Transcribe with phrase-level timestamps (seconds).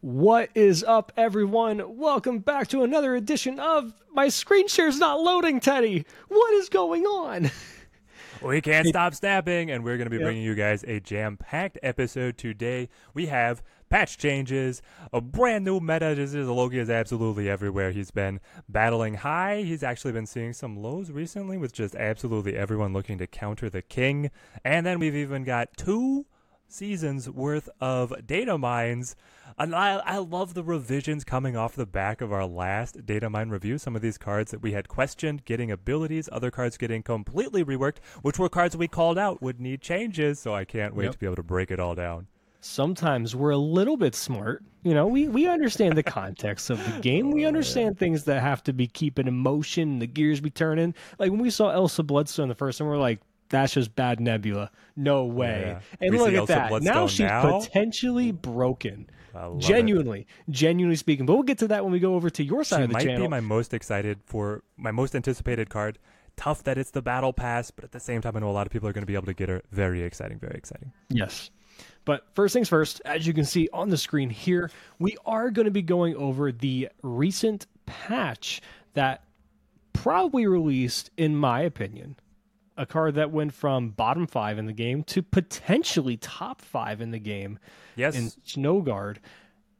[0.00, 1.98] What is up, everyone?
[1.98, 6.06] Welcome back to another edition of My Screen Share's Not Loading, Teddy.
[6.28, 7.50] What is going on?
[8.40, 11.76] We can't stop snapping, and we're going to be bringing you guys a jam packed
[11.82, 12.88] episode today.
[13.12, 14.82] We have patch changes,
[15.12, 16.14] a brand new meta.
[16.14, 17.90] This is Loki is absolutely everywhere.
[17.92, 19.62] He's been battling high.
[19.62, 23.82] He's actually been seeing some lows recently with just absolutely everyone looking to counter the
[23.82, 24.30] king.
[24.64, 26.26] And then we've even got two
[26.70, 29.16] seasons worth of data mines.
[29.58, 33.48] And I, I love the revisions coming off the back of our last data mine
[33.48, 33.78] review.
[33.78, 37.96] Some of these cards that we had questioned getting abilities, other cards getting completely reworked,
[38.22, 40.38] which were cards we called out would need changes.
[40.38, 41.12] So I can't wait Yep.
[41.12, 42.26] to be able to break it all down.
[42.60, 44.64] Sometimes we're a little bit smart.
[44.82, 47.28] You know, we, we understand the context of the game.
[47.28, 50.94] Oh, we understand things that have to be keeping in motion, the gears be turning.
[51.18, 54.70] Like when we saw Elsa Bloodstone the first time, we're like, that's just bad Nebula.
[54.96, 55.78] No way.
[56.00, 56.06] Yeah.
[56.06, 56.82] And We look at Elsa that.
[56.82, 57.60] Now she's now.
[57.60, 59.08] potentially broken.
[59.34, 59.60] Love it.
[59.60, 61.26] Genuinely, genuinely speaking.
[61.26, 62.94] But we'll get to that when we go over to your side She of the
[62.94, 63.22] might channel.
[63.22, 65.98] be my most excited for my most anticipated card.
[66.36, 68.66] Tough that it's the battle pass, but at the same time, I know a lot
[68.66, 69.62] of people are going to be able to get her.
[69.72, 70.92] Very exciting, very exciting.
[71.08, 71.50] Yes.
[72.08, 75.66] But first things first, as you can see on the screen here, we are going
[75.66, 78.62] to be going over the recent patch
[78.94, 79.24] that
[79.92, 82.16] probably released, in my opinion,
[82.78, 87.10] a card that went from bottom five in the game to potentially top five in
[87.10, 87.58] the game
[87.94, 89.18] Yes, in Snowguard.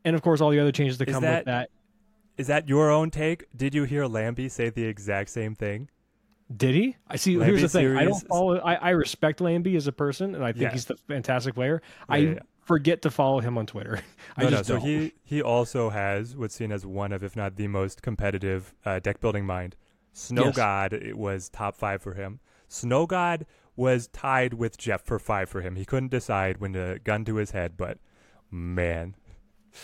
[0.04, 1.70] And of course, all the other changes that Is come that- with that.
[2.36, 3.44] is that your own take?
[3.56, 5.88] Did you hear Lambie say the exact same thing?
[6.54, 6.96] Did he?
[7.06, 7.36] I see.
[7.36, 7.96] Lambie here's the thing.
[7.96, 8.58] I don't follow.
[8.58, 10.70] I, I respect Lambie as a person, and I think Yeah.
[10.72, 11.82] he's the fantastic player.
[12.08, 12.38] I Yeah, yeah.
[12.62, 14.00] forget to follow him on Twitter.
[14.36, 14.56] I no, no.
[14.56, 14.86] just So don't.
[14.86, 18.98] he he also has what's seen as one of, if not the most competitive uh,
[18.98, 19.76] deck building mind.
[20.14, 20.56] Snow Yes.
[20.56, 22.40] God it was top five for him.
[22.66, 23.44] Snow God
[23.76, 25.76] was tied with Jeff for five for him.
[25.76, 27.98] He couldn't decide when to gun to his head, but
[28.50, 29.14] man,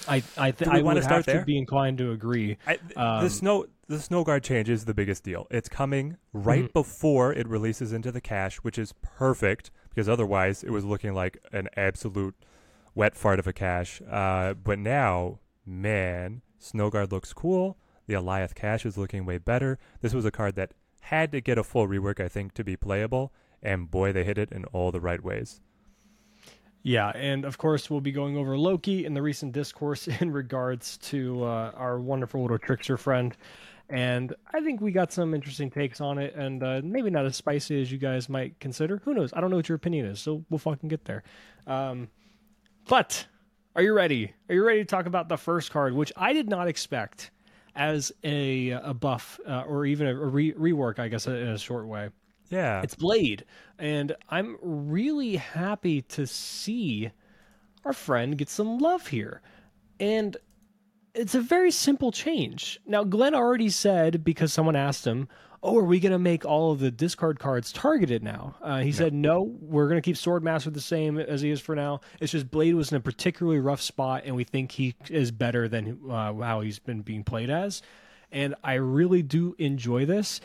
[0.09, 1.41] I I, th- I would start have there?
[1.41, 2.57] to be inclined to agree.
[2.67, 5.47] I, th- Um, the snow the snow guard change is the biggest deal.
[5.51, 6.73] It's coming right Mhm.
[6.73, 11.39] before it releases into the cache, which is perfect because otherwise it was looking like
[11.53, 12.35] an absolute
[12.95, 14.01] wet fart of a cache.
[14.09, 17.77] Uh, but now, man, snow guard looks cool.
[18.07, 19.79] The Eliath cache is looking way better.
[20.01, 20.73] This was a card that
[21.03, 23.33] had to get a full rework, I think, to be playable.
[23.63, 25.61] And boy, they hit it in all the right ways.
[26.85, 30.99] Yeah, and of course we'll be going over Loki in the recent discourse in regards
[30.99, 33.37] to uh, our wonderful little trickster friend,
[33.89, 37.37] and I think we got some interesting takes on it, and uh, maybe not as
[37.37, 39.01] spicy as you guys might consider.
[39.05, 39.33] Who knows?
[39.33, 41.23] I don't know what your opinion is, so we'll fucking get there.
[41.67, 42.09] Um,
[42.87, 43.27] but
[43.75, 44.33] are you ready?
[44.51, 47.31] Are you ready to talk about the first card, which I did not expect
[47.77, 51.87] as a a buff uh, or even a, re- rework, I guess, in a short
[51.87, 52.11] way.
[52.51, 52.83] Yeah.
[52.83, 53.45] It's Blade,
[53.79, 57.11] and I'm really happy to see
[57.85, 59.41] our friend get some love here.
[60.01, 60.37] And
[61.15, 62.81] it's a very simple change.
[62.87, 65.29] Now, Glenn already said because someone asked him,
[65.63, 68.93] "Oh, are we going to make all of the discard cards targeted now?" Uh, he
[68.93, 72.01] said, "No, we're going to keep Swordmaster the same as he is for now.
[72.21, 75.69] It's just Blade was in a particularly rough spot, and we think he is better
[75.69, 77.83] than uh, how he's been being played as."
[78.33, 80.41] And I really do enjoy this.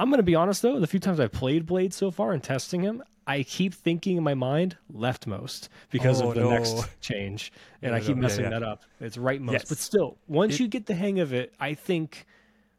[0.00, 2.42] I'm going to be honest though, the few times I've played Blade so far and
[2.42, 6.50] testing him, I keep thinking in my mind leftmost because Oh, of the no.
[6.50, 7.52] next change,
[7.82, 8.22] and No, I keep no.
[8.22, 8.50] Messing yeah.
[8.50, 8.82] that up.
[9.00, 9.68] It's rightmost, Yes.
[9.68, 12.26] but still, once It- you get the hang of it, I think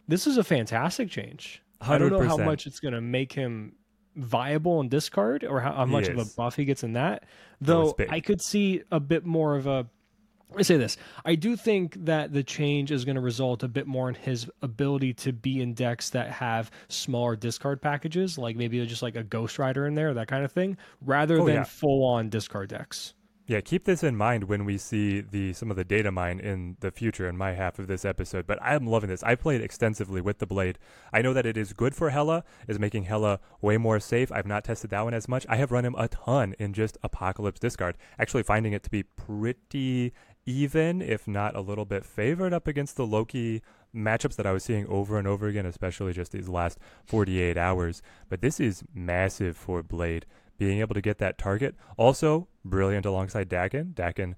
[0.08, 1.62] this is a fantastic change.
[1.80, 3.74] I don't know how much it's going to make him
[4.16, 7.24] viable in discard or how, how much of a buff he gets in that.
[7.62, 7.96] Though.
[8.10, 9.88] I could see a bit more of a
[10.58, 10.98] I say this.
[11.24, 14.50] I do think that the change is going to result a bit more in his
[14.62, 19.24] ability to be in decks that have smaller discard packages, like maybe just like a
[19.24, 21.64] Ghost Rider in there, that kind of thing, rather Oh, than yeah.
[21.64, 23.14] full on discard decks.
[23.48, 26.78] Yeah, keep this in mind when we see the some of the data mine in
[26.80, 28.48] the future in my half of this episode.
[28.48, 29.24] But I'm loving this.
[29.24, 30.78] I played extensively with the blade.
[31.12, 34.32] I know that it is good for Hela, is making Hela way more safe.
[34.32, 35.46] I've not tested that one as much.
[35.50, 39.04] I have run him a ton in just Apocalypse Discard, actually finding it to be
[39.04, 40.14] pretty
[40.46, 43.62] even, if not a little bit favored up against the Loki
[43.96, 48.02] matchups that I was seeing over and over again, especially just these last 48 hours.
[48.30, 50.26] But this is massive for Blade
[50.58, 51.76] being able to get that target.
[51.98, 53.94] Also, brilliant alongside Daken.
[53.94, 54.36] Daken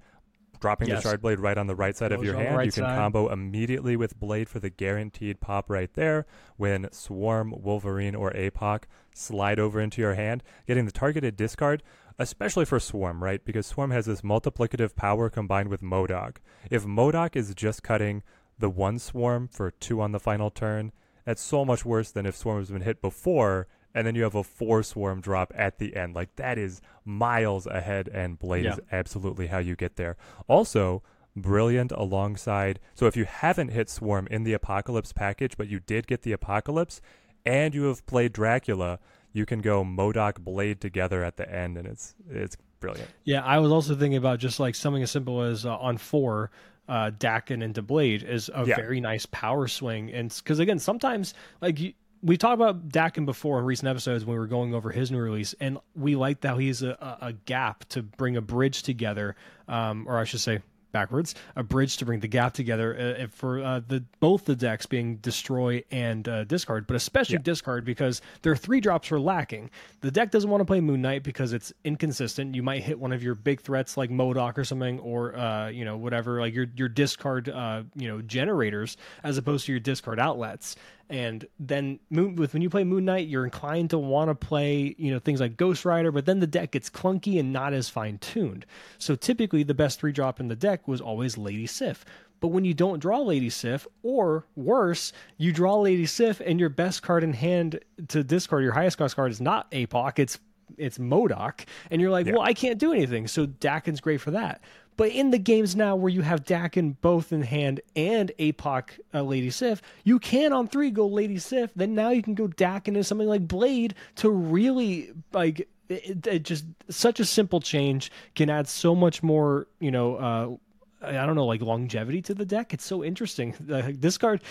[0.60, 1.04] dropping Yes.
[1.04, 2.56] the shard blade right on the right side of your hand.
[2.56, 2.98] right you can side.
[2.98, 6.26] combo immediately with blade for the guaranteed pop right there.
[6.56, 8.84] When Swarm, Wolverine, or Apoc
[9.14, 11.84] slide over into your hand, getting the targeted discard,
[12.20, 13.44] especially for Swarm, right?
[13.44, 16.38] Because Swarm has this multiplicative power combined with MODOK.
[16.70, 18.24] If MODOK is just cutting
[18.58, 20.92] the one Swarm for two on the final turn,
[21.26, 24.34] that's so much worse than if Swarm has been hit before and then you have
[24.36, 26.16] a four swarm drop at the end.
[26.16, 28.74] Like that is miles ahead, and Blade Yeah.
[28.74, 30.18] is absolutely how you get there.
[30.48, 31.04] Also,
[31.36, 32.80] brilliant alongside.
[32.96, 36.32] So if you haven't hit swarm in the Apocalypse package, but you did get the
[36.32, 37.02] Apocalypse,
[37.46, 38.98] and you have played Dracula,
[39.34, 43.10] you can go MODOK Blade together at the end, and it's it's brilliant.
[43.24, 46.52] Yeah, I was also thinking about just like something as simple as uh, on four,
[46.88, 48.76] uh, Daken into Blade is a Yeah.
[48.76, 53.60] very nice power swing, and because again, sometimes like you, we talked about Daken before
[53.60, 56.58] in recent episodes when we were going over his new release, and we liked how
[56.58, 56.92] he's a,
[57.22, 59.36] a, a gap to bring a bridge together,
[59.68, 60.62] um, or I should say
[60.94, 64.86] backwards, a bridge to bring the gap together uh, for uh, the both the decks
[64.86, 67.42] being destroy and uh, discard, but especially Yeah.
[67.44, 69.70] discard because their three drops were lacking.
[70.00, 72.56] The deck doesn't want to play Moon Knight because it's inconsistent.
[72.56, 75.84] You might hit one of your big threats like MODOK or something, or uh, you
[75.84, 80.20] know whatever, like your your discard uh, you know generators as opposed to your discard
[80.20, 80.78] outlets.
[81.10, 84.96] And then Moon with when you play Moon Knight, you're inclined to want to play
[84.98, 87.90] you know things like Ghost Rider, but then the deck gets clunky and not as
[87.90, 88.66] fine tuned.
[88.98, 92.06] So typically, the best three drop in the deck was always Lady Sif.
[92.40, 96.70] But when you don't draw Lady Sif, or worse, you draw Lady Sif and your
[96.70, 97.80] best card in hand
[98.10, 100.40] to discard, your highest cost card is not APOC, it's
[100.78, 102.34] it's MODOK, and you're like, Yeah.
[102.34, 103.28] well, I can't do anything.
[103.28, 104.62] So Daken's great for that.
[104.96, 109.22] But in the games now where you have Daken both in hand and APOC uh,
[109.22, 111.74] Lady Sif, you can on three go Lady Sif.
[111.76, 116.44] Then now you can go Daken into something like Blade to really like it, it
[116.44, 119.68] just such a simple change can add so much more.
[119.80, 122.74] You know, uh, I don't know, like longevity to the deck.
[122.74, 123.56] It's so interesting.
[123.74, 124.42] Uh, this card.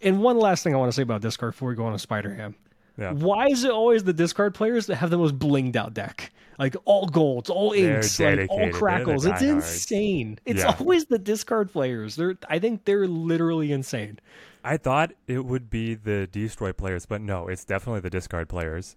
[0.00, 1.92] And one last thing I want to say about this card before we go on
[1.92, 2.54] to Spider Ham.
[2.98, 3.12] Yeah.
[3.12, 6.32] Why is it always the discard players that have the most blinged out deck?
[6.58, 8.66] Like all golds, all inks, like all.
[8.66, 9.24] The crackles.
[9.24, 10.40] It's insane.
[10.44, 10.74] It's Yeah.
[10.78, 12.16] always the discard players.
[12.16, 14.18] They're I think they're literally insane.
[14.64, 18.96] I thought it would be the destroy players, but no, it's definitely the discard players.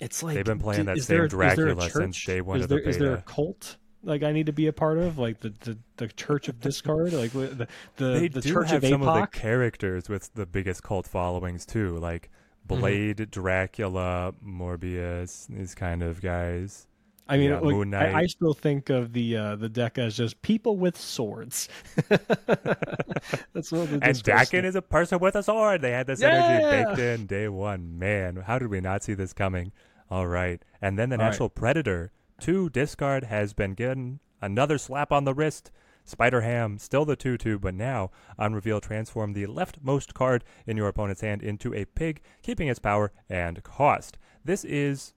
[0.00, 2.68] It's like They've been playing that there same there Dracula since day one is of
[2.68, 5.18] the there, is there a cult like I need to be a part of?
[5.18, 7.12] Like the the, the Church of Discard?
[7.12, 10.46] Like the the, they the do Church have of some of the characters with the
[10.46, 12.30] biggest cult followings too, like
[12.66, 12.80] Mm-hmm.
[12.80, 16.86] Blade, Dracula, Morbius, these kind of guys.
[17.28, 20.40] I mean, yeah, Moon I, I still think of the uh, the deck as just
[20.42, 21.68] people with swords.
[22.08, 25.82] That's what the And Daken is a person with a sword.
[25.82, 27.98] They had this energy baked in day one.
[27.98, 29.72] Man, how did we not see this coming?
[30.08, 30.62] All right.
[30.80, 31.30] And then the All right.
[31.30, 35.72] Natural Predator, two discard, has been given another slap on the wrist.
[36.06, 40.76] Spider Ham, still the 2 2, but now on reveal, transform the leftmost card in
[40.76, 44.16] your opponent's hand into a pig, keeping its power and cost.
[44.44, 45.12] This is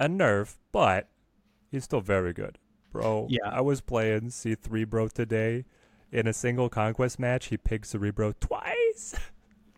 [0.00, 1.08] a nerf, but
[1.70, 2.58] he's still very good.
[2.90, 3.48] Bro, Yeah.
[3.50, 5.64] I was playing C3 Bro today.
[6.10, 9.14] In a single conquest match, he pigged Cerebro twice.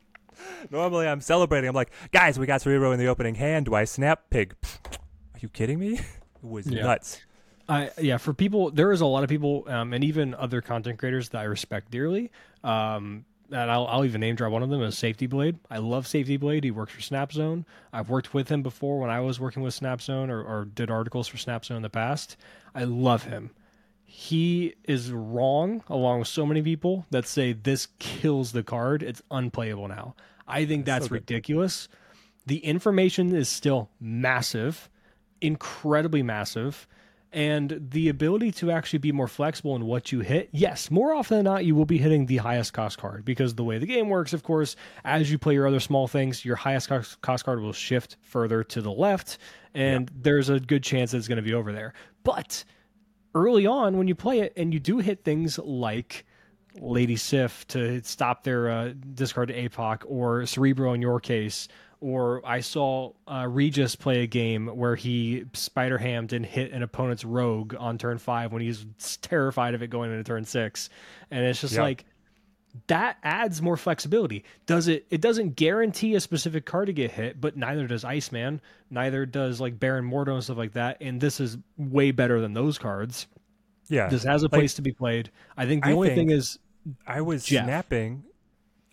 [0.70, 1.68] Normally, I'm celebrating.
[1.68, 3.66] I'm like, guys, we got Cerebro in the opening hand.
[3.66, 4.30] Do I snap?
[4.30, 4.56] Pig.
[4.64, 6.00] Are you kidding me?
[6.42, 6.82] It was Yeah.
[6.82, 7.20] nuts.
[7.68, 10.98] I yeah, for people, there is a lot of people, um, and even other content
[10.98, 12.30] creators that I respect dearly.
[12.62, 15.58] Um, and I'll, I'll even name drop one of them as Safety Blade.
[15.70, 16.64] I love Safety Blade.
[16.64, 17.64] He works for Snapzone.
[17.92, 21.28] I've worked with him before when I was working with Snapzone or, or did articles
[21.28, 22.36] for Snapzone in the past.
[22.74, 23.50] I love him.
[24.04, 29.02] He is wrong, along with so many people that say this kills the card.
[29.02, 30.14] It's unplayable now.
[30.46, 31.14] I think that's so good.
[31.14, 31.88] ridiculous.
[32.46, 34.88] The information is still massive,
[35.40, 36.86] incredibly massive
[37.34, 40.48] and the ability to actually be more flexible in what you hit.
[40.52, 43.64] Yes, more often than not, you will be hitting the highest cost card because the
[43.64, 46.88] way the game works, of course, as you play your other small things, your highest
[46.88, 49.38] cost, card will shift further to the left,
[49.74, 51.92] and there's a good chance that it's going to be over there.
[52.22, 52.64] But
[53.34, 56.24] early on, when you play it and you do hit things like
[56.78, 61.66] Lady Sif to stop their uh, discard to APOC or Cerebro in your case,
[62.04, 66.82] or I saw uh, Regis play a game where he spider hammed and hit an
[66.82, 68.84] opponent's rogue on turn five when he's
[69.22, 70.90] terrified of it going into turn six,
[71.30, 71.82] and it's just Yeah.
[71.82, 72.04] like
[72.88, 74.44] that adds more flexibility.
[74.66, 75.06] Does it?
[75.08, 79.58] It doesn't guarantee a specific card to get hit, but neither does Iceman, neither does
[79.60, 80.98] like Baron Mordo and stuff like that.
[81.00, 83.28] And this is way better than those cards.
[83.88, 84.08] Yeah.
[84.08, 85.30] This has a Like, place to be played.
[85.56, 86.58] I think the I only think- thing is
[87.06, 87.64] I was Jeff.
[87.64, 88.24] snapping.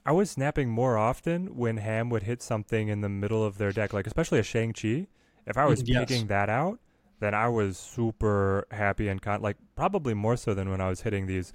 [0.05, 3.71] I was snapping more often when Ham would hit something in the middle of their
[3.71, 5.07] deck, like especially a Shang Chi.
[5.45, 6.07] If I was Mm, yes.
[6.07, 6.79] picking that out,
[7.19, 11.01] then I was super happy and con- like probably more so than when I was
[11.01, 11.53] hitting these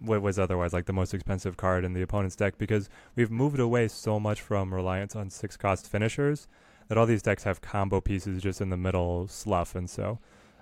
[0.00, 3.60] what was otherwise like the most expensive card in the opponent's deck because we've moved
[3.60, 6.48] away so much from reliance on six cost finishers
[6.88, 10.18] that all these decks have combo pieces just in the middle slough and so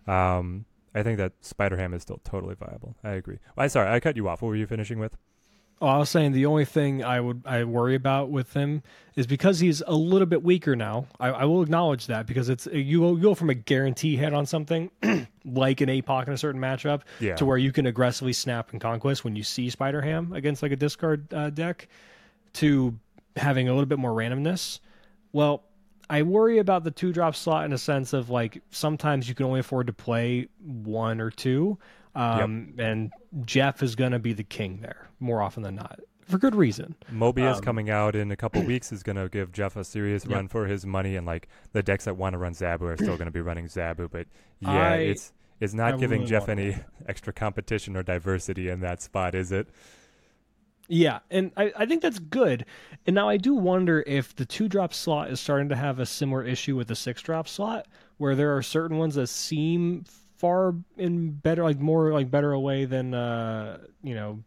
[0.06, 2.96] um, I think that Spider Ham is still totally viable.
[3.02, 3.38] I agree.
[3.56, 4.42] I sorry, I cut you off.
[4.42, 5.16] What were you finishing with?
[5.80, 8.82] Oh, I was saying the only thing I would I worry about with him
[9.14, 11.06] is because he's a little bit weaker now.
[11.20, 14.34] I, I will acknowledge that because it's you go, you go from a guarantee hit
[14.34, 14.90] on something
[15.44, 17.36] like an APOC in a certain matchup Yeah.
[17.36, 20.72] to where you can aggressively snap and conquest when you see Spider Ham against like
[20.72, 21.86] a discard uh, deck
[22.54, 22.98] to
[23.36, 24.80] having a little bit more randomness.
[25.32, 25.62] Well,
[26.10, 29.46] I worry about the two drop slot in a sense of like sometimes you can
[29.46, 31.78] only afford to play one or two.
[32.14, 33.12] Um, and
[33.44, 36.94] Jeff is going to be the king there more often than not for good reason.
[37.12, 40.24] Mobius Um, coming out in a couple weeks is going to give Jeff a serious
[40.26, 40.34] Yep.
[40.34, 43.16] run for his money, and like the decks that want to run Zabu are still
[43.16, 44.10] going to be running Zabu.
[44.10, 44.26] But
[44.60, 46.76] yeah, I- it's it's not I giving really Jeff any
[47.08, 49.68] extra competition or diversity in that spot, is it?
[50.90, 52.64] Yeah, and I, I think that's good.
[53.06, 56.06] And now I do wonder if the two drop slot is starting to have a
[56.06, 57.86] similar issue with the six drop slot,
[58.16, 60.04] where there are certain ones that seem
[60.38, 64.42] far in better, like more like better away than uh, you know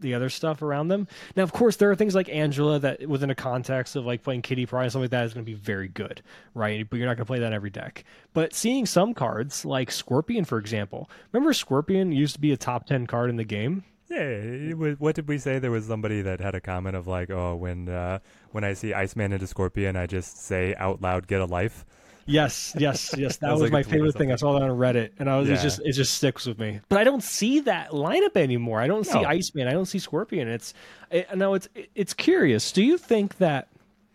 [0.00, 1.08] the other stuff around them.
[1.36, 4.42] Now, of course, there are things like Angela that within a context of like playing
[4.42, 6.22] Kitty Pryde something like that is going to be very good,
[6.54, 6.88] right?
[6.88, 8.04] But you're not going to play that every deck.
[8.32, 12.86] But seeing some cards like Scorpion, for example, remember Scorpion used to be a top
[12.86, 13.84] ten card in the game.
[14.10, 14.72] Yeah.
[14.74, 15.58] What did we say?
[15.58, 18.18] There was somebody that had a comment of like, oh, when uh,
[18.52, 21.84] when I see Iceman into Scorpion, I just say out loud, "Get a life."
[22.26, 23.36] Yes, yes, yes.
[23.38, 24.32] That was was, like my favorite thing.
[24.32, 25.56] I saw that on Reddit, and I was Yeah.
[25.56, 26.80] it just it just sticks with me.
[26.88, 28.80] But I don't see that lineup anymore.
[28.80, 29.28] I don't see No.
[29.28, 29.68] Iceman.
[29.68, 30.48] I don't see Scorpion.
[30.48, 30.72] It's
[31.10, 32.72] it, no, it's it's curious.
[32.72, 33.68] Do you think that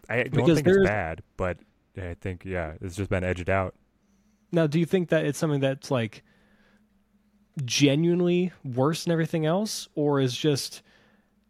[0.09, 1.57] I don't think it's bad, but
[1.97, 3.75] I think yeah, it's just been edged out.
[4.51, 4.65] now?
[4.65, 6.23] Do you think that it's something that's like
[7.65, 10.81] genuinely worse than everything else, or is just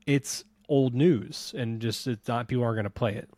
[0.05, 3.29] it's old news and just it's not people aren't going to play it?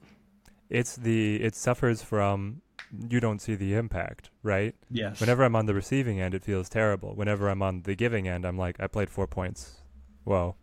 [0.69, 2.61] It's the it suffers from
[3.09, 4.75] you don't see the impact, right?
[4.89, 5.19] Yes.
[5.19, 7.15] Whenever I'm on the receiving end, it feels terrible.
[7.15, 9.77] Whenever I'm on the giving end, I'm like, I played four points.
[10.23, 10.55] Whoa.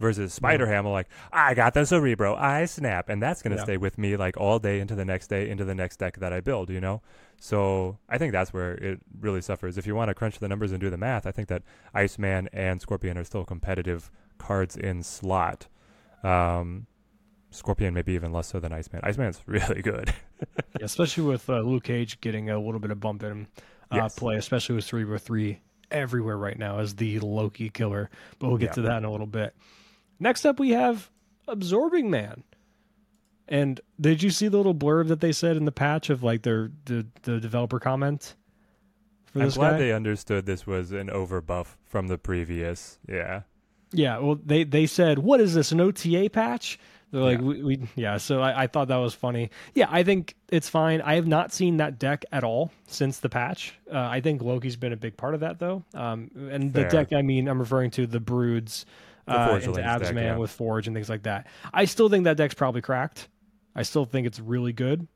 [0.00, 3.64] Versus Spider Ham, I'm like, I got the Cerebro, I snap, and that's gonna Yeah.
[3.64, 6.32] stay with me like all day into the next day, into the next deck that
[6.32, 7.02] I build, you know?
[7.40, 9.76] So I think that's where it really suffers.
[9.76, 11.62] If you want to crunch the numbers and do the math, I think that
[11.94, 15.66] Iceman and Scorpion are still competitive cards in slot.
[16.22, 16.86] Um,
[17.50, 19.00] Scorpion maybe even less so than Iceman.
[19.04, 20.12] Iceman's really good.
[20.78, 23.46] Yeah, especially with uh, Luke Cage getting a little bit of bump in
[23.90, 24.14] uh, Yes.
[24.18, 28.10] play, especially with three by three everywhere right now as the Loki killer.
[28.38, 28.72] But we'll get Yeah.
[28.74, 29.54] to that in a little bit.
[30.20, 31.10] Next up, we have
[31.48, 32.42] Absorbing Man.
[33.48, 36.42] And did you see the little blurb that they said in the patch of like
[36.42, 38.34] their the, the developer comment
[39.24, 39.78] for I'm glad guy?
[39.78, 42.98] they understood this was an overbuff from the previous.
[43.08, 43.42] Yeah.
[43.90, 45.72] Yeah, well, they they said, "What is this?
[45.72, 46.78] An OTA patch?"
[47.10, 47.44] They're like, Yeah.
[47.44, 49.50] we, "We yeah." So I, I thought that was funny.
[49.74, 51.00] Yeah, I think it's fine.
[51.00, 53.74] I have not seen that deck at all since the patch.
[53.90, 55.84] Uh, I think Loki's been a big part of that, though.
[55.94, 58.84] Um, and the deck, I mean, I'm referring to the Broods,
[59.26, 60.36] uh, into Links Abs Man yeah.
[60.36, 61.46] with Forge and things like that.
[61.72, 63.28] I still think that deck's probably cracked.
[63.74, 65.06] I still think it's really good.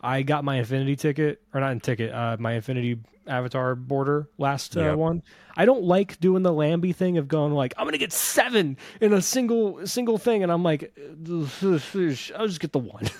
[0.00, 4.76] I got my Infinity ticket, or not in ticket, uh, my Infinity Avatar border last
[4.76, 4.96] uh, Yep.
[4.96, 5.22] one.
[5.56, 9.12] I don't like doing the Lambie thing of going like I'm gonna get seven in
[9.12, 13.04] a single single thing, and I'm like, I'll just get the one.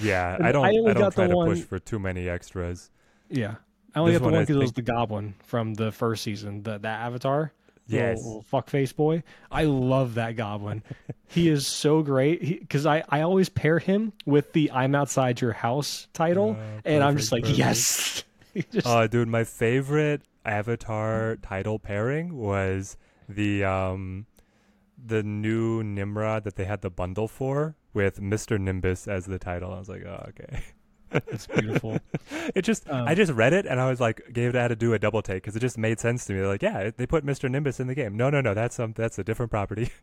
[0.00, 0.36] Yeah.
[0.42, 2.28] I don't I I, only don't got try the to one- push for too many
[2.28, 2.90] extras.
[3.30, 3.54] yeah,
[3.94, 6.24] I only This got the one, one because it was the Goblin from the first
[6.24, 7.52] season, the that Avatar.
[7.92, 8.16] Yes.
[8.18, 9.22] little, little fuck face boy.
[9.50, 10.82] I love that Goblin.
[11.28, 15.52] he is so great because I I always pair him with the "I'm outside your
[15.52, 17.58] house" title, Uh, and I'm just like, perfect.
[17.58, 18.24] yes.
[18.70, 22.96] Just- Oh, dude, my favorite Avatar title pairing was
[23.28, 24.26] the um
[25.04, 28.60] the new Nimrod that they had the bundle for with Mr.
[28.60, 29.72] Nimbus as the title.
[29.72, 30.62] I was like, oh, okay.
[31.28, 31.98] it's beautiful.
[32.54, 34.76] It just Um, I just read it and I was like, gave it had to
[34.76, 36.40] do a double take because it just made sense to me.
[36.40, 37.50] They're like, yeah, they put Mr.
[37.50, 38.16] Nimbus in the game.
[38.16, 39.90] No, no, no, that's some that's a different property.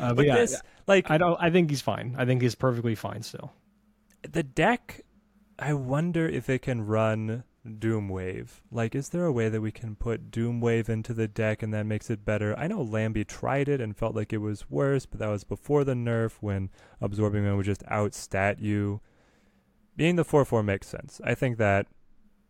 [0.00, 1.36] Uh, but But yeah, this, like, I don't.
[1.40, 2.16] I think he's fine.
[2.18, 3.52] I think he's perfectly fine still.
[4.28, 5.00] the deck
[5.58, 9.94] i wonder if it can run doomwave like is there a way that we can
[9.94, 13.80] put doomwave into the deck and that makes it better i know lambie tried it
[13.80, 16.70] and felt like it was worse but that was before the nerf when
[17.00, 19.00] absorbing man would just outstat you
[19.96, 21.86] being the 4-4 makes sense i think that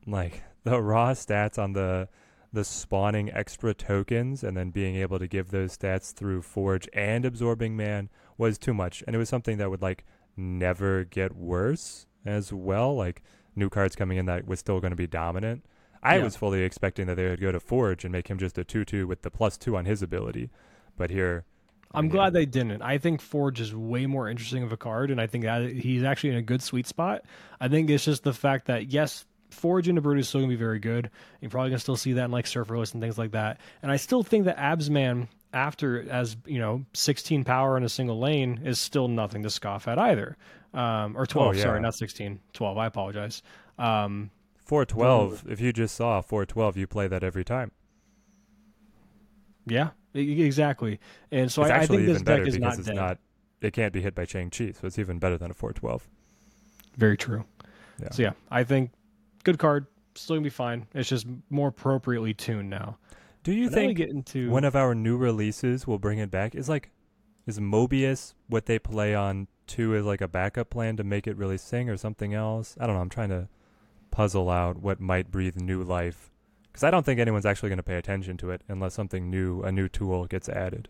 [0.06, 2.08] like the raw stats on the
[2.52, 7.24] the spawning extra tokens and then being able to give those stats through forge and
[7.24, 10.04] absorbing man was too much and it was something that would like
[10.36, 12.94] never get worse as well.
[12.94, 13.22] Like
[13.56, 15.64] new cards coming in that was still going to be dominant.
[16.02, 16.24] I Yeah.
[16.24, 18.84] was fully expecting that they would go to Forge and make him just a 2
[18.84, 20.50] 2 with the plus 2 on his ability.
[20.96, 21.44] But here.
[21.94, 22.12] I'm yeah.
[22.12, 22.82] glad they didn't.
[22.82, 26.02] I think Forge is way more interesting of a card, and I think that he's
[26.02, 27.22] actually in a good sweet spot.
[27.60, 30.56] I think it's just the fact that yes, Forge into Brute is still gonna be
[30.56, 31.10] very good.
[31.40, 33.60] You're probably gonna still see that in like Surferless and things like that.
[33.82, 38.18] And I still think that Absman after as you know 16 power in a single
[38.18, 40.36] lane is still nothing to scoff at either.
[40.74, 41.62] Um, or 12, yeah.
[41.64, 42.78] sorry, not 16, 12.
[42.78, 43.42] I apologize.
[43.78, 44.30] Um,
[44.64, 45.44] 412.
[45.50, 47.72] If you just saw 412, you play that every time.
[49.66, 51.00] yeah, exactly.
[51.30, 52.94] And so I, I actually think this even better deck is because not dead.
[52.94, 53.18] not.
[53.60, 56.08] It can't be hit by Shang Chi, so it's even better than a 412.
[56.96, 57.44] Very true.
[58.00, 58.10] Yeah.
[58.10, 58.90] So yeah, I think
[59.44, 59.86] good card.
[60.14, 60.86] Still gonna be fine.
[60.94, 62.98] It's just more appropriately tuned now.
[63.44, 66.54] Do you But think get into one of our new releases will bring it back?
[66.54, 66.90] Is like,
[67.46, 71.36] is Mobius what they play on two as like a backup plan to make it
[71.36, 72.76] really sing or something else?
[72.80, 73.02] I don't know.
[73.02, 73.48] I'm trying to
[74.10, 76.31] puzzle out what might breathe new life
[76.72, 79.62] because I don't think anyone's actually going to pay attention to it unless something new,
[79.62, 80.88] a new tool gets added.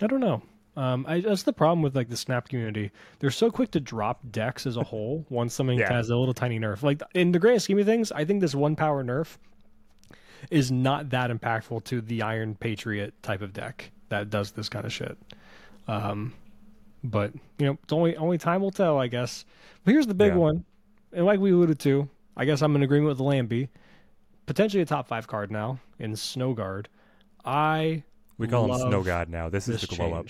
[0.00, 0.42] I don't know.
[0.76, 2.92] Um, I, that's the problem with like the Snap community.
[3.18, 5.92] They're so quick to drop decks as a whole once something Yeah.
[5.92, 6.82] has a little tiny nerf.
[6.82, 9.36] Like in the grand scheme of things, I think this one power nerf
[10.50, 14.86] is not that impactful to the Iron Patriot type of deck that does this kind
[14.86, 15.18] of shit.
[15.88, 16.32] Um,
[17.02, 19.44] but you know, it's only only time will tell, I guess.
[19.84, 20.38] But here's the big Yeah.
[20.38, 20.64] one,
[21.12, 23.68] and like we alluded to, I guess I'm in agreement with Lambie.
[24.48, 26.88] Potentially a top five card now in Snow Guard.
[27.44, 28.02] I
[28.38, 29.50] We call him Snow God now.
[29.50, 30.26] This is the glow up.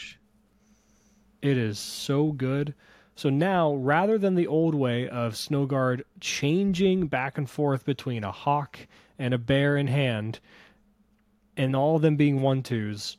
[1.41, 2.75] It is so good.
[3.15, 8.33] So now, rather than the old way of Snowguard changing back and forth between a
[8.33, 8.81] hawk
[9.21, 10.41] and a bear in hand,
[11.57, 13.19] and all of them being one twos,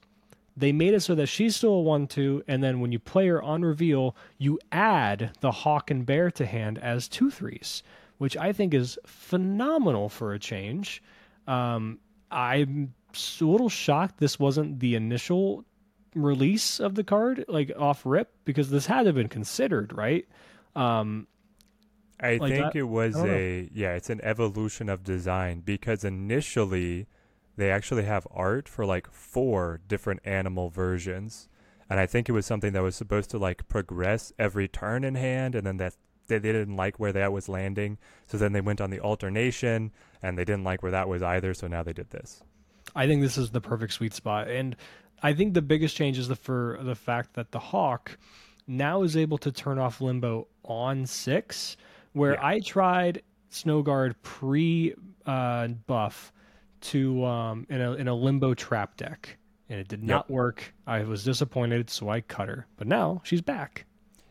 [0.58, 3.30] they made it so that she's still a one two, and then when you play
[3.30, 7.84] her on reveal, you add the hawk and bear to hand as two threes,
[8.20, 11.04] which I think is phenomenal for a change.
[11.48, 12.00] Um,
[12.32, 12.94] I'm
[13.42, 15.66] a little shocked this wasn't the initial
[16.16, 20.28] release of the card, like off rip, because this had to have been considered, right?
[20.76, 21.28] Um,
[22.22, 22.76] I Like think that?
[22.76, 23.34] it was don't know.
[23.34, 27.08] a yeah, it's an evolution of design because initially
[27.56, 31.50] they actually have art for like four different animal versions.
[31.90, 35.16] And I think it was something that was supposed to like progress every turn in
[35.16, 35.96] hand and then that
[36.30, 37.98] they, they didn't like where that was landing.
[38.28, 41.54] So then they went on the alternation and they didn't like where that was either,
[41.54, 42.42] so now they did this.
[42.96, 44.76] I think this is the perfect sweet spot, and
[45.22, 48.18] I think the biggest change is the for the fact that the hawk
[48.68, 51.78] now is able to turn off limbo on six,
[52.14, 52.46] where Yeah.
[52.48, 56.32] I tried snow guard pre uh, buff
[56.82, 59.38] to um, in a in a limbo trap deck,
[59.70, 60.74] and it did not work.
[60.88, 62.66] I was disappointed, so I cut her.
[62.78, 63.86] But now she's back.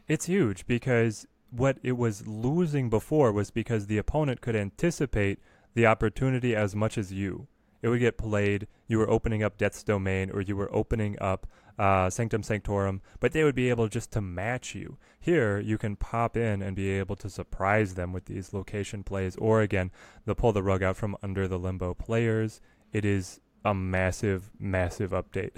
[0.09, 5.38] It's huge because what it was losing before was because the opponent could anticipate
[5.74, 7.46] the opportunity as much as you.
[7.80, 11.46] It would get played, you were opening up Death's Domain or you were opening up
[11.78, 14.98] uh, Sanctum Sanctorum, but they would be able just to match you.
[15.20, 19.37] Here, you can pop in and be able to surprise them with these location plays,
[19.37, 19.92] or again,
[20.24, 22.61] they'll pull the rug out from under the limbo players.
[22.92, 25.52] It is a massive, massive update.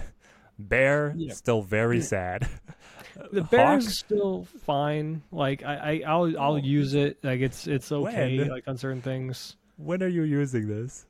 [0.59, 1.33] Bear, Yeah.
[1.33, 2.47] still very sad.
[3.33, 5.23] The Hawk, bear's still fine.
[5.33, 6.57] Like I, I I'll I'll Oh.
[6.57, 7.19] use it.
[7.23, 8.39] Like it's it's okay.
[8.39, 8.49] When?
[8.49, 9.57] Like on certain things.
[9.77, 11.07] when are you using this?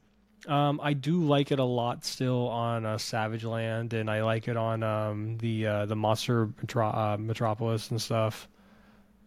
[0.48, 4.48] Um, I do like it a lot still on uh, Savage Land, and I like
[4.48, 8.48] it on um, the uh, the Monster Metro- uh, Metropolis and stuff.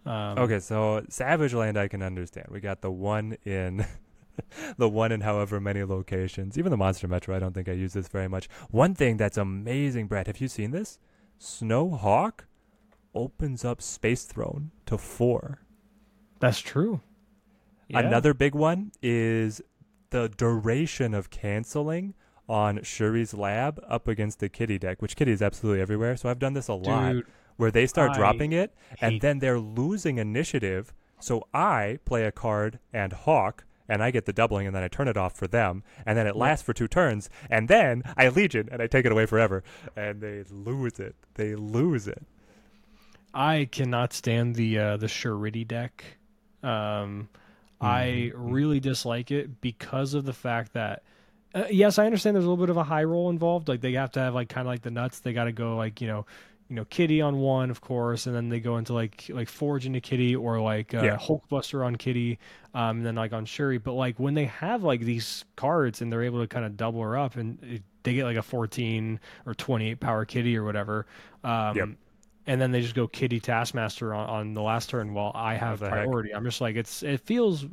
[0.06, 2.48] Um, Okay, so Savage Land I can understand.
[2.50, 3.86] We got the one in
[4.78, 6.58] the one in however many locations.
[6.58, 8.50] Even the Monster Metro, I don't think I use this very much.
[8.72, 10.98] One thing that's amazing, Brad, have you seen this?
[11.40, 12.42] Snowhawk
[13.16, 15.60] opens up Space Throne to four.
[16.40, 17.02] that's true.
[17.88, 18.00] Yeah.
[18.00, 19.62] Another big one is
[20.10, 22.14] the duration of canceling
[22.48, 26.16] on Shuri's lab up against the kitty deck, which kitty is absolutely everywhere.
[26.18, 27.16] So I've done this a lot
[27.58, 30.94] where they start I dropping it and then they're losing initiative.
[31.20, 34.88] So I play a card and hawk and I get the doubling and then I
[34.88, 38.30] turn it off for them and then it lasts for two turns and then I
[38.30, 39.64] legion and I take it away forever
[39.96, 41.16] and they lose it.
[41.36, 42.26] They lose it.
[43.34, 46.04] I cannot stand the uh, the Shuriti deck.
[46.62, 47.30] Um,
[47.82, 48.34] I Mhm.
[48.36, 51.04] really dislike it because of the fact that.
[51.56, 53.68] Uh, yes, I understand there's a little bit of a high roll involved.
[53.68, 55.20] Like they have to have like kind of like the nuts.
[55.20, 56.26] They got to go like you know,
[56.70, 59.86] you know, Kitty on one, of course, and then they go into like like Forge
[59.86, 61.18] into Kitty or like uh, Yeah.
[61.18, 62.40] Hulkbuster on Kitty,
[62.74, 63.78] um, and then like on Shuri.
[63.78, 67.02] But like when they have like these cards and they're able to kind of double
[67.02, 71.06] her up and it, they get like a 14 or 28 power Kitty or whatever.
[71.44, 71.90] Um, Yep.
[72.48, 75.80] And then they just go Kitty Taskmaster on, on the last turn while I have
[75.80, 76.06] the heck?
[76.06, 76.34] priority.
[76.34, 77.66] I'm just like it's it feels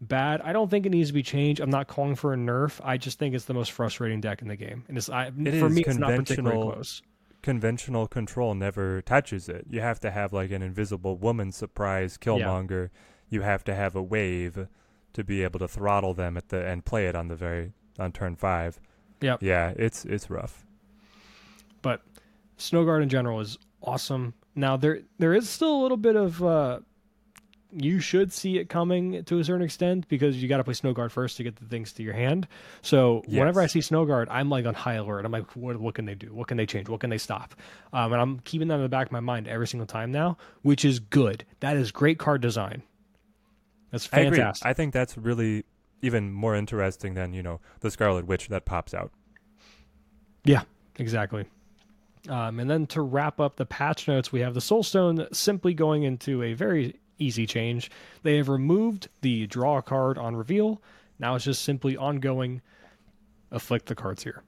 [0.00, 0.40] bad.
[0.42, 1.60] I don't think it needs to be changed.
[1.60, 2.80] I'm not calling for a nerf.
[2.84, 5.58] I just think it's the most frustrating deck in the game, and it's I, It
[5.60, 7.02] for me it's not particularly conventional- close.
[7.42, 9.66] Conventional control never touches it.
[9.70, 12.90] You have to have like an invisible woman surprise Killmonger.
[13.28, 14.66] You have to have a wave
[15.12, 18.10] to be able to throttle them at the and play it on the very on
[18.10, 18.80] turn five.
[19.20, 19.44] Yep.
[19.44, 20.66] Yeah, it's it's rough.
[21.82, 22.02] But
[22.58, 24.34] Snowguard in general is awesome.
[24.54, 26.80] Now there there is still a little bit of uh,
[27.72, 31.10] you should see it coming to a certain extent because you got to play Snowguard
[31.10, 32.48] first to get the things to your hand.
[32.80, 33.38] So Yes.
[33.38, 35.24] whenever I see Snowguard, I'm like on high alert.
[35.26, 36.32] I'm like, what, what can they do?
[36.32, 36.88] What can they change?
[36.88, 37.54] What can they stop?
[37.92, 40.38] Um, and I'm keeping that in the back of my mind every single time now,
[40.62, 41.44] which is good.
[41.60, 42.82] That is great card design.
[43.90, 44.66] That's I fantastic.
[44.66, 45.64] I think that's really
[46.02, 49.12] even more interesting than you know the Scarlet Witch that pops out.
[50.44, 50.62] Yeah,
[50.98, 51.44] exactly.
[52.28, 56.02] Um, and then to wrap up the patch notes, we have the Soulstone simply going
[56.02, 57.90] into a very easy change.
[58.22, 60.82] They have removed the draw a card on reveal.
[61.18, 62.62] Now it's just simply ongoing.
[63.52, 64.42] Afflict the cards here.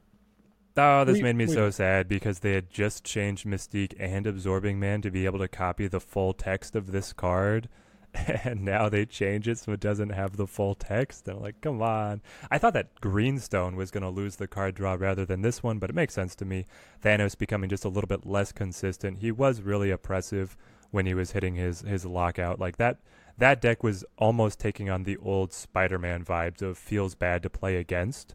[0.76, 4.26] Oh, this We- made me we- so sad because they had just changed Mystique and
[4.26, 7.68] Absorbing Man to be able to copy the full text of this card.
[8.44, 11.28] And now they change it so it doesn't have the full text.
[11.28, 12.20] I'm like, come on.
[12.50, 15.78] I thought that Greenstone was going to lose the card draw rather than this one,
[15.78, 16.66] but it makes sense to me.
[17.02, 19.18] Thanos becoming just a little bit less consistent.
[19.18, 20.56] He was really oppressive
[20.90, 22.58] when he was hitting his, his lockout.
[22.58, 22.98] Like that,
[23.38, 27.50] that deck was almost taking on the old Spider Man vibes of feels bad to
[27.50, 28.34] play against.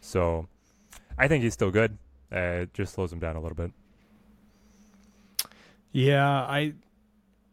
[0.00, 0.48] So
[1.18, 1.98] I think he's still good.
[2.32, 3.72] Uh, it just slows him down a little bit.
[5.92, 6.74] Yeah, I.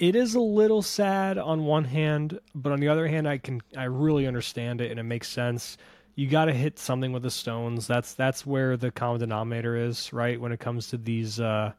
[0.02, 3.62] It is a little sad on one hand, but on the other hand, I can
[3.78, 5.78] I really understand it and it makes sense.
[6.16, 7.86] You got to hit something with the stones.
[7.86, 10.42] That's that's where the common denominator is, right?
[10.42, 11.40] When it comes to these.
[11.40, 11.74] uh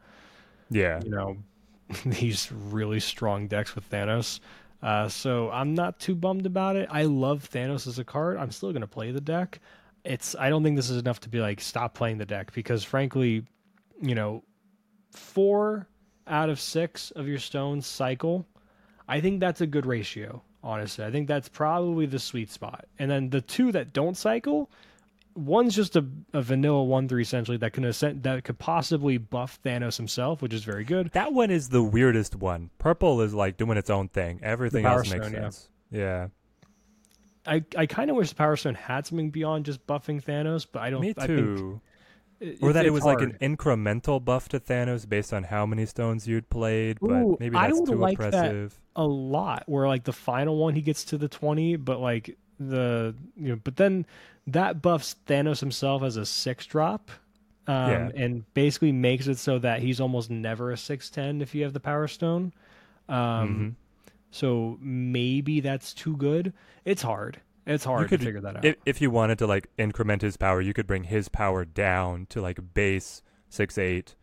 [0.70, 1.00] Yeah.
[1.02, 1.36] you know
[2.06, 4.38] these really strong decks with Thanos.
[4.82, 6.88] Uh, so I'm not too bummed about it.
[6.92, 8.36] I love Thanos as a card.
[8.36, 9.58] I'm still gonna play the deck.
[10.04, 12.84] It's I don't think this is enough to be like stop playing the deck because
[12.84, 13.44] frankly,
[14.00, 14.44] you know,
[15.10, 15.88] four
[16.26, 18.46] out of six of your stones cycle.
[19.08, 20.42] I think that's a good ratio.
[20.64, 22.86] Honestly, I think that's probably the sweet spot.
[22.98, 24.70] And then the two that don't cycle,
[25.34, 29.58] one's just a, a vanilla one three essentially that can ascend, that could possibly buff
[29.64, 31.10] Thanos himself, which is very good.
[31.12, 32.70] That one is the weirdest one.
[32.78, 34.38] Purple is like doing its own thing.
[34.42, 35.68] Everything else makes Stone, sense.
[35.90, 36.28] Yeah.
[37.44, 40.80] I, I kind of wish the Power Stone had something beyond just buffing Thanos, but
[40.82, 41.00] I don't.
[41.00, 41.80] Me I too.
[42.60, 46.26] Or that it was like an incremental buff to Thanos based on how many stones
[46.26, 48.72] you'd played, but Ooh, maybe that's too like that.
[48.96, 53.14] a lot where like the final one he gets to the 20 but like the
[53.36, 54.04] you know but then
[54.46, 57.10] that buffs Thanos himself as a 6 drop
[57.66, 58.10] um Yeah.
[58.14, 61.80] and basically makes it so that he's almost never a 610 if you have the
[61.80, 62.52] power stone
[63.08, 63.74] um Mhm.
[64.30, 66.52] so maybe that's too good
[66.84, 69.68] it's hard it's hard could- to figure that out If, if you wanted to like
[69.78, 74.14] increment his power, you could bring his power down to like base six eight.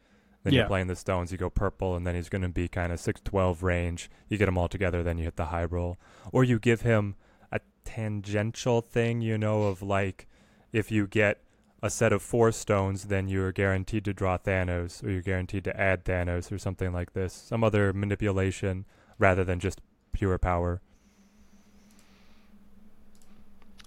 [0.44, 0.60] Then Yeah.
[0.62, 1.32] you're playing the stones.
[1.34, 4.10] You go purple, and then he's going to be kind of six twelve range.
[4.30, 5.98] You get them all together, then you hit the high roll,
[6.32, 7.16] or you give him
[7.52, 9.22] a tangential thing.
[9.22, 10.28] You know, of like
[10.72, 11.42] if you get
[11.84, 15.80] a set of four stones, then you're guaranteed to draw Thanos, or you're guaranteed to
[15.80, 17.34] add Thanos, or something like this.
[17.34, 18.86] Some other manipulation
[19.18, 19.82] rather than just
[20.14, 20.82] pure power.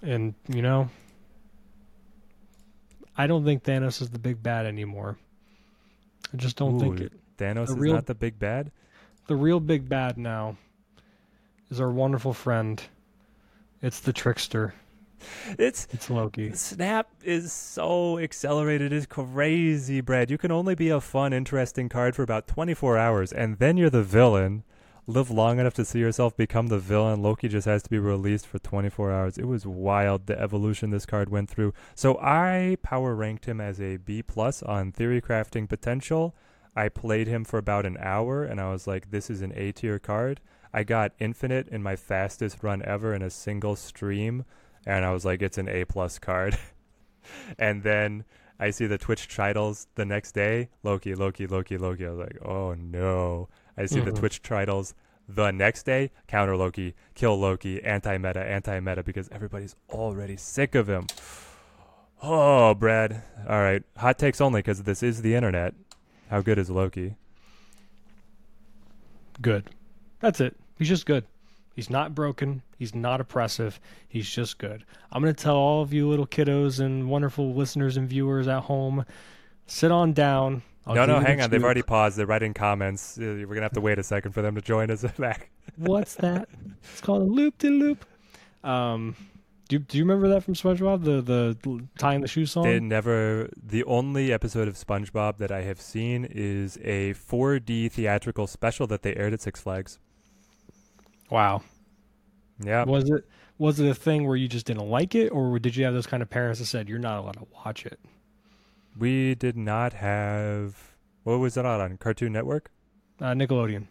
[0.03, 0.89] And you know
[3.17, 5.17] I don't think Thanos is the big bad anymore
[6.33, 8.71] I just don't think Ooh, it Thanos is real- not the big bad.
[9.27, 10.57] The real big bad now
[11.69, 12.81] is our wonderful friend.
[13.81, 14.73] It's the trickster.
[15.57, 16.51] It's It's Loki.
[16.53, 18.91] Snap is so accelerated.
[18.91, 20.29] It's crazy, Brad.
[20.29, 23.89] You can only be a fun, interesting card for about 24 hours, and then you're
[23.89, 24.63] the villain.
[25.05, 27.21] Live long enough to see yourself become the villain.
[27.21, 29.37] Loki just has to be released for 24 hours.
[29.37, 31.73] It was wild the evolution this card went through.
[31.93, 36.33] So I power ranked him as a B plus on theory crafting potential.
[36.75, 39.71] I played him for about an hour, and I was like, "This is an A
[39.73, 40.39] tier card."
[40.73, 44.45] I got infinite in my fastest run ever in a single stream
[44.85, 46.57] and I was like, it's an A plus card.
[47.59, 48.25] and then
[48.59, 52.05] I see the Twitch titles the next day, Loki, Loki, Loki, Loki.
[52.05, 53.49] I was like, oh no.
[53.77, 54.19] I see the Mhm.
[54.19, 54.93] Twitch titles
[55.27, 60.75] the next day, counter Loki, kill Loki, anti meta, anti meta, because everybody's already sick
[60.75, 61.07] of him.
[62.25, 63.21] Oh, Brad.
[63.49, 65.73] All right, hot takes only because this is the internet.
[66.29, 67.15] How good is Loki?
[69.41, 69.69] Good.
[70.21, 70.55] That's it.
[70.77, 71.25] He's just good.
[71.75, 72.61] He's not broken.
[72.77, 73.79] He's not oppressive.
[74.07, 74.85] He's just good.
[75.11, 78.63] I'm going to tell all of you little kiddos and wonderful listeners and viewers at
[78.63, 79.05] home
[79.65, 80.61] sit on down.
[80.85, 81.49] I'll no, no, hang on.
[81.49, 82.17] They've already paused.
[82.17, 83.17] They're writing comments.
[83.17, 85.49] Uh, We're gonna have to wait a second for them to join us back.
[85.77, 86.49] What's that?
[86.91, 88.05] It's called a loop de loop.
[88.63, 89.15] Um,
[89.69, 91.03] do, do you remember that from SpongeBob?
[91.05, 92.63] The the tying the shoe song.
[92.63, 93.49] They never.
[93.55, 99.01] The only episode of SpongeBob that I have seen is a 4D theatrical special that
[99.01, 99.97] they aired at Six Flags.
[101.29, 101.61] Wow.
[102.59, 103.25] Yeah, Was it
[103.57, 106.05] was it a thing where you just didn't like it, or did you have those
[106.07, 107.99] kind of parents that said you're not allowed to watch it?
[108.97, 112.71] We did not have What was it on on Cartoon Network?
[113.19, 113.87] Uh, Nickelodeon.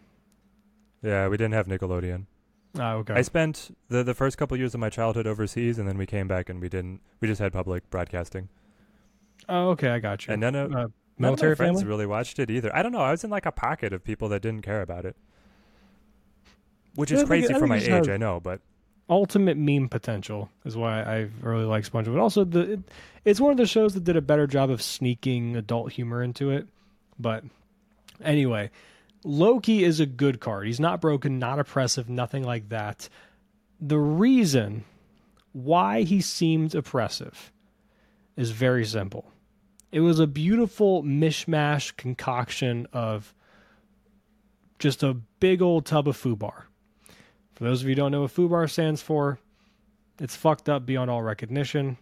[1.03, 2.27] Yeah, we didn't have Nickelodeon.
[2.79, 3.15] Oh, okay.
[3.15, 6.27] I spent the the first couple years of my childhood overseas, and then we came
[6.29, 7.01] back and we didn't.
[7.21, 8.49] We just had public broadcasting,
[9.49, 9.91] oh, okay.
[9.91, 10.33] I got you.
[10.33, 11.89] and none of uh, none of military my friends family.
[11.91, 12.75] really watched it either.
[12.75, 13.01] I don't know.
[13.01, 15.17] I was in like a pocket of people that didn't care about it,
[16.95, 17.87] which Yeah, is crazy for my age.
[17.89, 18.61] have- I know, but
[19.13, 22.15] ultimate meme potential is why I really like SpongeBob.
[22.15, 22.81] But also, the it,
[23.25, 26.51] it's one of the shows that did a better job of sneaking adult humor into
[26.51, 26.67] it.
[27.19, 27.45] But
[28.23, 28.71] anyway,
[29.25, 30.67] Loki is a good card.
[30.67, 33.09] He's not broken, not oppressive, nothing like that.
[33.81, 34.85] The reason
[35.53, 37.53] why he seemed oppressive
[38.37, 39.31] is very simple.
[39.93, 43.35] It was a beautiful mishmash concoction of
[44.79, 46.65] just a big old tub of FUBAR.
[47.63, 49.39] For those of you who don't know what FUBAR stands for,
[50.19, 51.97] it's fucked up beyond all recognition.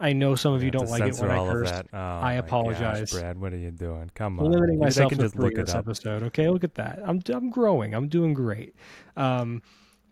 [0.00, 1.70] I know some of you don't like it when I curse.
[1.92, 3.12] Oh, I my gosh, apologize.
[3.12, 3.38] Brad.
[3.38, 4.10] What are you doing?
[4.14, 6.22] Come on, limiting myself to just three look this episode.
[6.22, 7.00] Okay, look at that.
[7.04, 7.92] I'm I'm growing.
[7.92, 8.76] I'm doing great.
[9.14, 9.60] Um,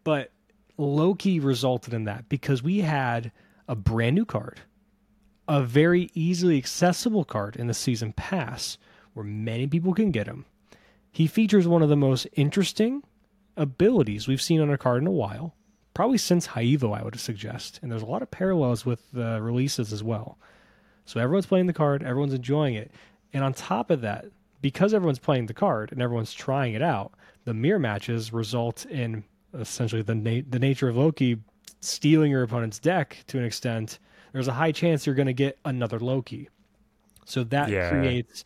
[0.04, 0.30] but
[0.76, 3.32] Loki resulted in that because we had
[3.68, 4.60] a brand new card,
[5.48, 8.76] a very easily accessible card in the season pass,
[9.14, 10.44] where many people can get him.
[11.10, 13.02] He features one of the most interesting
[13.56, 15.54] abilities we've seen on a card in a while,
[15.94, 17.78] probably since High Evo, I would suggest.
[17.82, 20.38] And there's a lot of parallels with the releases as well.
[21.04, 22.90] So everyone's playing the card, everyone's enjoying it.
[23.32, 24.26] And on top of that,
[24.60, 27.12] because everyone's playing the card and everyone's trying it out,
[27.44, 29.22] the mirror matches result in
[29.54, 31.38] essentially the na- the nature of Loki
[31.80, 33.98] stealing your opponent's deck to an extent.
[34.32, 36.48] There's a high chance you're going to get another Loki.
[37.24, 37.88] So that Yeah.
[37.90, 38.44] creates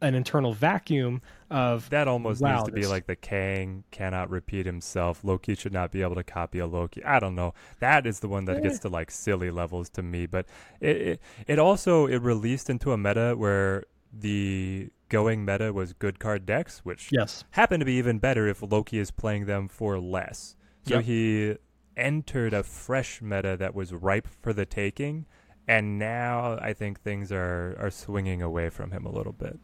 [0.00, 4.66] an internal vacuum of That almost Wow, needs to be like the Kang cannot repeat
[4.66, 5.24] himself.
[5.24, 7.04] Loki should not be able to copy a Loki.
[7.04, 7.54] I don't know.
[7.80, 10.26] That is the one that gets to like silly levels to me.
[10.26, 10.46] But
[10.80, 16.18] it, it it also it released into a meta where the going meta was good
[16.18, 19.98] card decks, which yes, happen to be even better if Loki is playing them for
[20.00, 20.56] less.
[20.86, 21.04] So Yep.
[21.04, 21.56] he
[21.96, 25.26] entered a fresh meta that was ripe for the taking,
[25.68, 29.58] and now I think things are are swinging away from him a little bit.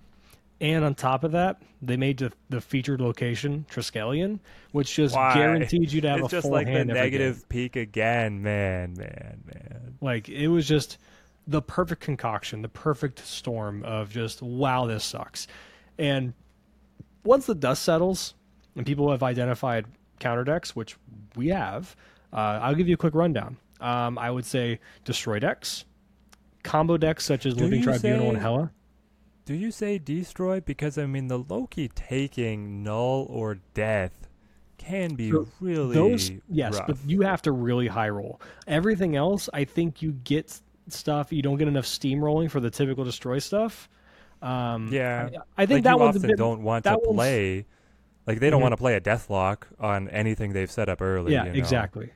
[0.61, 4.39] And on top of that, they made the, the featured location Triskelion,
[4.73, 5.35] which just Why?
[5.35, 6.97] guaranteed you to have it's a just full like the hand game.
[6.97, 9.95] negative peak again, man, man, man.
[10.01, 10.99] Like it was just
[11.47, 15.47] the perfect concoction, the perfect storm of just wow, this sucks.
[15.99, 16.33] And
[17.25, 18.35] once the dust settles
[18.77, 19.87] and people have identified
[20.21, 20.97] counter decks, which
[21.37, 21.95] we have,
[22.33, 23.57] uh, I'll give you a quick rundown.
[23.81, 25.85] Um, I would say destroy decks,
[26.63, 28.71] combo decks such as Do Living Tribunal and say- Hela.
[29.47, 30.61] Do you say destroy?
[30.61, 34.13] Because I mean, the Loki taking null or death
[34.77, 36.87] can be So really Those yes, rough.
[36.89, 38.41] but you have to really high roll.
[38.67, 41.33] Everything else, I think you get stuff.
[41.33, 43.89] You don't get enough steam rolling for the typical destroy stuff.
[44.43, 45.31] Um, Yeah.
[45.57, 47.67] I, I think like that you one's often bit, don't want to play.
[48.27, 48.63] Like they don't Mhm.
[48.63, 51.33] want to play a Deathlok on anything they've set up early.
[51.33, 51.59] yeah, you know?
[51.59, 52.11] exactly.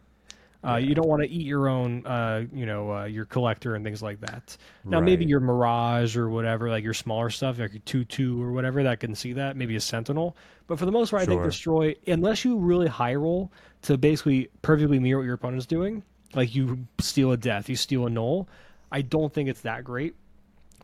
[0.62, 3.84] Uh, You don't want to eat your own, uh, you know, uh, your collector and
[3.84, 4.56] things like that.
[4.84, 8.52] Now, maybe your Mirage or whatever, like your smaller stuff, like your two two or
[8.52, 9.56] whatever, that can see that.
[9.56, 13.14] Maybe a Sentinel, but for the most part, I think destroy unless you really high
[13.14, 13.50] roll
[13.82, 16.02] to basically perfectly mirror what your opponent's doing.
[16.34, 18.48] Like you steal a death, you steal a null.
[18.92, 20.14] I don't think it's that great.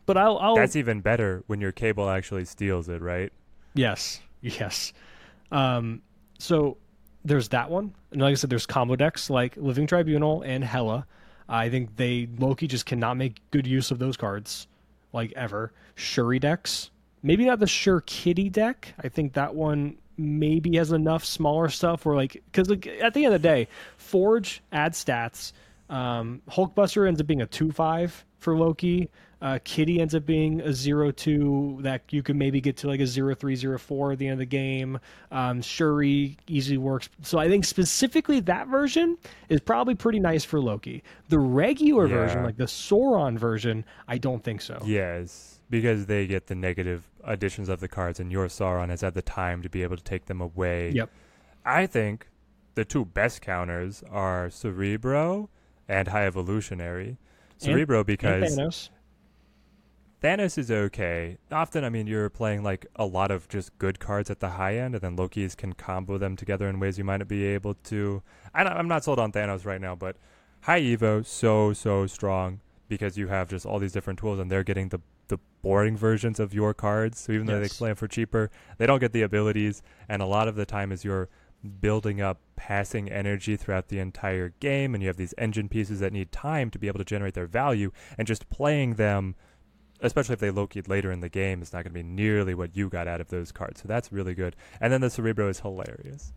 [0.07, 3.33] But I'll, I'll That's even better when your cable actually steals it, right?
[3.75, 4.93] Yes, yes.
[5.53, 6.03] Um,
[6.39, 6.79] so
[7.27, 11.07] there's that one, and like I said, there's combo decks like Living Tribunal and Hela.
[11.49, 14.67] I think they Loki just cannot make good use of those cards,
[15.13, 15.73] like ever.
[15.95, 16.91] Shuri decks,
[17.23, 18.95] maybe not the Sure Kitty deck.
[19.01, 23.25] I think that one maybe has enough smaller stuff where like because like, at the
[23.25, 25.53] end of the day, Forge adds stats.
[25.89, 29.11] Um, Hulkbuster ends up being a two five for Loki.
[29.43, 33.01] Uh, Kitty ends up being a zero two that you can maybe get to like
[33.01, 34.99] a zero three zero four at the end of the game.
[35.31, 37.11] Um, Shuri easily works.
[37.23, 39.19] So I think specifically that version
[39.51, 41.03] is probably pretty nice for Loki.
[41.29, 44.81] The regular version, like the Sauron version, I don't think so.
[44.85, 49.13] Yes, because they get the negative additions of the cards, and your Sauron has had
[49.13, 50.93] the time to be able to take them away.
[50.93, 51.11] Yep.
[51.65, 52.29] I think
[52.75, 55.51] the two best counters are Cerebro
[55.89, 57.19] and High Evolutionary.
[57.57, 58.91] And- Cerebro And because Thanos.
[60.23, 61.37] Thanos is okay.
[61.53, 64.77] Often, I mean, you're playing like a lot of just good cards at the high
[64.77, 67.75] end, and then Loki's can combo them together in ways you might not be able
[67.75, 68.23] to.
[68.55, 70.17] I I'm not sold on Thanos right now, but
[70.63, 74.65] High Evo so so strong because you have just all these different tools, and they're
[74.65, 77.19] getting the the boring versions of your cards.
[77.21, 80.27] So even though they play them for cheaper, they don't get the abilities, and a
[80.27, 81.29] lot of the time is you're
[81.67, 86.13] building up passing energy throughout the entire game and you have these engine pieces that
[86.13, 89.35] need time to be able to generate their value and just playing them
[90.01, 92.77] especially if they Loki'd later in the game, it's not going to be nearly what
[92.77, 93.81] you got out of those cards.
[93.81, 94.57] So that's really good.
[94.81, 96.33] And then the Cerebro is hilarious.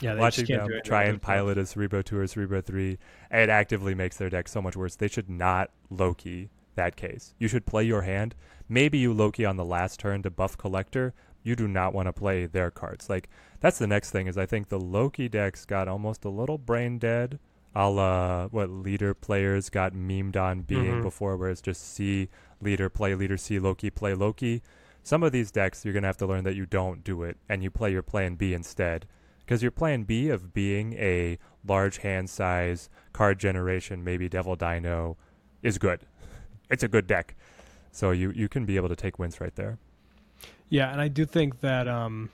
[0.00, 2.98] Yeah, they Watching them try and pilot a Cerebro 2 or Cerebro 3,
[3.30, 4.96] it actively makes their deck so much worse.
[4.96, 7.34] They should not Loki that case.
[7.38, 8.34] You should play your hand.
[8.68, 11.14] Maybe you Loki on the last turn to buff Collector.
[11.42, 13.08] You do not want to play their cards.
[13.08, 13.28] Like,
[13.60, 16.98] that's the next thing is I think the Loki decks got almost a little brain
[16.98, 17.38] dead
[17.72, 21.02] a la what leader players got memed on being Mhm.
[21.02, 22.28] before, where it's just see
[22.60, 24.60] leader, play leader, see Loki, play Loki.
[25.04, 27.36] Some of these decks, you're going to have to learn that you don't do it
[27.48, 29.06] and you play your plan B instead.
[29.38, 35.16] Because your plan B of being a large hand size card generation, maybe Devil Dino,
[35.62, 36.00] is good.
[36.70, 37.34] It's a good deck.
[37.92, 39.78] So you, you can be able to take wins right there.
[40.68, 42.30] Yeah, and I do think that um,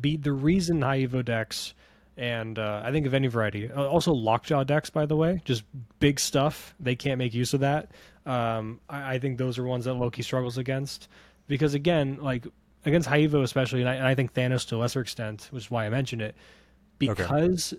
[0.00, 1.74] be the reason Evo decks
[2.16, 5.64] and uh, I think of any variety, uh, also lockjaw decks, by the way, just
[6.00, 6.74] big stuff.
[6.78, 7.92] They can't make use of that.
[8.26, 11.08] Um, I, I think those are ones that Loki struggles against
[11.46, 12.46] because again, like
[12.84, 15.70] against Evo especially, and I, and I think Thanos to a lesser extent, which is
[15.70, 16.34] why I mentioned it,
[16.98, 17.72] because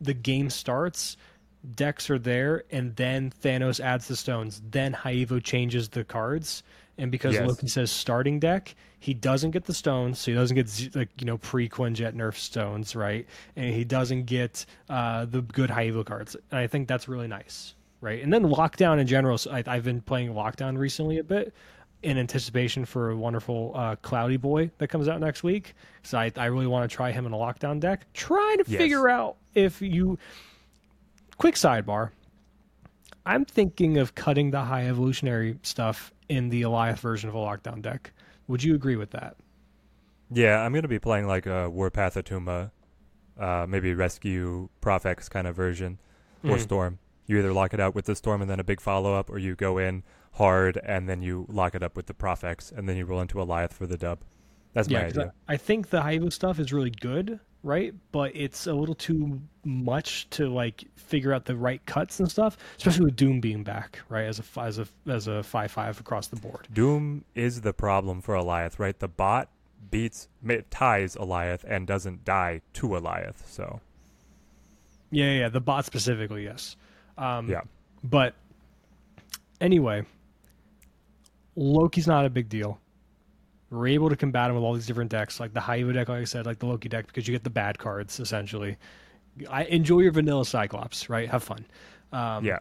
[0.00, 1.16] the game starts.
[1.76, 4.60] Decks are there, and then Thanos adds the stones.
[4.70, 6.64] Then High Evo changes the cards,
[6.98, 7.46] and because Yes.
[7.48, 11.26] Loki says starting deck, he doesn't get the stones, so he doesn't get like you
[11.26, 13.26] know pre Quinjet nerf stones, right?
[13.56, 16.36] And he doesn't get uh, the good High Evo cards.
[16.50, 18.22] And I think that's really nice, right?
[18.22, 19.38] And then Lockdown in general.
[19.38, 21.54] So I, I've been playing Lockdown recently a bit
[22.02, 25.74] in anticipation for a wonderful uh, Cloudy Boy that comes out next week.
[26.02, 28.06] So I, I really want to try him in a Lockdown deck.
[28.12, 28.78] Trying to Yes.
[28.80, 30.18] figure out if you.
[31.38, 32.10] Quick sidebar.
[33.24, 37.82] I'm thinking of cutting the high evolutionary stuff in the Alioth version of a lockdown
[37.82, 38.12] deck.
[38.48, 39.36] Would you agree with that?
[40.30, 42.70] Yeah, I'm going to be playing like a Warpath Atuma,
[43.38, 45.98] uh, maybe Rescue Profex kind of version,
[46.44, 46.60] or Mhm.
[46.60, 46.98] Storm.
[47.26, 49.38] You either lock it out with the Storm and then a big follow up, or
[49.38, 52.96] you go in hard and then you lock it up with the Profex, and then
[52.96, 54.20] you roll into Alioth for the dub.
[54.72, 55.34] That's my idea.
[55.46, 57.94] I, I think the High Evo stuff is really good, right?
[58.10, 62.56] But it's a little too much to like figure out the right cuts and stuff,
[62.76, 64.24] especially with Doom being back, right?
[64.24, 66.68] As a as a as a five five across the board.
[66.72, 68.98] Doom is the problem for Alioth, right?
[68.98, 69.48] The bot
[69.90, 70.28] beats,
[70.70, 73.80] ties Alioth and doesn't die to Alioth, so.
[75.10, 76.76] Yeah, yeah, yeah, the bot specifically, yes.
[77.18, 77.60] Um, Yeah.
[78.02, 78.34] But
[79.60, 80.04] anyway,
[81.56, 82.80] Loki's not a big deal.
[83.72, 86.08] We're able to combat him with all these different decks, like the High Evo deck,
[86.08, 88.76] like I said, like the Loki deck, because you get the bad cards essentially.
[89.50, 91.28] I enjoy your vanilla Cyclops, right?
[91.28, 91.64] Have fun.
[92.12, 92.58] Um, yeah.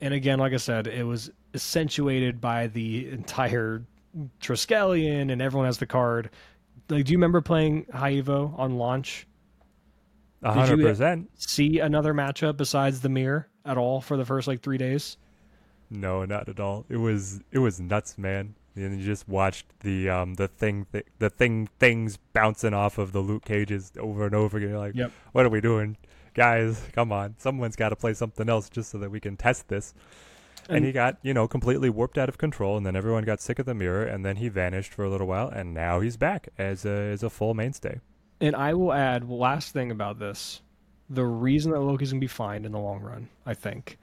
[0.00, 3.84] And again, like I said, it was accentuated by the entire
[4.40, 6.30] Triskelion, and everyone has the card.
[6.88, 9.26] Like, do you remember playing High Evo on launch?
[10.42, 11.26] A 100%.
[11.36, 15.16] See another matchup besides the mirror at all for the first like three days?
[15.90, 16.84] No, not at all.
[16.88, 18.54] It was it was nuts, man.
[18.84, 23.12] And you just watched the um the thing th- the thing things bouncing off of
[23.12, 24.70] the Luke Cages over and over again.
[24.70, 25.12] You're like, Yep.
[25.32, 25.96] what are we doing,
[26.34, 26.82] guys?
[26.92, 29.94] Come on, someone's got to play something else just so that we can test this.
[30.68, 33.40] And, And- he got you know completely warped out of control, and then everyone got
[33.40, 36.16] sick of the mirror, and then he vanished for a little while, and now he's
[36.16, 38.00] back as a as a full mainstay.
[38.40, 40.60] And I will add last thing about this:
[41.08, 43.98] the reason that Loki's gonna be fine in the long run, I think,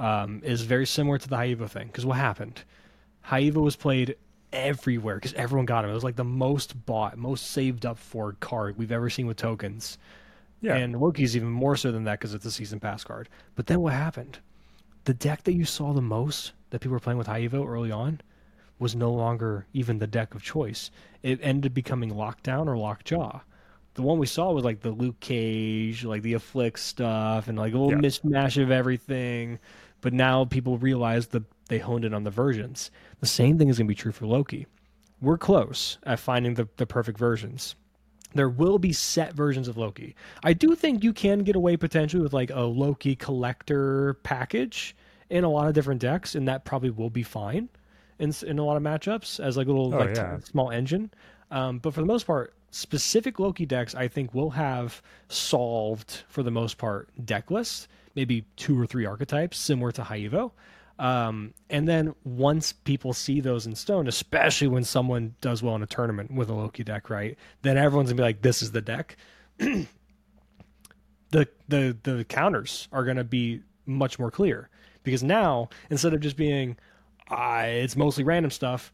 [0.00, 1.86] um, is very similar to the High Evo thing.
[1.86, 2.64] Because what happened?
[3.22, 4.16] High Evo was played
[4.52, 5.90] everywhere because everyone got him.
[5.90, 9.36] It was like the most bought, most saved up for card we've ever seen with
[9.36, 9.98] tokens.
[10.62, 13.28] Yeah, And Loki's even more so than that because it's a season pass card.
[13.54, 14.38] But then what happened?
[15.04, 17.90] The deck that you saw the most that people were playing with High Evo early
[17.90, 18.20] on
[18.78, 20.90] was no longer even the deck of choice.
[21.22, 23.40] It ended up becoming Lockdown or Lockjaw.
[23.94, 27.72] The one we saw was like the Luke Cage, like the Afflict stuff, and like
[27.74, 28.08] a little Yeah.
[28.08, 29.58] mishmash of everything.
[30.02, 32.90] But now people realize that they honed in on the versions.
[33.20, 34.66] The same thing is going to be true for Loki.
[35.22, 37.74] We're close at finding the, the perfect versions
[38.34, 40.14] there will be set versions of Loki.
[40.42, 44.94] I do think you can get away potentially with like a Loki collector package
[45.30, 47.68] in a lot of different decks, and that probably will be fine
[48.18, 50.38] in in a lot of matchups as like a little Oh, like yeah.
[50.40, 51.10] small engine.
[51.50, 56.42] Um, but for the most part, specific Loki decks I think will have solved for
[56.42, 60.52] the most part deck lists, maybe two or three archetypes similar to High Evo.
[61.00, 65.82] Um, and then once people see those in stone, especially when someone does well in
[65.82, 67.38] a tournament with a Loki deck, right?
[67.62, 69.16] Then everyone's gonna be like, "This is the deck."
[69.58, 69.86] the
[71.30, 74.68] the the counters are gonna be much more clear
[75.02, 76.76] because now instead of just being,
[77.30, 78.92] uh, it's mostly random stuff,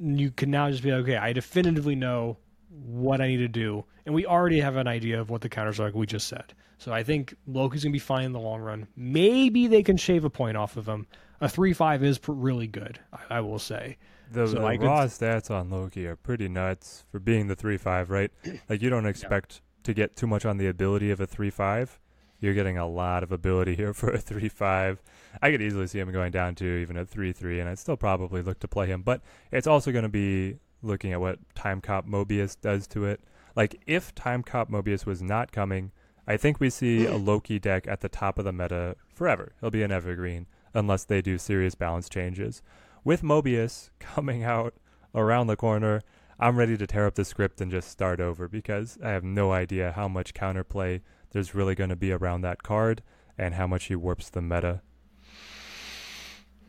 [0.00, 2.36] you can now just be like, okay, I definitively know
[2.68, 5.78] what I need to do, and we already have an idea of what the counters
[5.78, 6.52] are, like we just said.
[6.78, 8.88] So I think Loki's gonna be fine in the long run.
[8.96, 11.06] Maybe they can shave a point off of him.
[11.40, 13.98] A three five is pr- really good, I, I will say.
[14.32, 17.54] The, So the I could- raw stats on Loki are pretty nuts for being the
[17.56, 18.30] three five, right?
[18.68, 21.98] Like you don't expect to get too much on the ability of a three five.
[22.40, 25.02] You're getting a lot of ability here for a three five.
[25.42, 27.96] I could easily see him going down to even a three three, and I'd still
[27.96, 29.02] probably look to play him.
[29.02, 29.20] But
[29.50, 33.20] it's also going to be looking at what Time Cop Mobius does to it.
[33.56, 35.92] Like if Time Cop Mobius was not coming,
[36.26, 39.52] I think we see a Loki deck at the top of the meta forever.
[39.60, 42.62] He'll be an evergreen unless they do serious balance changes.
[43.04, 44.74] With Mobius coming out
[45.14, 46.02] around the corner,
[46.38, 49.52] I'm ready to tear up the script and just start over because I have no
[49.52, 51.00] idea how much counterplay
[51.30, 53.02] there's really going to be around that card
[53.38, 54.82] and how much he warps the meta.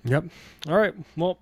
[0.04, 0.26] Yep.
[0.70, 0.94] All right.
[1.18, 1.40] Well,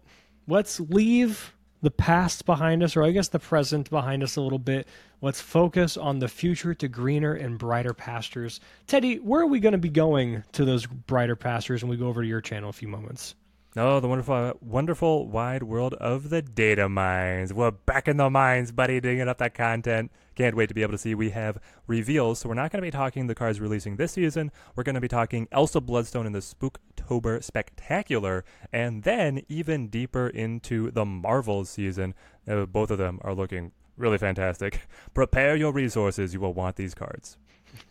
[0.47, 1.53] let's leave
[1.83, 4.87] the past behind us, or I guess the present behind us a little bit.
[5.21, 8.61] Let's focus on the future to greener and brighter pastures.
[8.87, 12.07] Teddy, where are we going to be going to those brighter pastures when we go
[12.07, 13.35] over to your channel in a few moments?
[13.75, 17.53] Oh, the wonderful, wonderful wide world of the data mines.
[17.53, 20.09] We're back in the mines, buddy, digging up that content.
[20.35, 21.15] Can't wait to be able to see.
[21.15, 24.51] We have reveals, so we're not going to be talking the cards releasing this season.
[24.75, 30.27] We're going to be talking Elsa Bloodstone in the Spooktober Spectacular, and then even deeper
[30.27, 32.15] into the Marvels season.
[32.47, 34.81] Uh, both of them are looking really fantastic.
[35.13, 36.33] Prepare your resources.
[36.33, 37.37] You will want these cards.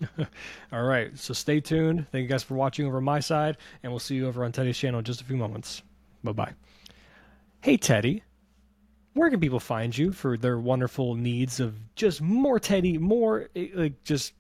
[0.72, 1.16] All right.
[1.18, 2.07] So stay tuned.
[2.11, 4.78] Thank you guys for watching over my side, and we'll see you over on Teddy's
[4.78, 5.82] channel in just a few moments.
[6.24, 6.53] Bye bye.
[7.61, 8.22] Hey, Teddy.
[9.15, 13.69] Where can people find you for their wonderful needs of just more Teddy, more eh,
[13.75, 14.33] like just?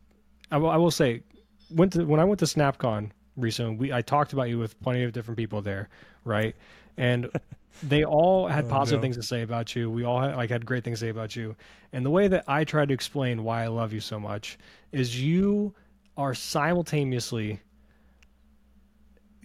[0.50, 1.22] I will, I will say,
[1.70, 3.76] went to when I went to SnapCon recently.
[3.76, 5.88] We I talked about you with plenty of different people there,
[6.24, 6.54] right?
[6.96, 7.30] And
[7.82, 9.02] they all had Oh, positive no.
[9.02, 9.90] things to say about you.
[9.90, 11.56] We all had, like had great things to say about you.
[11.92, 14.58] And the way that I try to explain why I love you so much
[14.92, 15.74] is you
[16.16, 17.60] are simultaneously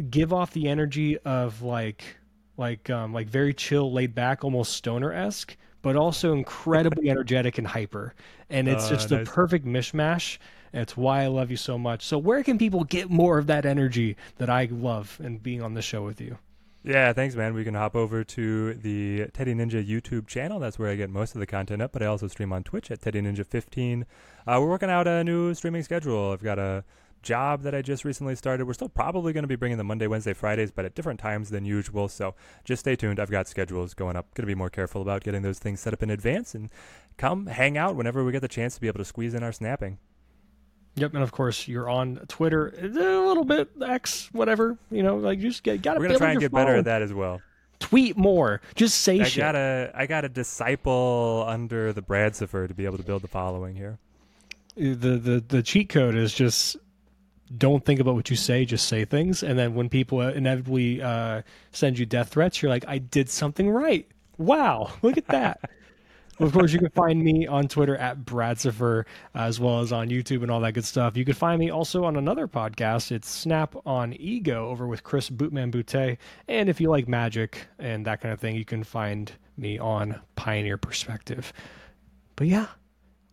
[0.10, 2.17] give off the energy of like
[2.58, 7.68] like um like very chill laid back almost stoner esque but also incredibly energetic and
[7.68, 8.14] hyper
[8.50, 9.10] and it's Uh, just nice.
[9.10, 10.38] the perfect mishmash
[10.74, 13.66] it's why i love you so much so where can people get more of that
[13.66, 16.38] energy that i love and being on the show with you
[16.84, 17.54] Yeah, thanks, man.
[17.54, 20.58] We can hop over to the Teddy Ninja YouTube channel.
[20.60, 22.90] That's where I get most of the content up, but I also stream on Twitch
[22.92, 24.06] at Teddy Ninja 15.
[24.48, 26.32] Uh, we're working out a new streaming schedule.
[26.32, 26.86] I've got a
[27.22, 28.66] job that I just recently started.
[28.66, 31.50] We're still probably going to be bringing the Monday, Wednesday, Fridays, but at different times
[31.50, 32.08] than usual.
[32.08, 33.20] So just stay tuned.
[33.20, 34.34] I've got schedules going up.
[34.34, 36.70] Going to be more careful about getting those things set up in advance and
[37.18, 39.52] come hang out whenever we get the chance to be able to squeeze in our
[39.52, 39.98] snapping.
[40.96, 45.40] yep and of course you're on twitter a little bit x whatever you know like
[45.40, 47.42] you just get gotta We're to try and get better at that as well.
[47.80, 52.68] tweet more just say I shit got a I got a disciple under the Bradsifer
[52.68, 54.00] to be able to build the following here.
[54.76, 56.78] the the the cheat code is just
[57.56, 59.44] don't think about what you say just say things.
[59.44, 61.42] And then when people inevitably uh,
[61.72, 64.08] send you death threats you're like i did something right.
[64.38, 65.70] Wow look at that.
[66.40, 70.44] Of course you can find me on twitter at bradsifer as well as on youtube
[70.44, 71.18] and all that good stuff.
[71.18, 73.12] You can find me also on another podcast.
[73.12, 76.18] It's snap on ego over with chris bootman Boutte.
[76.48, 80.20] and if you like magic and that kind of thing you can find me on
[80.36, 81.54] pioneer perspective.
[82.36, 82.68] But yeah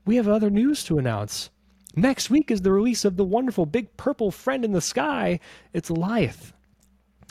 [0.06, 1.50] we have other news to announce.
[1.96, 5.40] Next week is the release of the wonderful big purple friend in the sky.
[5.72, 6.52] It's Alioth.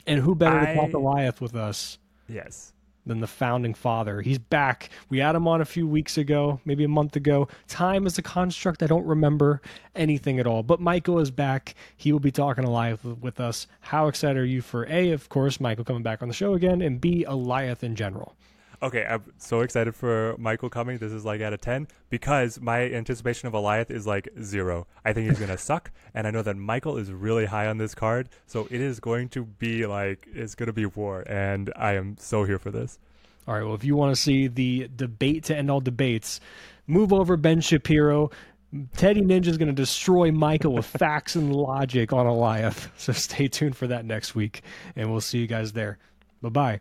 [0.08, 1.98] And who better to talk I- Alioth with us
[2.28, 2.74] Yes.
[3.06, 4.22] than the founding father?
[4.22, 4.90] He's back.
[5.10, 7.48] We had him on a few weeks ago, maybe a month ago.
[7.68, 8.82] Time is a construct.
[8.84, 9.62] I don't remember
[9.96, 10.64] anything at all.
[10.64, 11.76] But Michael is back.
[11.98, 13.68] He will be talking Alioth with, with us.
[13.82, 16.82] How excited are you for A, of course, Michael coming back on the show again,
[16.82, 18.36] and B, Alioth in general?
[18.84, 20.98] Okay, I'm so excited for Michael coming.
[20.98, 24.88] This is like out of 10 because my anticipation of Alioth is like zero.
[25.06, 25.90] I think he's going to suck.
[26.14, 28.28] And I know that Michael is really high on this card.
[28.46, 31.24] So it is going to be like, it's going to be war.
[31.28, 33.00] And I am so here for this.
[33.48, 33.64] All right.
[33.64, 36.42] Well, if you want to see the debate to end all debates,
[36.86, 38.32] move over Ben Shapiro.
[38.98, 42.90] Teddy Ninja is going to destroy Michael with facts and logic on Alioth.
[42.98, 44.62] So stay tuned for that next week,
[44.98, 46.00] and we'll see you guys there.
[46.42, 46.80] Bye bye.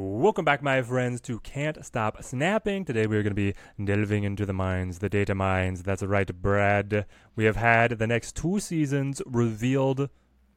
[0.00, 2.84] Welcome back, my friends, to Can't Stop Snapping.
[2.84, 5.82] Today we are going to be delving into the mines, the data mines.
[5.82, 7.04] That's right, Brad.
[7.34, 10.08] We have had the next two seasons revealed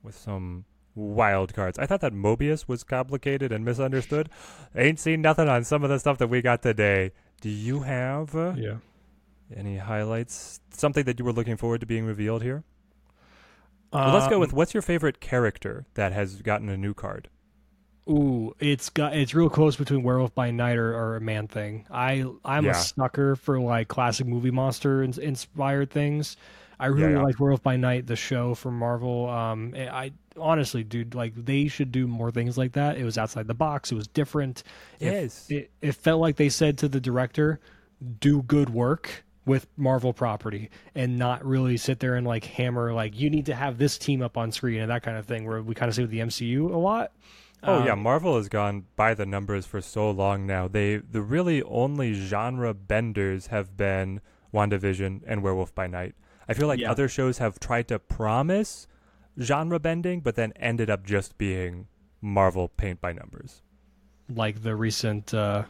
[0.04, 1.80] with some wild cards.
[1.80, 4.30] I thought that Mobius was complicated and misunderstood.
[4.76, 7.12] Ain't seen nothing on some of the stuff that we got today.
[7.42, 8.76] Do you have uh, Yeah.
[9.56, 10.60] any highlights?
[10.70, 12.64] Something that you were looking forward to being revealed here?
[13.92, 17.28] Well, let's go with what's your favorite character that has gotten a new card?
[18.10, 21.86] Ooh, it's got it's real close between Werewolf by Night or, or a Man Thing.
[21.91, 22.72] I I'm Yeah.
[22.72, 26.36] a sucker for like classic movie monster ins- inspired things.
[26.80, 27.22] I really yeah.
[27.22, 29.30] like Werewolf by Night, the show from Marvel.
[29.30, 32.97] Um, I honestly, dude, like they should do more things like that.
[32.97, 33.91] It was outside the box.
[33.91, 34.64] It was different.
[34.99, 35.45] It- Yes.
[35.52, 37.60] it, it felt like they said to the director,
[38.20, 43.20] "Do good work." with Marvel property and not really sit there and like hammer like
[43.20, 45.64] you need to have this team up on screen and that kind of thing where
[45.64, 47.12] we kind of see with the MCU a lot.
[47.64, 50.68] Oh yeah, Um, Marvel has gone by the numbers for so long now.
[50.68, 54.22] They the really only genre benders have been
[54.53, 56.16] WandaVision and Werewolf by Night.
[56.49, 56.89] I feel like Yeah.
[56.91, 58.88] other shows have tried to promise
[59.39, 61.88] genre bending, but then ended up just being
[62.22, 63.62] Marvel paint by numbers.
[64.34, 65.66] like the recent uh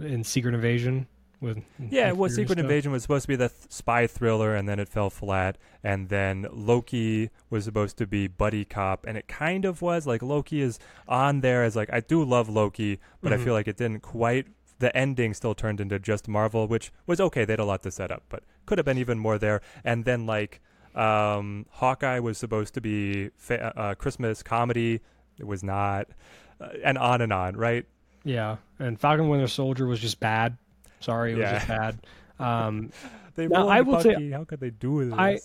[0.00, 1.06] in Secret Invasion
[1.42, 2.62] with Yeah, well, Secret stuff.
[2.62, 5.58] Invasion was supposed to be the th- spy thriller, and then it fell flat.
[5.84, 10.06] And then Loki was supposed to be buddy cop, and it kind of was.
[10.06, 10.78] Like Loki is
[11.08, 13.34] on there as like I do love Loki, but Mhm.
[13.40, 14.46] I feel like it didn't quite.
[14.78, 17.44] The ending still turned into just Marvel, which was okay.
[17.44, 19.60] They had a lot to set up, but could have been even more there.
[19.84, 20.60] And then like
[20.94, 25.00] um, Hawkeye was supposed to be fa- uh, Christmas comedy.
[25.38, 26.08] It was not,
[26.60, 27.56] uh, and on and on.
[27.56, 27.86] Right?
[28.24, 30.56] Yeah, and Falcon Winter Soldier was just bad.
[31.02, 31.52] Sorry, it was Yeah.
[31.54, 31.98] just bad.
[32.38, 32.90] Um,
[33.34, 34.30] They Now, I will say- Bucky.
[34.30, 35.14] How could they do this?
[35.18, 35.38] I-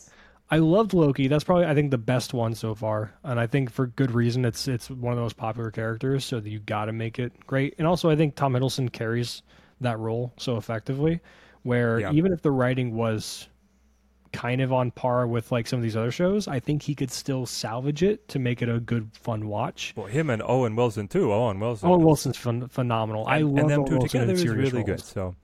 [0.49, 1.28] I loved Loki.
[1.28, 4.45] That's probably I think the best one so far, and I think for good reason.
[4.45, 7.76] It's it's one of the most popular characters, so you got to make it great.
[7.78, 9.41] And also, I think Tom Hiddleston carries
[9.82, 11.20] that role so effectively,
[11.64, 12.12] where Yeah.
[12.14, 13.49] even if the writing was
[14.34, 17.12] kind of on par with like some of these other shows, I think he could
[17.12, 19.93] still salvage it to make it a good, fun watch.
[19.97, 21.32] Well, him and Owen Wilson too.
[21.34, 21.89] Owen Wilson.
[21.89, 23.26] Owen Wilson's phen- phenomenal.
[23.28, 25.01] I and, love and them Owen two Wilson together is really good.
[25.01, 25.36] So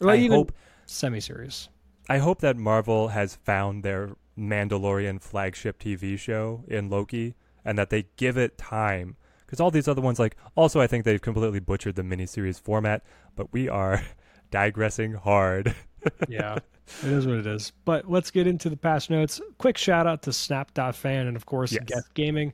[0.00, 0.52] Well, I even hope
[0.86, 1.68] semi-serious.
[2.08, 7.34] I hope that Marvel has found their Mandalorian flagship TV show in Loki,
[7.64, 9.16] and that they give it time.
[9.44, 13.02] Because all these other ones, like, also I think they've completely butchered the miniseries format.
[13.34, 14.02] But we are
[14.50, 15.74] digressing hard.
[16.28, 16.58] yeah,
[17.02, 17.72] it is what it is.
[17.84, 19.40] But let's get into the patch notes.
[19.58, 21.84] Quick shout out to Snap.fan and, of course, Yes.
[21.86, 22.52] Guest Gaming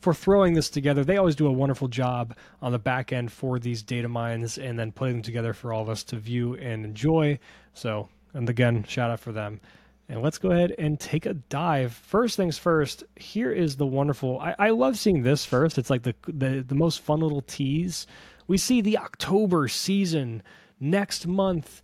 [0.00, 1.04] for throwing this together.
[1.04, 4.78] They always do a wonderful job on the back end for these data mines and
[4.78, 7.38] then putting them together for all of us to view and enjoy.
[7.74, 9.60] So, and again, shout out for them.
[10.08, 11.92] And let's go ahead and take a dive.
[11.92, 14.40] First things first, here is the wonderful.
[14.40, 15.78] I, I love seeing this first.
[15.78, 18.08] It's like the, the the most fun little tease.
[18.48, 20.42] We see the October season
[20.80, 21.82] next month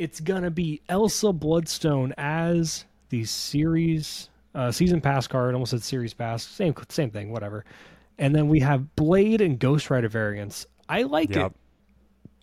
[0.00, 5.54] it's gonna be Elsa Bloodstone as the series uh, season pass card.
[5.54, 6.42] Almost said series pass.
[6.42, 7.30] Same same thing.
[7.30, 7.64] Whatever.
[8.18, 10.66] And then we have Blade and Ghost Rider variants.
[10.88, 11.52] I like Yep.
[11.52, 11.56] it.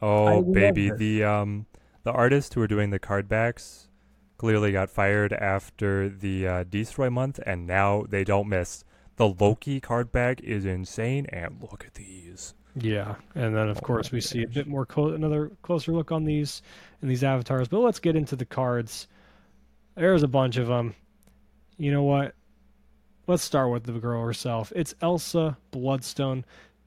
[0.01, 0.97] Oh baby, it.
[0.97, 1.65] the um
[2.03, 3.89] the artists who were doing the card backs
[4.37, 8.83] clearly got fired after the uh, Destroy month, and now they don't miss.
[9.15, 12.53] The Loki card back is insane, and look at these.
[12.75, 16.11] Yeah, and then of Oh course we see a bit more clo- another closer look
[16.11, 16.61] on these
[17.01, 17.67] and these avatars.
[17.67, 19.07] But let's get into the cards.
[19.95, 20.93] There's a bunch of them.
[21.77, 22.33] You know what?
[23.27, 24.71] Let's start with the girl herself.
[24.75, 26.45] It's Elsa Bloodstone.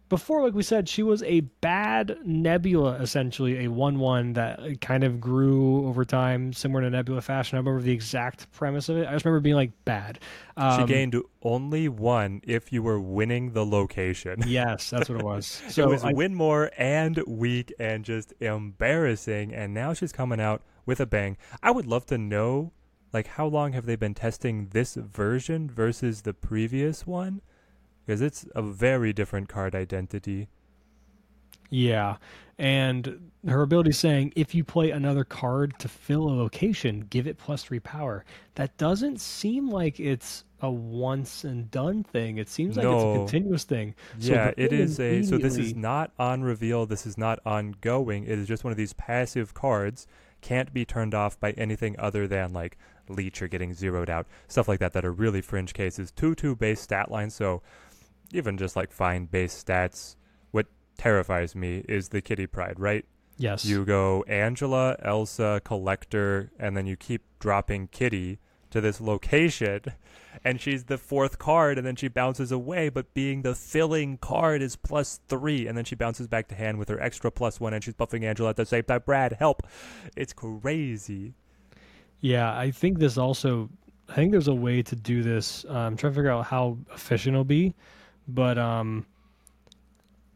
[0.09, 5.21] Before, like we said, she was a bad Nebula, essentially a one-one that kind of
[5.21, 7.57] grew over time, similar to Nebula fashion.
[7.57, 9.07] I remember the exact premise of it.
[9.07, 10.19] I just remember being like bad.
[10.57, 14.43] she Um, gained only one if you were winning the location.
[14.49, 15.47] Yes, that's what it was.
[15.47, 19.55] So So it was I- win more and weak and just embarrassing.
[19.55, 21.37] And now she's coming out with a bang.
[21.63, 22.73] I would love to know,
[23.13, 27.41] like, how long have they been testing this version versus the previous one?
[28.05, 30.49] Because it's a very different card identity.
[31.71, 32.17] Yeah.
[32.59, 37.39] And her ability saying if you play another card to fill a location, give it
[37.39, 38.25] plus three power.
[38.57, 42.37] That doesn't seem like it's a once and done thing.
[42.37, 43.95] It seems like it's a continuous thing.
[44.19, 45.23] So yeah, it a.
[45.23, 46.85] So this is not on reveal.
[46.85, 48.25] This is not ongoing.
[48.25, 50.07] It is just one of these passive cards.
[50.43, 52.77] Can't be turned off by anything other than like
[53.11, 54.93] leech are getting zeroed out, stuff like that.
[54.93, 56.11] That are really fringe cases.
[56.11, 57.31] Two two base stat line.
[57.31, 57.63] So
[58.33, 60.17] even just like fine base stats.
[60.51, 60.67] What
[60.99, 62.79] terrifies me is the Kitty Pryde.
[62.79, 63.05] Right?
[63.37, 63.65] Yes.
[63.65, 68.39] You go Angela, Elsa, Collector, and then you keep dropping Kitty
[68.71, 69.81] to this location,
[70.45, 72.89] and she's the fourth card, and then she bounces away.
[72.89, 76.79] But being the filling card is plus three, and then she bounces back to hand
[76.79, 79.03] with her extra plus one, and she's buffing Angela at the same time.
[79.05, 79.63] Brad, help!
[80.17, 81.35] It's crazy.
[82.21, 83.69] Yeah, I think this also.
[84.09, 85.65] I think there's a way to do this.
[85.69, 87.75] Uh, I'm trying to figure out how efficient it'll be,
[88.29, 89.07] but um,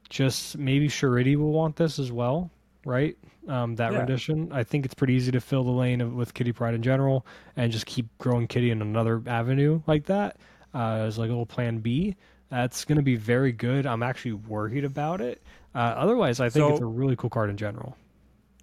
[0.09, 2.51] just maybe Sharity will want this as well,
[2.85, 3.16] right?
[3.49, 3.99] Um, that Yeah.
[3.99, 4.51] rendition.
[4.53, 7.26] I think it's pretty easy to fill the lane of, with Kitty Pryde in general,
[7.57, 10.37] and just keep growing Kitty in another avenue like that.
[10.76, 12.16] uh, as like a little plan B.
[12.49, 13.87] That's going to be very good.
[13.87, 15.41] I'm actually worried about it.
[15.72, 17.97] Uh, otherwise, I think So- it's a really cool card in general.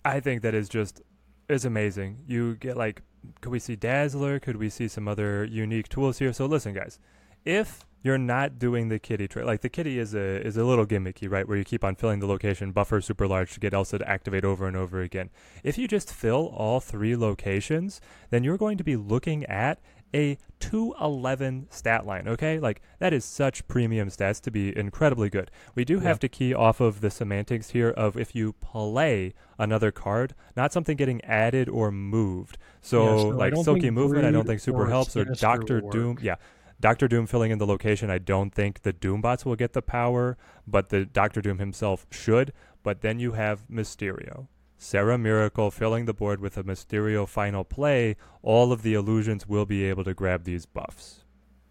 [0.04, 1.02] I think that is just
[1.48, 2.18] is amazing.
[2.28, 3.02] You get like,
[3.42, 4.40] could we see Dazzler?
[4.40, 6.34] Could we see some other unique tools here?
[6.34, 7.00] So listen, guys,
[7.46, 10.86] if you're not doing the kitty trick, like the kitty is a is a little
[10.86, 11.48] gimmicky, right?
[11.48, 14.44] Where you keep on filling the location buffer super large to get Elsa to activate
[14.44, 15.30] over and over again.
[15.64, 19.80] If you just fill all three locations, then you're going to be looking at
[20.14, 22.60] a 211 stat line, okay?
[22.60, 25.52] Like that is such premium stats to be incredibly good.
[25.76, 26.20] We do have Yeah.
[26.20, 30.98] to key off of the semantics here of if you play another card, not something
[30.98, 32.58] getting added or moved.
[32.82, 36.18] So, Yeah, so like Silky movement, I don't think super or helps or Doctor Doom.
[36.22, 36.36] Yeah.
[36.80, 40.36] Doctor Doom filling in the location, I don't think the Doombots will get the power,
[40.66, 42.54] but the Doctor Doom himself should.
[42.84, 44.48] But then you have Mysterio.
[44.84, 49.68] Sarah Miracle filling the board with a Mysterio final play, all of the illusions will
[49.68, 51.20] be able to grab these buffs.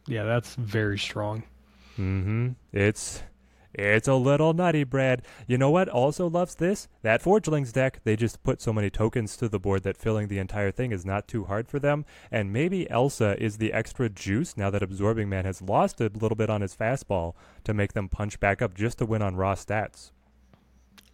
[0.06, 1.42] Yeah, that's very strong.
[1.98, 2.50] Mm-hmm.
[2.72, 3.24] It's
[3.74, 5.22] it's a little nutty, Brad.
[5.48, 6.86] You know what also loves this?
[7.02, 7.98] That Forgelings deck.
[8.04, 11.04] They just put so many tokens to the board that filling the entire thing is
[11.04, 12.04] not too hard for them.
[12.30, 16.36] And maybe Elsa is the extra juice now that Absorbing Man has lost a little
[16.36, 17.34] bit on his fastball
[17.64, 20.12] to make them punch back up just to win on raw stats.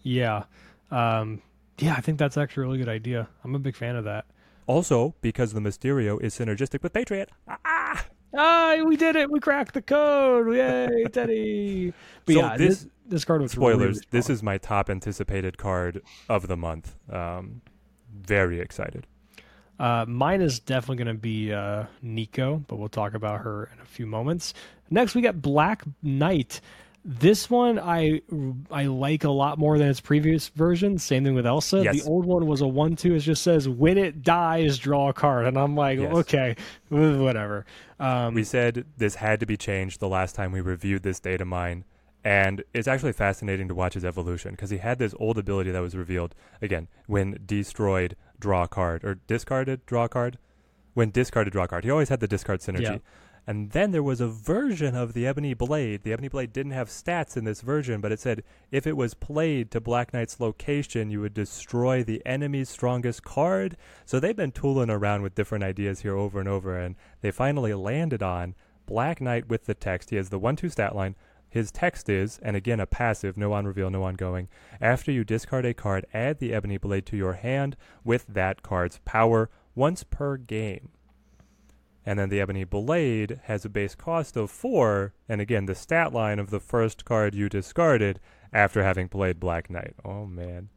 [0.03, 0.45] Yeah.
[0.91, 1.41] Um,
[1.79, 3.29] yeah, I think that's actually a really good idea.
[3.45, 4.27] I'm a big fan of that.
[4.67, 7.31] Also, because the Mysterio is synergistic with Patriot.
[7.49, 8.05] Ah!
[8.37, 9.31] Ah, we did it!
[9.31, 10.53] We cracked the code!
[10.55, 11.93] Yay, Teddy!
[12.25, 13.79] But So yeah, this- this this card was Spoilers.
[13.97, 16.97] Really this is my top anticipated card of the month.
[17.09, 17.61] Um,
[18.13, 19.07] very excited.
[19.79, 23.79] Uh, mine is definitely going to be uh, Nico, but we'll talk about her in
[23.81, 24.55] a few moments.
[24.91, 26.61] Next, we got Black Knight.
[27.09, 28.21] This one I
[28.69, 30.99] I like a lot more than its previous version.
[30.99, 31.85] Same thing with Elsa.
[31.85, 32.03] Yes.
[32.03, 33.15] The old one was a one-two.
[33.15, 36.13] It just says when it dies, draw a card, and I'm like, Yes.
[36.13, 36.57] okay,
[36.89, 37.65] whatever.
[38.01, 41.45] Um, We said this had to be changed the last time we reviewed this data
[41.45, 41.85] mine,
[42.25, 45.81] and it's actually fascinating to watch his evolution because he had this old ability that
[45.81, 50.39] was revealed again when destroyed, draw a card or discarded, draw a card.
[50.95, 51.85] When discarded, draw a card.
[51.85, 52.81] He always had the discard synergy.
[52.81, 52.99] Yeah.
[53.49, 56.03] And then there was a version of the Ebony Blade.
[56.03, 58.43] The Ebony Blade didn't have stats in this version, but it said
[58.73, 63.77] if it was played to Black Knight's location, you would destroy the enemy's strongest card.
[64.05, 67.73] So they've been tooling around with different ideas here over and over, and they finally
[67.73, 70.11] landed on Black Knight with the text.
[70.11, 71.15] He has the 1 2 stat line.
[71.49, 74.49] His text is, and again, a passive, no on reveal, no ongoing.
[74.81, 78.99] After you discard a card, add the Ebony Blade to your hand with that card's
[79.05, 80.91] power once per game.
[82.09, 86.13] And then the Ebony Blade has a base cost of 4, and again, the stat
[86.13, 88.21] line of the first card you discarded
[88.53, 89.95] after having played Black Knight.
[90.05, 90.69] Oh, man.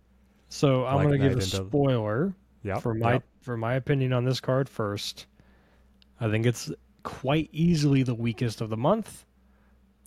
[0.48, 2.82] so I'm going to give a spoiler Yep.
[2.82, 3.24] for my yep.
[3.42, 5.28] for my opinion on this card first.
[6.20, 6.70] I think it's
[7.04, 9.26] quite easily the weakest of the month,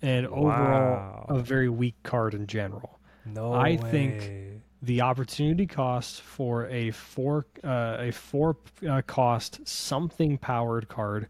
[0.01, 1.25] and overall Wow.
[1.29, 2.99] a very weak card in general.
[3.25, 4.52] No I think- way.
[4.83, 8.57] The opportunity cost for a four uh, a four
[8.87, 11.27] uh, cost something powered card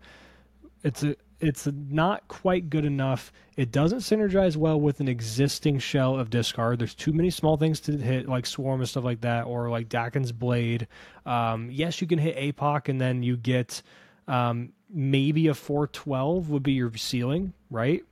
[0.83, 3.33] it's a it's not quite good enough.
[3.57, 6.79] It doesn't synergize well with an existing shell of discard.
[6.79, 9.89] There's too many small things to hit like swarm and stuff like that or like
[9.89, 10.87] Daken's blade.
[11.25, 13.81] Um, yes you can hit apoc and then you get
[14.27, 18.03] um, maybe a 412 would be your ceiling right?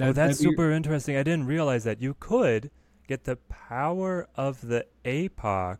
[0.00, 1.16] Oh, that's that'd be- super interesting.
[1.16, 2.02] I didn't realize that.
[2.02, 2.70] You could
[3.08, 5.78] get the power of the APOC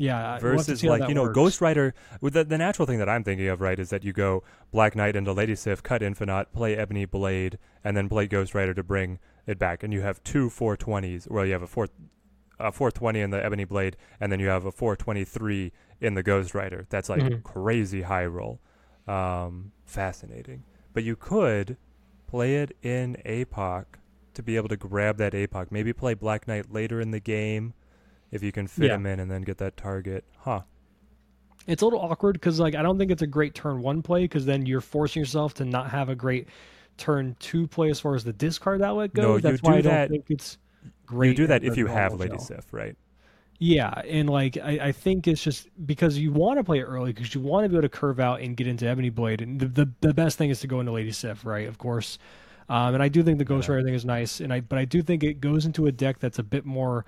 [0.00, 1.34] yeah we'll versus like you know works.
[1.34, 1.92] Ghost Rider.
[2.20, 4.94] With the, the natural thing that I'm thinking of, right, is that you go Black
[4.96, 8.82] Knight into Lady Sif, cut Infinite, play Ebony Blade, and then play Ghost Rider to
[8.82, 11.28] bring it back, and you have two 420s.
[11.30, 11.88] Well, you have a four,
[12.60, 16.54] a 420 in the Ebony Blade, and then you have a 423 in the Ghost
[16.54, 16.86] Rider.
[16.90, 17.42] That's like Mhm.
[17.42, 18.60] crazy high roll.
[19.08, 20.62] Um, fascinating.
[20.92, 21.76] But you could
[22.28, 23.97] play it in APOC
[24.38, 25.66] to be able to grab that APOC.
[25.70, 27.74] Maybe play Black Knight later in the game
[28.30, 28.94] if you can fit Yeah.
[28.94, 30.24] him in and then get that target.
[30.38, 30.62] Huh.
[31.66, 34.22] It's a little awkward because like I don't think it's a great turn one play
[34.22, 36.48] because then you're forcing yourself to not have a great
[36.96, 39.22] turn two play as far as the discard outlet goes.
[39.24, 40.56] No, you That's why do I don't that- think it's
[41.04, 41.28] great.
[41.30, 42.38] you do that if you have Lady shell.
[42.40, 42.96] Sif, right?
[43.60, 47.12] Yeah, and like I, I think it's just because you want to play it early
[47.12, 49.58] because you want to be able to curve out and get into Ebony Blade, and
[49.60, 51.66] the the, the best thing is to go into Lady Sif, right?
[51.66, 52.18] Of course.
[52.68, 53.76] Um, and I do think the Ghost Yeah.
[53.76, 56.18] Rider thing is nice, and I but I do think it goes into a deck
[56.18, 57.04] that's a bit more.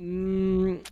[0.00, 0.86] Mm,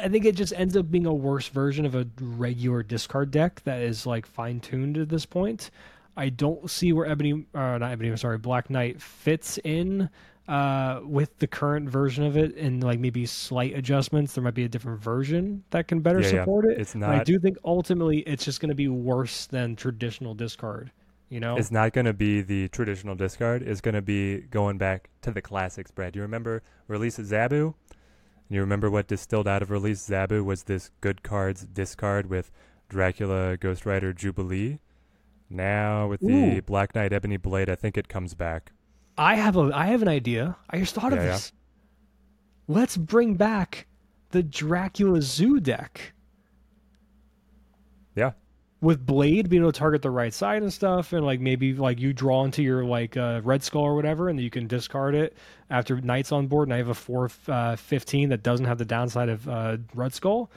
[0.00, 3.62] I think it just ends up being a worse version of a regular discard deck
[3.64, 5.70] that is like fine tuned at this point.
[6.16, 10.10] I don't see where Ebony, uh, not Ebony, I'm sorry, Black Knight fits in
[10.48, 14.34] uh, with the current version of it, and like maybe slight adjustments.
[14.34, 16.40] There might be a different version that can better Yeah, yeah.
[16.42, 16.78] support it.
[16.78, 20.90] It's But I do think ultimately it's just going to be worse than traditional discard
[21.32, 23.62] You know, It's not going to be the traditional discard.
[23.62, 26.14] It's going to be going back to the classics, Brad.
[26.14, 27.72] You remember Release of Zabu?
[27.88, 32.50] And you remember what distilled out of Release Zabu was this good cards discard with
[32.90, 34.80] Dracula, Ghost Rider, Jubilee.
[35.48, 36.60] Now with the Ooh.
[36.60, 38.72] Black Knight Ebony Blade, I think it comes back.
[39.16, 40.56] I have a I have an idea.
[40.68, 41.32] I just thought of Yeah, yeah.
[41.32, 41.52] this.
[42.68, 43.86] Let's bring back
[44.32, 46.12] the Dracula Zoo deck
[48.14, 48.32] Yeah.
[48.82, 52.00] With Blade being able to target the right side and stuff, and like maybe like
[52.00, 55.34] you draw into your like uh, Red Skull or whatever, and you can discard it
[55.70, 56.68] after Knight's on board.
[56.68, 60.12] And I have a four uh, fifteen that doesn't have the downside of uh, Red
[60.12, 60.50] Skull.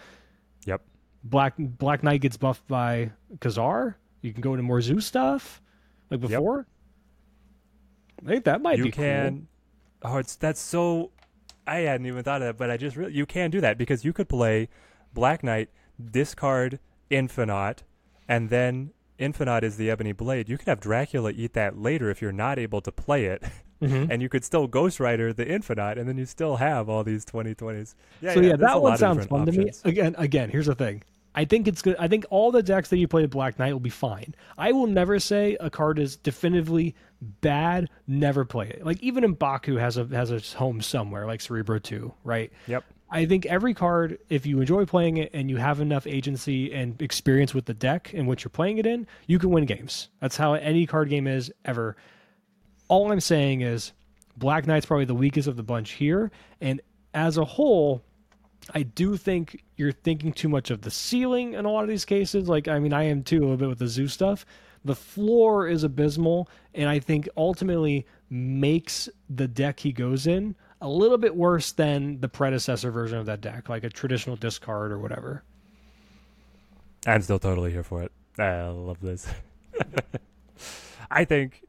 [0.65, 0.81] Yep.
[1.23, 3.95] Black Black Knight gets buffed by Kazar.
[4.21, 5.61] You can go into more Zoo stuff
[6.09, 6.29] like Yep.
[6.31, 6.67] before.
[8.25, 9.03] I think that might you be cool.
[9.03, 9.47] can.
[10.01, 11.11] Oh, it's that's so.
[11.67, 14.03] I hadn't even thought of that, but I just really you can do that because
[14.03, 14.69] you could play
[15.13, 15.69] Black Knight,
[16.11, 16.79] discard
[17.11, 17.83] Infinite,
[18.27, 20.49] and then Infinite is the Ebony Blade.
[20.49, 23.43] You could have Dracula eat that later if you're not able to play it,
[23.81, 24.07] Mhm.
[24.09, 27.23] and you could still Ghost Rider the Infinite, and then you still have all these
[27.25, 27.95] 2020s.
[28.21, 29.71] Yeah, so yeah, there's a that one sounds different fun to me.
[29.83, 31.03] Again, again, here's the thing.
[31.37, 31.97] I think it's good.
[31.99, 34.33] I think all the decks that you play with Black Knight will be fine.
[34.57, 36.95] I will never say a card is definitively
[37.41, 37.89] bad.
[38.07, 38.85] Never play it.
[38.85, 42.51] Like even in Baku has a has a home somewhere, like Cerebro Two, right?
[42.67, 42.85] Yep.
[43.09, 46.99] I think every card, if you enjoy playing it and you have enough agency and
[47.01, 50.09] experience with the deck in which you're playing it in, you can win games.
[50.21, 51.95] That's how any card game is ever.
[52.87, 53.93] All I'm saying is
[54.37, 56.31] Black Knight's probably the weakest of the bunch here.
[56.61, 56.81] And
[57.13, 58.01] as a whole,
[58.73, 62.05] I do think you're thinking too much of the ceiling in a lot of these
[62.05, 62.49] cases.
[62.49, 64.45] Like, I mean, I am too a little bit with the zoo stuff.
[64.83, 70.89] The floor is abysmal, and I think ultimately makes the deck he goes in a
[70.89, 74.99] little bit worse than the predecessor version of that deck, like a traditional discard or
[74.99, 75.43] whatever.
[77.07, 78.11] I'm still totally here for it.
[78.37, 79.27] I love this.
[81.11, 81.63] I think,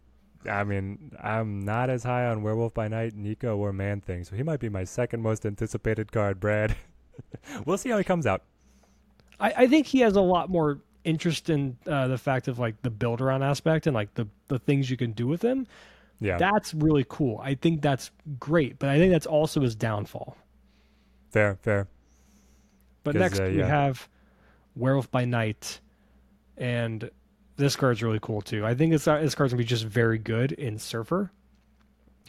[0.47, 4.37] I mean, I'm not as high on Werewolf by Night, Nico, or Man Thing, so
[4.37, 6.77] he might be my second most anticipated card, Brad.
[7.65, 8.43] we'll see how he comes out.
[9.41, 12.83] I, I think he has a lot more interest in uh, the fact of like
[12.83, 15.67] the build around aspect and like the, the things you can do with him.
[16.21, 17.41] Yeah, That's really cool.
[17.43, 20.37] I think that's great, but I think that's also his downfall.
[21.31, 21.89] fair, fair.
[23.05, 24.09] But next uh, we have
[24.75, 25.81] Werewolf by Night,
[26.57, 27.11] and
[27.57, 28.65] this card's really cool too.
[28.65, 31.31] I think it's, uh, this card's gonna be just very good in Surfer.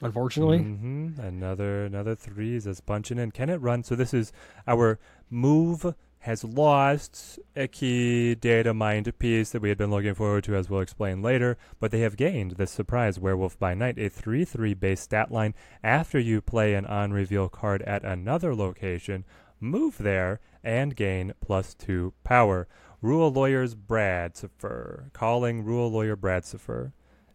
[0.01, 3.31] Unfortunately, hmm Another another threes is punching in.
[3.31, 3.83] Can it run?
[3.83, 4.31] So this is
[4.67, 5.95] our move
[6.27, 10.69] has lost a key data mined piece that we had been looking forward to, as
[10.69, 11.57] we'll explain later.
[11.79, 15.55] But they have gained this surprise Werewolf by Night, a three-three base stat line.
[15.85, 19.23] After you play an on-reveal card at another location,
[19.61, 22.67] move there and gain plus two power.
[23.01, 26.91] Rule lawyers Bradsifer calling rule lawyer Bradsifer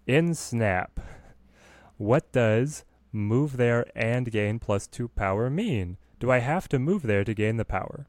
[0.06, 1.00] in Snap.
[1.96, 5.96] What does move there and gain plus two power mean?
[6.20, 8.06] Do I have to move there to gain the power?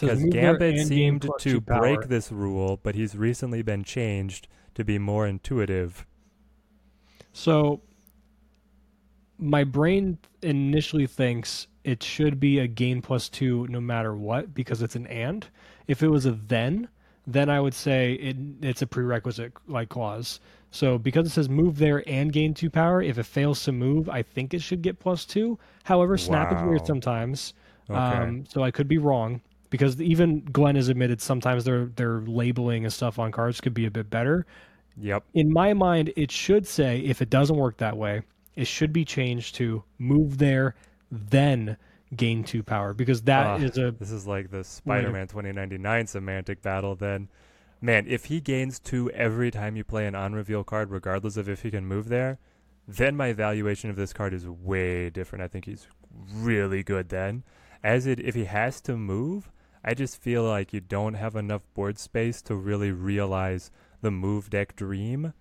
[0.00, 4.98] Because there Gambit seemed to break this rule, but he's recently been changed to be
[4.98, 6.06] more intuitive.
[7.32, 7.82] so
[9.38, 14.82] my brain initially thinks it should be a gain plus two no matter what because
[14.82, 15.48] it's an and.
[15.88, 16.88] If it was a then,
[17.26, 20.40] then I would say it, it's a prerequisite like clause.
[20.70, 24.08] So because it says move there and gain two power, if it fails to move,
[24.08, 25.58] I think it should get plus two.
[25.84, 27.52] However, snap is weird sometimes.
[27.90, 27.98] Okay.
[27.98, 29.42] Um, so I could be wrong
[29.72, 33.86] because even Glenn has admitted sometimes their their labeling and stuff on cards could be
[33.86, 34.46] a bit better.
[35.00, 35.24] yep.
[35.32, 38.22] In my mind, it should say if it doesn't work that way,
[38.54, 40.74] it should be changed to move there,
[41.10, 41.78] then
[42.14, 46.60] gain two power because that Ah, is a This is like the Spider-Man 2099 semantic
[46.60, 46.94] battle.
[46.94, 47.28] Then,
[47.80, 51.62] man, if he gains two every time you play an on-reveal card, regardless of if
[51.62, 52.38] he can move there,
[52.86, 55.42] then my evaluation of this card is way different.
[55.42, 55.86] I think he's
[56.34, 57.42] really good then.
[57.82, 59.50] As it, if he has to move,
[59.84, 63.70] I just feel like you don't have enough board space to really realize
[64.00, 65.32] the move deck dream,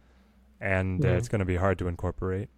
[0.60, 2.50] and uh, it's going to be hard to incorporate.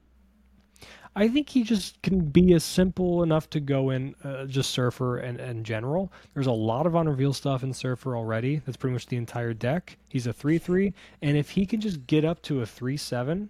[1.15, 5.17] I think he just can be as simple enough to go in uh, just Surfer
[5.17, 6.11] and, and general.
[6.33, 8.61] There's a lot of unreveal stuff in Surfer already.
[8.65, 9.97] That's pretty much the entire deck.
[10.09, 10.91] He's a 3 3.
[11.21, 13.47] And if he can just get up to a 3 7,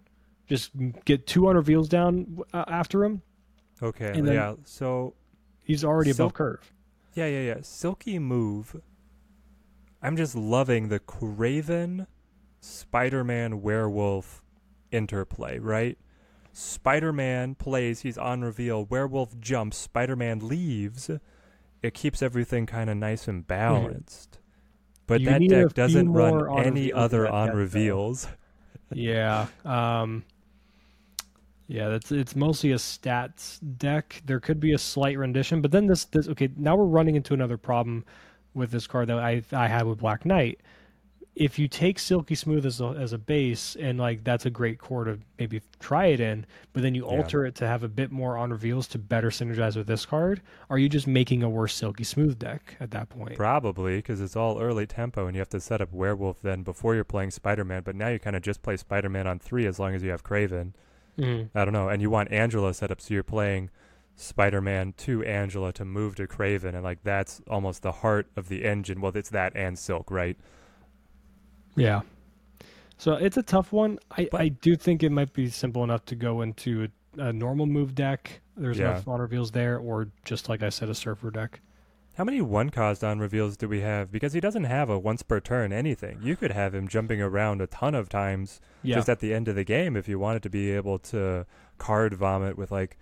[0.48, 0.72] just
[1.06, 3.22] get two unreveals down uh, after him,
[3.82, 4.56] Okay, yeah.
[4.66, 5.14] So
[5.64, 6.74] he's already So- above curve.
[7.14, 7.58] Yeah, yeah, yeah.
[7.62, 8.82] Silky Move.
[10.02, 12.08] I'm just loving the Kraven
[12.60, 14.44] Spider Man Werewolf
[14.92, 15.98] interplay, right?
[16.52, 21.10] Spider Man plays, he's on reveal, Werewolf jumps, Spider Man leaves.
[21.82, 24.40] It keeps everything kind of nice and balanced.
[25.08, 28.28] But You that deck doesn't run any other on reveals.
[28.96, 29.48] Yeah.
[29.66, 30.24] Um
[31.68, 34.22] Yeah, that's it's mostly a stats deck.
[34.26, 37.34] There could be a slight rendition, but then this this okay, now we're running into
[37.34, 38.06] another problem
[38.54, 40.60] with this card that I I had with Black Knight.
[41.36, 44.78] If you take Silky Smooth as a, as a base and like that's a great
[44.78, 47.18] core to maybe try it in, but then you Yeah.
[47.18, 50.42] alter it to have a bit more on reveals to better synergize with this card,
[50.70, 53.36] are you just making a worse Silky Smooth deck at that point?
[53.36, 56.94] Probably because it's all early tempo and you have to set up Werewolf then before
[56.94, 57.82] you're playing Spider Man.
[57.84, 60.12] But now you kind of just play Spider Man on three as long as you
[60.12, 60.74] have Kraven.
[61.18, 61.50] Mhm.
[61.54, 61.90] I don't know.
[61.90, 63.70] And you want Angela set up so you're playing
[64.16, 66.74] Spider Man to Angela to move to Kraven.
[66.74, 69.02] And like that's almost the heart of the engine.
[69.02, 70.38] Well, it's that and Silk, right?
[71.76, 72.02] Yeah.
[72.98, 74.00] So it's a tough one.
[74.12, 76.88] I, But- I do think it might be simple enough to go into
[77.18, 78.42] a, a normal move deck.
[78.56, 78.92] There's Yeah.
[78.92, 81.60] enough on reveals there, or just like I said, a surfer deck.
[82.16, 84.12] How many one cost on reveals do we have?
[84.12, 86.20] Because he doesn't have a once per turn anything.
[86.22, 88.96] You could have him jumping around a ton of times Yeah.
[88.98, 91.46] just at the end of the game if you wanted to be able to
[91.80, 92.98] card vomit with like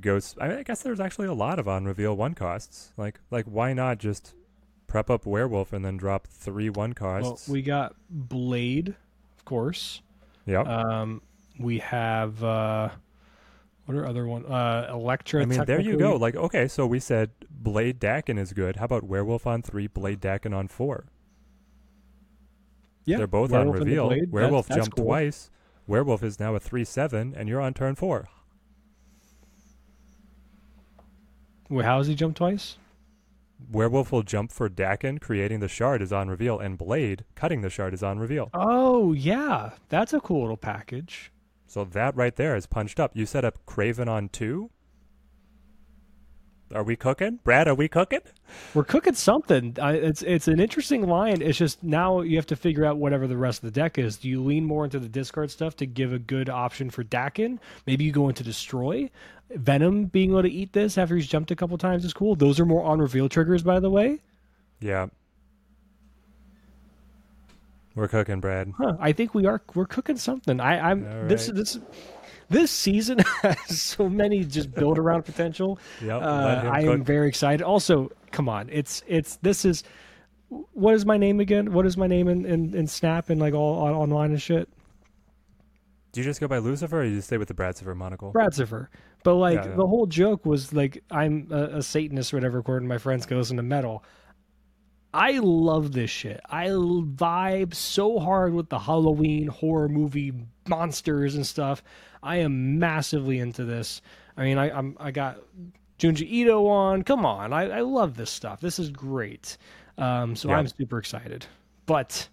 [0.00, 0.34] ghosts.
[0.40, 2.92] I, mean, I guess there's actually a lot of on reveal one costs.
[2.96, 4.34] Like like why not just
[4.88, 7.46] prep up werewolf and then drop three one costs?
[7.48, 8.96] well, we got Blade,
[9.38, 10.02] of course.
[10.44, 10.66] yep.
[10.66, 11.22] Um,
[11.58, 12.88] we have uh,
[13.90, 14.46] what are other one?
[14.46, 15.42] Uh, Elektra.
[15.42, 16.14] I mean, there you go.
[16.14, 18.76] Like, okay, so we said Blade Daken is good.
[18.76, 21.06] How about Werewolf on three, Blade Daken on four?
[23.04, 24.12] yeah, They're both Werewolf on reveal.
[24.30, 25.06] Werewolf that's jumped cool.
[25.06, 25.50] twice.
[25.88, 28.28] Werewolf is now a three seven, and you're on turn four.
[31.68, 32.76] Wait, how has he jumped twice?
[33.72, 37.70] Werewolf will jump for Daken, creating the shard is on reveal, and Blade cutting the
[37.70, 38.50] shard is on reveal.
[38.54, 41.32] Oh yeah, that's a cool little package.
[41.70, 43.12] So that right there is punched up.
[43.14, 44.70] You set up Kraven on two.
[46.74, 47.68] Are we cooking, Brad?
[47.68, 48.22] Are we cooking?
[48.74, 49.76] We're cooking something.
[49.80, 51.40] I, it's it's an interesting line.
[51.40, 54.16] It's just now you have to figure out whatever the rest of the deck is.
[54.16, 57.60] Do you lean more into the discard stuff to give a good option for Daken?
[57.86, 59.08] Maybe you go into destroy.
[59.50, 62.34] Venom being able to eat this after he's jumped a couple times is cool.
[62.34, 64.18] Those are more on reveal triggers, by the way.
[64.80, 65.06] Yeah.
[67.94, 68.72] We're cooking, Brad.
[68.76, 70.60] Huh, I think we are we're cooking something.
[70.60, 71.78] I, I'm All this this
[72.48, 75.78] this season has so many just build around potential.
[76.02, 76.22] Yep.
[76.22, 76.94] Uh, I cook.
[76.94, 77.62] am very excited.
[77.62, 79.82] Also, come on, it's it's this is
[80.48, 81.72] what is my name again?
[81.72, 84.68] What is my name in, in, in Snap and like all on, online and shit?
[86.12, 88.32] Do you just go by Lucifer, or do you stay with the Bradzifer monocle?
[88.32, 88.88] Bradzifer.
[89.22, 89.76] But like Yeah, yeah.
[89.76, 93.26] the whole joke was like I'm a, a Satanist or whatever, according to my friends,
[93.26, 94.04] goes into metal.
[95.12, 96.40] I love this shit.
[96.48, 100.32] I vibe so hard with the Halloween horror movie
[100.68, 101.82] monsters and stuff.
[102.22, 104.02] I am massively into this.
[104.36, 105.38] I mean, I, I'm I got
[105.98, 107.02] Junji Ito on.
[107.02, 108.60] Come on, I, I love this stuff.
[108.60, 109.56] This is great.
[109.98, 110.58] Um, so Yeah.
[110.58, 111.46] I'm super excited.
[111.86, 112.28] But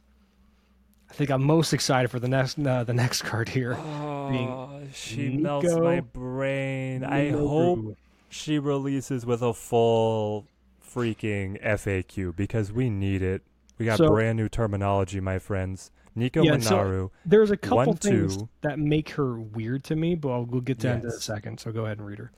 [1.10, 3.74] I think I'm most excited for the next uh, the next card here.
[3.74, 7.04] being Oh, she Nico melts my brain.
[7.04, 7.98] I hope
[8.30, 10.46] she releases with a full
[10.94, 13.44] freaking FAQ because we need it.
[13.78, 15.92] We got So- brand new terminology, my friends.
[16.16, 18.50] Nico Yeah, so- There's a couple One, things two.
[18.62, 21.60] that make her weird to me, but I'll, we'll get to that in a second.
[21.60, 22.32] So go ahead and read her.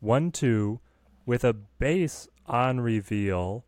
[0.00, 0.80] one two
[1.26, 3.64] with a base on reveal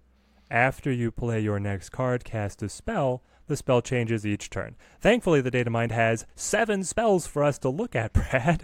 [0.51, 5.41] after you play your next card cast a spell the spell changes each turn thankfully
[5.43, 8.62] the data mind has seven spells for us to look at brad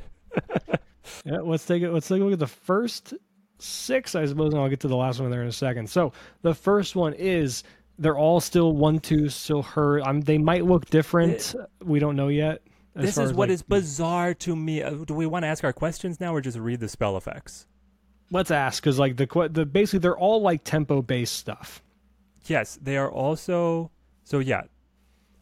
[1.27, 1.91] Yeah, let's take it.
[1.91, 3.13] Let's take a look at the first
[3.59, 5.89] six, I suppose, and I'll get to the last one there in a second.
[5.89, 7.63] So the first one is
[7.99, 10.01] they're all still one two, still her.
[10.07, 11.55] Um, they might look different.
[11.83, 12.63] we don't know yet.
[12.95, 15.73] this is what like- is bizarre to me uh, do we want to ask our
[15.73, 17.67] questions now or just read the spell effects
[18.31, 21.83] Let's ask because like the the basically they're all like tempo based stuff.
[22.47, 23.91] yes they are also
[24.23, 24.63] so yeah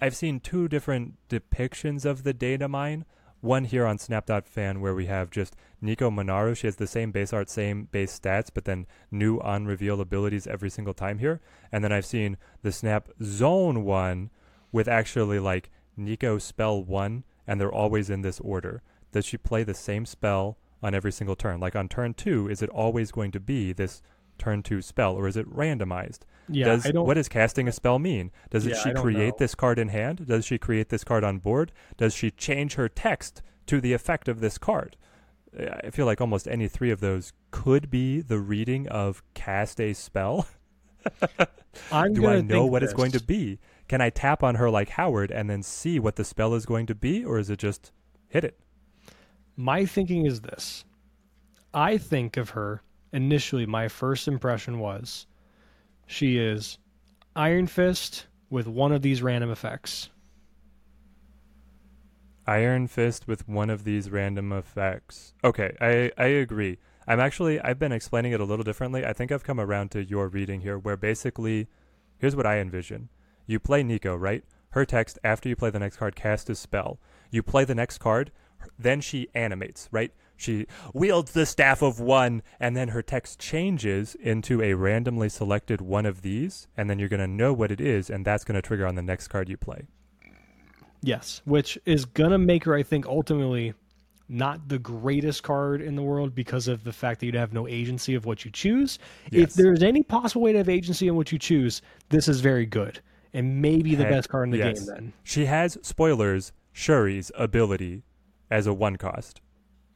[0.00, 3.04] i've seen two different depictions of the data mine
[3.42, 6.56] one here on snap.fan where we have just nico Minoru.
[6.56, 10.46] she has the same base art same base stats but then new on reveal abilities
[10.46, 11.40] every single time here.
[11.70, 14.30] And then i've seen the snap zone one
[14.70, 18.80] with actually like nico spell one and they're always in this order.
[19.10, 21.58] Does she play the same spell on every single turn?
[21.58, 24.02] Like on turn two is it always going to be this
[24.38, 27.06] turn two spell or is it randomized Yeah, does I don't.
[27.06, 28.30] what does casting a spell mean?
[28.50, 29.36] Does it Yeah, she create know.
[29.38, 30.26] this card in hand?
[30.26, 31.72] Does she create this card on board?
[31.96, 34.96] Does she change her text to the effect of this card?
[35.58, 39.92] I feel like almost any three of those could be the reading of cast a
[39.92, 40.46] spell.
[41.90, 43.58] I'm Do I know what it's going to be?
[43.88, 46.86] Can I tap on her like Howard and then see what the spell is going
[46.86, 47.92] to be, or is it just
[48.28, 48.58] hit it?
[49.56, 50.84] My thinking is this.
[51.74, 52.82] I think of her
[53.12, 53.66] initially.
[53.66, 55.26] My first impression was
[56.12, 56.78] she is
[57.34, 60.10] Iron Fist with one of these random effects.
[62.46, 65.32] Iron Fist with one of these random effects.
[65.42, 66.78] Okay, I I agree.
[67.06, 69.06] I'm actually I've been explaining it a little differently.
[69.06, 71.68] I think I've come around to your reading here where basically
[72.18, 73.08] here's what I envision.
[73.46, 74.44] You play Nico, right?
[74.70, 77.00] Her text after you play the next card cast a spell.
[77.30, 78.32] You play the next card,
[78.78, 80.12] then she animates, right?
[80.42, 85.80] She wields the staff of one, and then her text changes into a randomly selected
[85.80, 88.56] one of these, and then you're going to know what it is, and that's going
[88.56, 89.86] to trigger on the next card you play.
[91.00, 93.74] Yes, which is gonna make her, I think, ultimately
[94.28, 97.66] not the greatest card in the world because of the fact that you'd have no
[97.66, 99.00] agency of what you choose.
[99.32, 99.42] Yes.
[99.42, 102.66] If there's any possible way to have agency in what you choose, this is very
[102.66, 103.00] good
[103.34, 104.78] and maybe the Heck, best card in the yes.
[104.78, 104.86] game.
[104.86, 108.04] Then, She has spoilers, Shuri's ability
[108.50, 109.40] as a one cost,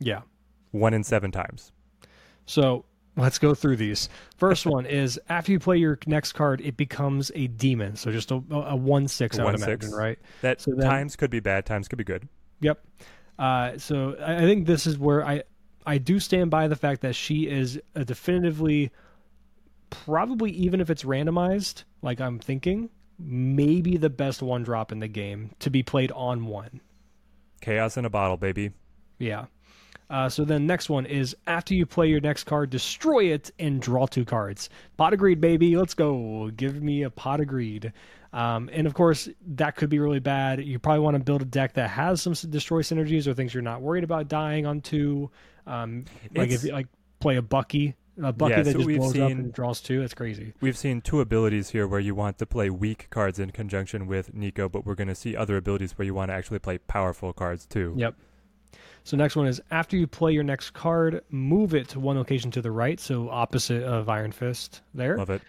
[0.01, 0.23] yeah.
[0.77, 1.73] One in seven times.
[2.47, 2.85] So
[3.17, 4.09] let's go through these.
[4.37, 7.97] First one is after you play your next card, it becomes a demon.
[7.97, 9.93] So just a, a one six, I One six.
[9.93, 10.19] right?
[10.43, 12.29] That So then- times could be bad, times could be good.
[12.61, 12.85] Yep.
[13.39, 15.43] Uh, so I, I think this is where I
[15.85, 18.91] I do stand by the fact that she is a definitively,
[19.91, 25.09] probably even if it's randomized, like I'm thinking, maybe the best one drop in the
[25.09, 26.81] game to be played on one.
[27.61, 28.73] Chaos in a bottle, baby.
[29.19, 29.47] Yeah.
[30.09, 33.81] Uh, so then next one is after you play your next card, destroy it and
[33.81, 34.71] draw two cards.
[34.97, 35.77] Pot of greed, baby.
[35.77, 36.51] Let's go.
[36.57, 37.93] Give me a pot of greed.
[38.33, 40.63] Um, and of course, that could be really bad.
[40.65, 43.63] You probably want to build a deck that has some destroy synergies or things you're
[43.63, 45.31] not worried about dying on two.
[45.67, 46.05] Um,
[46.35, 46.87] like It's- if you like
[47.19, 50.01] play a Bucky, a Bucky Yeah, that so just blows up and draws two.
[50.01, 50.53] That's crazy.
[50.61, 54.35] We've seen two abilities here where you want to play weak cards in conjunction with
[54.35, 57.33] Nico, but we're going to see other abilities where you want to actually play powerful
[57.33, 57.95] cards too.
[57.97, 58.15] Yep.
[59.07, 62.51] So next one is after you play your next card, move it to one location
[62.51, 65.17] to the right, so opposite of Iron Fist there.
[65.17, 65.43] Love it.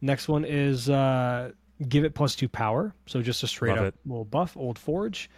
[0.00, 1.52] Next one is uh,
[1.88, 3.94] give it plus two power, so just a straight Love up it.
[4.04, 5.30] little buff, Old Forge.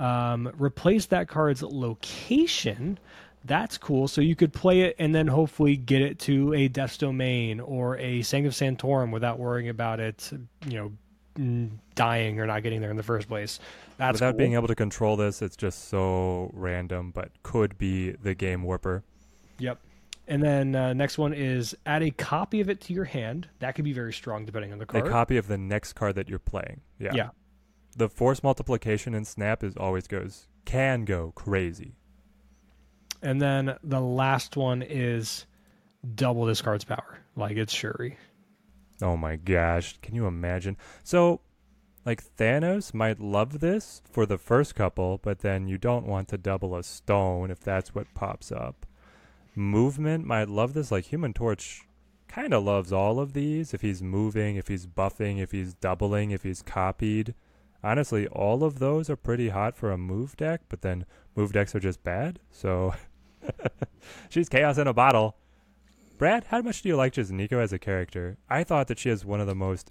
[0.00, 2.98] Um, replace that card's location.
[3.44, 4.08] That's cool.
[4.08, 7.98] So you could play it and then hopefully get it to a Death's Domain or
[7.98, 10.28] a Sanctum Sanctorum without worrying about it,
[10.66, 10.92] you
[11.36, 13.60] know, dying or not getting there in the first place.
[13.98, 14.38] That's Without cool.
[14.38, 19.04] being able to control this, it's just so random, but could be the game warper.
[19.58, 19.78] Yep.
[20.28, 23.48] And then uh, next one is add a copy of it to your hand.
[23.58, 25.06] That could be very strong depending on the card.
[25.06, 26.80] A copy of the next card that you're playing.
[26.98, 27.12] Yeah.
[27.14, 27.28] Yeah.
[27.96, 31.96] The force multiplication in Snap is always goes can go crazy.
[33.20, 35.46] And then the last one is
[36.14, 37.18] double this card's power.
[37.36, 38.16] Like it's Shuri.
[39.00, 40.76] Oh my gosh, can you imagine?
[41.02, 41.40] So,
[42.04, 46.38] like Thanos might love this for the first couple, but then you don't want to
[46.38, 48.86] double a stone if that's what pops up.
[49.54, 51.82] Movement might love this, like Human Torch
[52.26, 56.30] kind of loves all of these if he's moving, if he's buffing, if he's doubling,
[56.30, 57.34] if he's copied.
[57.84, 61.04] Honestly, all of those are pretty hot for a move deck, but then
[61.36, 62.38] move decks are just bad.
[62.50, 62.94] So,
[64.28, 65.36] she's chaos in a bottle.
[66.16, 68.38] Brad, how much do you like just Nico as a character?
[68.48, 69.90] I thought that she has one of the most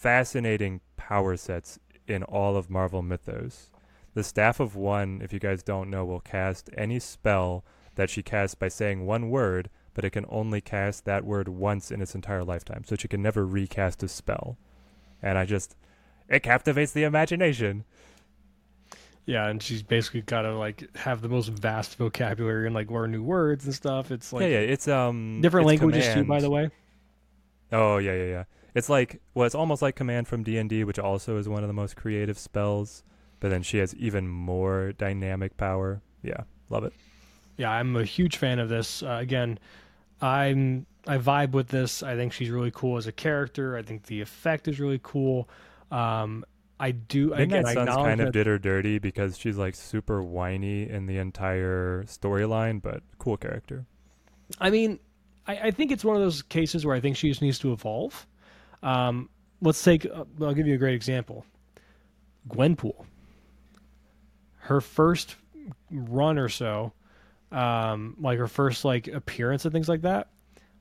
[0.00, 1.78] fascinating power sets
[2.08, 3.70] in all of Marvel Mythos.
[4.14, 7.64] The Staff of One, if you guys don't know, will cast any spell
[7.96, 11.90] that she casts by saying one word, but it can only cast that word once
[11.90, 12.82] in its entire lifetime.
[12.86, 14.56] So she can never recast a spell.
[15.22, 15.76] And I just,
[16.30, 17.84] it captivates the imagination.
[19.26, 23.12] Yeah, and she's basically got to like have the most vast vocabulary and like learn
[23.12, 24.10] new words and stuff.
[24.10, 26.70] It's like yeah, yeah, it's um different it's languages too, by the way.
[27.70, 28.44] Oh yeah, yeah, yeah.
[28.74, 31.62] It's like well, it's almost like command from D and D, which also is one
[31.62, 33.02] of the most creative spells.
[33.40, 36.02] But then she has even more dynamic power.
[36.22, 36.92] Yeah, love it.
[37.56, 39.02] Yeah, I'm a huge fan of this.
[39.02, 39.58] Uh, again,
[40.20, 42.02] I'm I vibe with this.
[42.02, 43.76] I think she's really cool as a character.
[43.76, 45.48] I think the effect is really cool.
[45.90, 46.44] Um,
[46.78, 47.62] I do again.
[47.62, 51.18] Midnight I Suns kind of did her dirty because she's like super whiny in the
[51.18, 53.84] entire storyline, but cool character.
[54.58, 54.98] I mean,
[55.46, 57.72] I, I think it's one of those cases where I think she just needs to
[57.72, 58.26] evolve.
[58.82, 59.28] Um,
[59.60, 60.06] let's take.
[60.06, 61.44] Uh, I'll give you a great example.
[62.48, 63.04] Gwenpool.
[64.58, 65.36] Her first
[65.90, 66.92] run or so,
[67.52, 70.28] um, like her first like appearance and things like that,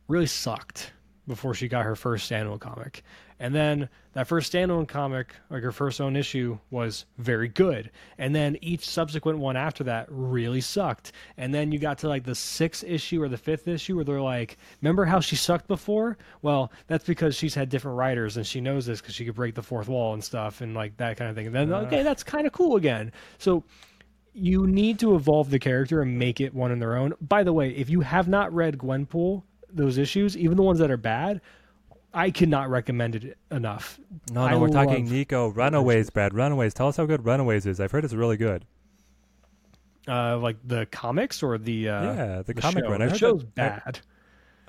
[0.08, 0.92] really sucked
[1.28, 3.04] before she got her first standalone comic.
[3.40, 7.90] And then that first standalone comic, like her first own issue, was very good.
[8.18, 11.14] And then each subsequent one after that really sucked.
[11.38, 14.22] And then you got to like the sixth issue or the fifth issue where they're
[14.22, 16.18] like, remember how she sucked before?
[16.42, 19.56] Well, that's because she's had different writers and she knows this because she could break
[19.56, 21.48] the fourth wall and stuff and like that kind of thing.
[21.48, 21.82] And then, ah.
[21.82, 23.12] okay, that's kind of cool again.
[23.38, 23.64] So
[24.34, 27.14] you need to evolve the character and make it one in their own.
[27.22, 30.92] By the way, if you have not read Gwenpool, those issues, even the ones that
[30.92, 31.42] are bad,
[32.14, 34.00] I cannot recommend it enough.
[34.32, 36.34] No, I no, we're talking Nico Runaways, Brad.
[36.34, 36.74] Runaways.
[36.74, 37.80] Tell us how good Runaways is.
[37.80, 38.66] I've heard it's really good.
[40.08, 42.90] Uh, like the comics or the uh, yeah, the, comic show.
[42.92, 43.02] run.
[43.02, 44.00] I The show's that- bad.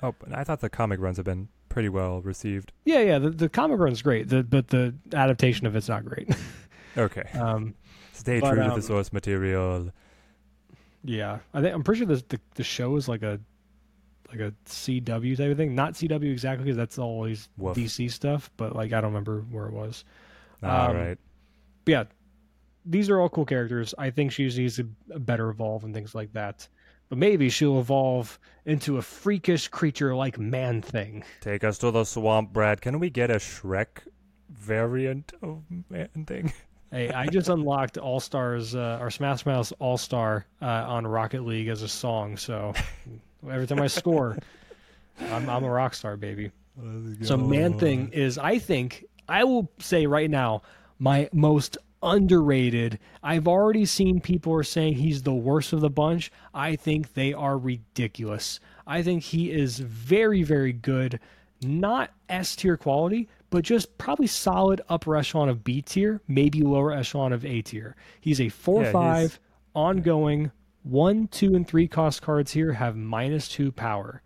[0.03, 2.71] Oh, but I thought the comic runs have been pretty well received.
[2.85, 3.19] Yeah, yeah.
[3.19, 6.29] The, the comic run's great, the, but the adaptation of it's not great.
[6.97, 7.23] Okay.
[7.39, 7.73] um,
[8.11, 9.91] Stay but, true to um, the source material.
[11.05, 13.39] yeah, I think I'm pretty sure the, the the show is like a
[14.31, 15.75] like a CW type of thing.
[15.75, 17.75] Not CW exactly because that's always Woof.
[17.75, 20.05] DC stuff, but like I don't remember where it was.
[20.63, 21.17] All um, right.
[21.85, 22.03] But yeah,
[22.85, 23.93] these are all cool characters.
[23.97, 26.67] I think she needs to a better evolve and things like that.
[27.09, 31.25] But maybe she'll evolve into a freakish creature like Man Thing.
[31.41, 32.81] Take us to the swamp, Brad.
[32.81, 34.07] Can we get a Shrek
[34.49, 36.53] variant of man thing?
[36.93, 41.45] Hey, I just unlocked All Stars uh, or Smash Mouth All Star uh, on Rocket
[41.45, 42.35] League as a song.
[42.35, 42.73] So
[43.49, 44.37] every time I score,
[45.19, 46.51] I'm, I'm a rock star, baby.
[47.21, 50.61] So Man Thing is, I think, I will say right now,
[50.99, 52.99] my most underrated.
[53.21, 56.31] I've already seen people are saying he's the worst of the bunch.
[56.53, 58.59] I think they are ridiculous.
[58.87, 61.19] I think he is very, very good.
[61.61, 66.91] Not S tier quality, but just probably solid upper echelon of B tier, maybe lower
[66.91, 67.95] echelon of A tier.
[68.19, 69.39] He's a four Yeah, five
[69.75, 70.51] ongoing.
[70.83, 74.21] One, two, and three cost cards here have minus two power.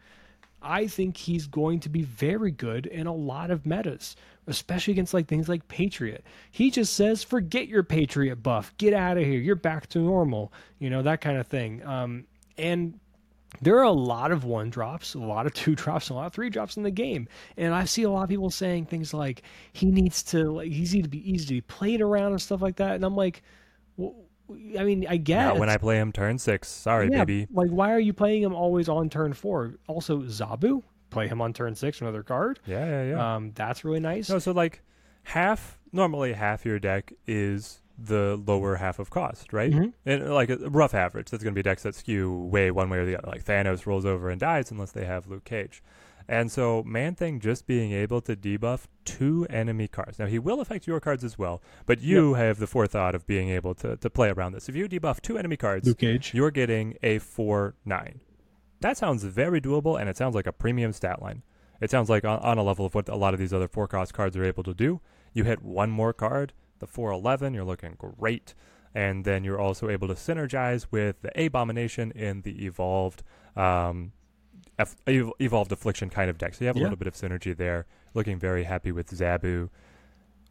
[0.61, 4.15] I think he's going to be very good in a lot of metas,
[4.47, 6.25] especially against like things like Patriot.
[6.49, 9.39] He just says, "Forget your Patriot buff, get out of here.
[9.39, 11.85] You're back to normal." You know that kind of thing.
[11.85, 12.25] Um,
[12.57, 12.99] and
[13.61, 16.33] there are a lot of one drops, a lot of two drops, a lot of
[16.33, 17.27] three drops in the game,
[17.57, 19.43] and I see a lot of people saying things like
[19.73, 22.61] he needs to, like, he's need to be easy to be played around and stuff
[22.61, 22.95] like that.
[22.95, 23.43] And I'm like,
[23.97, 24.15] well,
[24.77, 26.67] I mean, I guess Not when I play him turn six.
[26.67, 27.47] Sorry, yeah, baby.
[27.51, 29.75] Like, why are you playing him always on turn four?
[29.87, 32.59] Also, Zabu, play him on turn six, another card.
[32.65, 33.35] Yeah, yeah, yeah.
[33.35, 34.29] Um, that's really nice.
[34.29, 34.81] No, so like
[35.23, 39.71] half normally half your deck is the lower half of cost, right?
[39.71, 39.93] Mhm.
[40.05, 42.97] And like a rough average, that's going to be decks that skew way one way
[42.97, 43.27] or the other.
[43.27, 45.81] Like Thanos rolls over and dies unless they have Luke Cage.
[46.27, 50.17] And so Man Thing just being able to debuff two enemy cards.
[50.17, 53.49] Now he will affect your cards as well, but you have the forethought of being
[53.49, 54.67] able to, to play around this.
[54.67, 56.33] If you debuff two enemy cards, Luke Cage.
[56.33, 58.19] you're getting a 4 9.
[58.81, 61.43] That sounds very doable, and it sounds like a premium stat line.
[61.81, 63.87] It sounds like on, on a level of what a lot of these other four
[63.87, 65.01] cost cards are able to do.
[65.33, 68.53] You hit one more card, the 411, you're looking great.
[68.93, 73.23] And then you're also able to synergize with the Abomination in the evolved
[73.57, 74.13] um,
[74.77, 76.53] F- evolved affliction kind of deck.
[76.53, 76.83] So you have a Yeah.
[76.85, 77.85] little bit of synergy there.
[78.13, 79.69] Looking very happy with Zabu.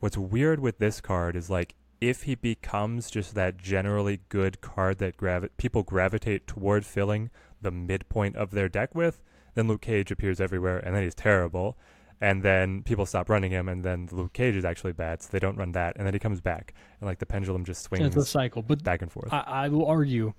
[0.01, 4.99] What's weird with this card is like if he becomes just that generally good card
[4.99, 7.31] that gravi- people gravitate toward filling
[7.63, 9.23] the midpoint of their deck with,
[9.55, 11.79] then Luke Cage appears everywhere, and then he's terrible.
[12.21, 15.39] And then people stop running him, and then Luke Cage is actually bad, so they
[15.39, 15.97] don't run that.
[15.97, 18.83] And then he comes back, and like the pendulum just swings It's a cycle, but
[18.83, 19.33] back and forth.
[19.33, 20.33] I, I will argue.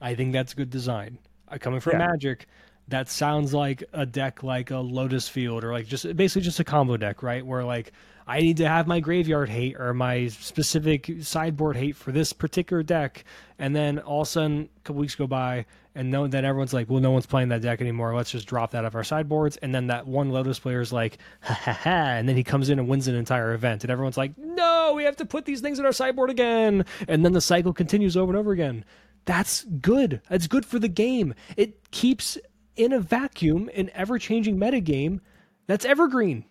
[0.00, 1.18] I think that's good design.
[1.48, 2.06] Uh, coming from Yeah.
[2.08, 2.46] Magic,
[2.88, 6.64] that sounds like a deck like a Lotus Field or like just basically just a
[6.64, 7.44] combo deck, right?
[7.44, 7.92] Where like
[8.26, 12.82] I need to have my graveyard hate or my specific sideboard hate for this particular
[12.82, 13.24] deck,
[13.58, 15.66] and then all of a sudden a couple weeks go by
[15.96, 18.14] and no, then everyone's like, well, no one's playing that deck anymore.
[18.16, 21.18] Let's just drop that off our sideboards, and then that one Lotus player is like,
[21.40, 24.16] ha ha ha, and then he comes in and wins an entire event, and everyone's
[24.16, 27.40] like, no, we have to put these things in our sideboard again, and then the
[27.40, 28.84] cycle continues over and over again
[29.26, 30.20] that's good.
[30.28, 31.34] That's good for the game.
[31.56, 32.36] It keeps
[32.76, 35.20] in a vacuum an ever changing metagame
[35.66, 36.44] that's evergreen.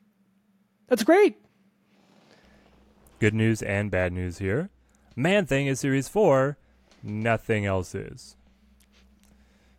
[0.88, 1.38] That's great.
[3.20, 4.70] Good news and bad news here.
[5.16, 6.58] Man Thing is Series 4,
[7.04, 8.36] nothing else is.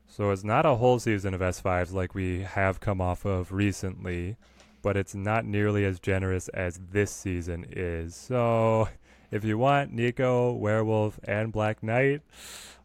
[0.06, 4.36] So it's not a whole season of S5s like we have come off of recently,
[4.80, 8.14] but it's not nearly as generous as this season is.
[8.14, 8.88] So
[9.32, 12.22] if you want Nico, Werewolf, and Black Knight,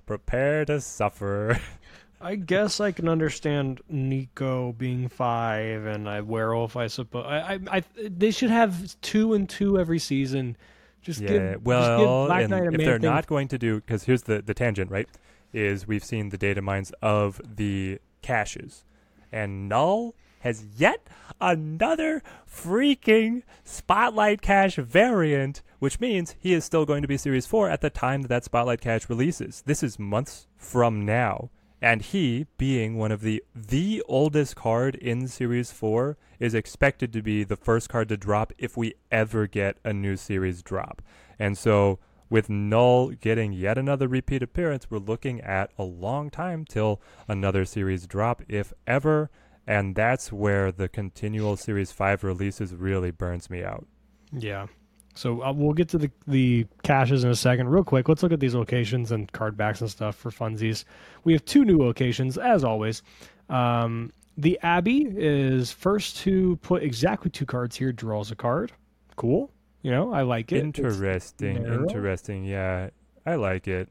[0.07, 1.59] prepare to suffer.
[2.21, 6.75] I guess I can understand Nico being five and I werewolf.
[6.75, 10.57] I suppose I, I, I they should have two and two every season.
[11.01, 14.03] Just yeah, give just give well, and if they're Thing not going to do, because
[14.03, 15.07] here's the the tangent, right?
[15.53, 18.83] Is we've seen the data mines of the caches,
[19.31, 21.07] and Null has yet
[21.39, 27.69] another freaking Spotlight Cache variant, which means he is still going to be Series Four
[27.69, 29.63] at the time that that Spotlight Cache releases.
[29.65, 31.49] This is months from now.
[31.81, 37.21] And he, being one of the the oldest card in Series 4, is expected to
[37.21, 41.01] be the first card to drop if we ever get a new series drop.
[41.37, 41.99] And so
[42.29, 47.65] with Null getting yet another repeat appearance, we're looking at a long time till another
[47.65, 49.29] series drop, if ever.
[49.65, 53.85] and that's where the continual Series Five releases really burns me out.
[54.31, 54.67] Yeah.
[55.19, 57.67] So uh, we'll get to the the caches in a second.
[57.67, 60.85] Real quick, let's look at these locations and card backs and stuff for funsies.
[61.25, 63.03] We have two new locations, as always.
[63.49, 67.91] Um, the Abbey is first to put exactly two cards here.
[67.91, 68.71] Draws a card.
[69.17, 69.51] Cool.
[69.81, 70.63] You know, I like it.
[70.63, 71.65] Interesting.
[71.65, 72.45] Interesting.
[72.45, 72.89] Yeah,
[73.25, 73.89] I like it.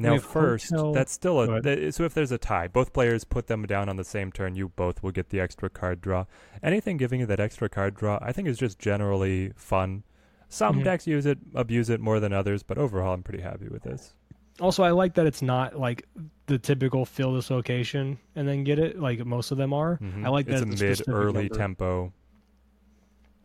[0.00, 0.92] Now, first, hotel.
[0.92, 1.62] that's still a.
[1.62, 4.56] Th- so if there's a tie, both players put them down on the same turn.
[4.56, 6.24] You both will get the extra card draw.
[6.60, 10.02] Anything giving you that extra card draw, I think, is just generally fun.
[10.48, 10.84] Some mm-hmm.
[10.84, 14.14] decks use it, abuse it more than others, but overall, I'm pretty happy with this.
[14.60, 16.06] Also, I like that it's not like
[16.46, 19.98] the typical fill this location and then get it, like most of them are.
[19.98, 20.26] Mm-hmm.
[20.26, 22.12] I like that it's a mid early tempo.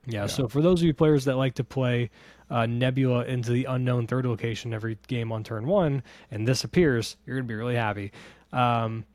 [0.06, 2.10] Yeah, yeah, so for those of you players that like to play
[2.50, 7.16] uh, Nebula into the unknown third location every game on turn one, and this appears,
[7.26, 8.12] you're going to be really happy.
[8.52, 9.06] Um,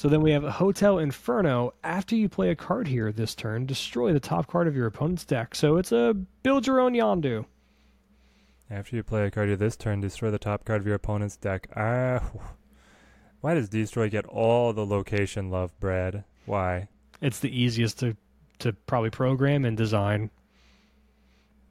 [0.00, 1.74] so then we have Hotel Inferno.
[1.84, 5.26] After you play a card here this turn, destroy the top card of your opponent's
[5.26, 5.54] deck.
[5.54, 7.44] So it's a build your own Yondu.
[8.70, 11.36] After you play a card here this turn, destroy the top card of your opponent's
[11.36, 11.68] deck.
[11.76, 12.22] Ah,
[13.42, 16.24] why does destroy get all the location love, Brad?
[16.46, 16.88] Why?
[17.20, 18.16] It's the easiest to
[18.60, 20.30] to probably program and design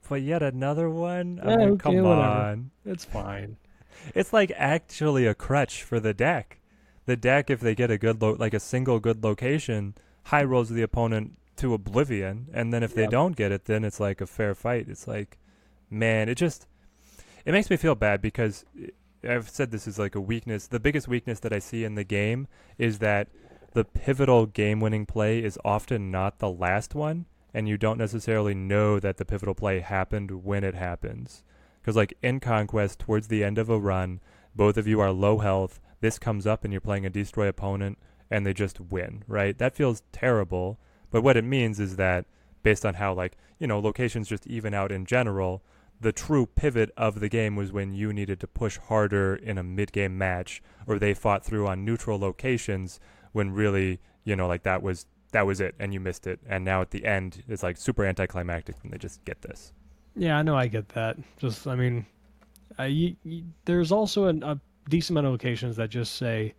[0.08, 1.40] but yet another one?
[1.44, 2.22] I mean, okay, come whatever.
[2.22, 2.72] on.
[2.86, 3.58] It's fine.
[4.14, 6.59] It's like actually a crutch for the deck.
[7.10, 9.96] The deck, if they get a good lo- like a single good location,
[10.26, 14.00] high rolls the opponent to oblivion, and then if they don't get it, then it's
[14.00, 14.86] like a fair fight.
[14.88, 15.40] It's like,
[15.90, 16.68] man, it just
[17.46, 18.90] it makes me feel bad because eh,
[19.28, 20.68] I've said this is like a weakness.
[20.68, 23.30] The biggest weakness that I see in the game is that
[23.74, 27.26] the pivotal game-winning play is often not the last one
[27.56, 31.44] and you don't necessarily know that the pivotal play happened when it happens.
[31.82, 34.20] Because, like in Conquest, towards the end of a run,
[34.56, 35.80] both of you are low health.
[36.02, 37.98] This comes up, and you're playing a destroy opponent,
[38.32, 39.58] and they just win, right?
[39.58, 40.80] That feels terrible.
[41.12, 42.26] But what it means is that,
[42.64, 45.64] based on how, like, you know, locations just even out in general,
[46.00, 49.64] the true pivot of the game was when you needed to push harder in a
[49.64, 53.00] mid game match, or they fought through on neutral locations
[53.32, 56.66] when really, you know, like that was that was it and you missed it and
[56.66, 59.74] now at the end it's like super anticlimactic and they just get this
[60.16, 62.06] yeah i know i get that just i mean
[62.78, 64.60] uh, you, you, there's also an, a
[64.90, 66.54] decent amount of locations that just say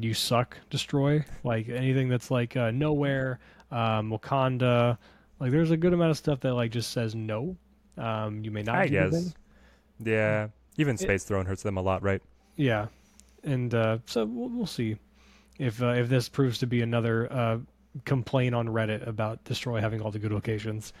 [0.00, 3.38] you suck destroy like anything that's like uh, nowhere
[3.70, 4.96] um, wakanda
[5.40, 7.56] like there's a good amount of stuff that like just says no
[7.96, 9.34] um, you may not i guess anything.
[10.04, 12.22] yeah even space it, throne hurts them a lot right
[12.56, 12.86] yeah
[13.44, 14.96] and uh, so we'll, we'll see
[15.58, 17.58] if uh, if this proves to be another uh,
[18.04, 20.92] complaint on Reddit about Destroy having all the good locations.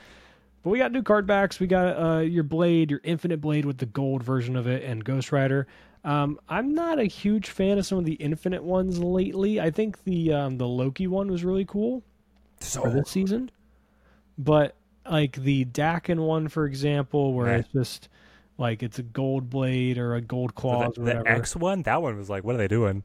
[0.62, 1.60] But we got new card backs.
[1.60, 5.04] We got uh, your blade, your infinite blade with the gold version of it, and
[5.04, 5.66] Ghost Rider.
[6.04, 9.60] Um, I'm not a huge fan of some of the infinite ones lately.
[9.60, 12.02] I think the um, the Loki one was really cool
[12.60, 12.82] so...
[12.82, 13.50] for this season,
[14.36, 14.74] but
[15.10, 18.08] like the Daken one, for example, where it's just
[18.58, 20.90] like it's a gold blade or a gold claw.
[20.92, 23.02] So the, the X one, that one was like, what are they doing?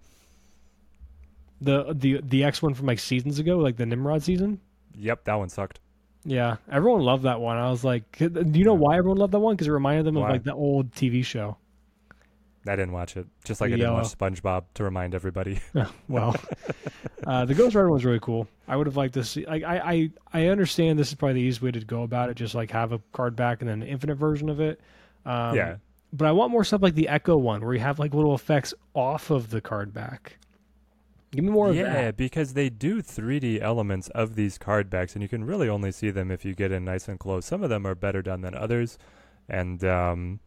[1.61, 4.59] The the the X one from like seasons ago, like the Nimrod season.
[4.95, 5.79] Yep, that one sucked.
[6.25, 7.57] Yeah, everyone loved that one.
[7.57, 9.55] I was like, do you know why everyone loved that one?
[9.55, 10.27] Because it reminded them why?
[10.27, 11.57] of like the old TV show.
[12.65, 15.59] I didn't watch it, just like the, I didn't uh, watch SpongeBob to remind everybody.
[16.07, 16.35] well,
[17.27, 18.47] uh, the Ghost Rider was really cool.
[18.67, 19.45] I would have liked to see.
[19.45, 22.35] Like, I, I, I understand this is probably the easiest way to go about it.
[22.35, 24.79] Just like have a card back and then an infinite version of it.
[25.25, 25.75] Um, yeah.
[26.13, 28.73] But I want more stuff like the Echo one, where you have like little effects
[28.93, 30.37] off of the card back.
[31.31, 32.01] Give me more of yeah, that.
[32.03, 35.91] Yeah, because they do 3D elements of these card backs, and you can really only
[35.91, 37.45] see them if you get in nice and close.
[37.45, 38.99] Some of them are better done than others,
[39.49, 40.39] and um,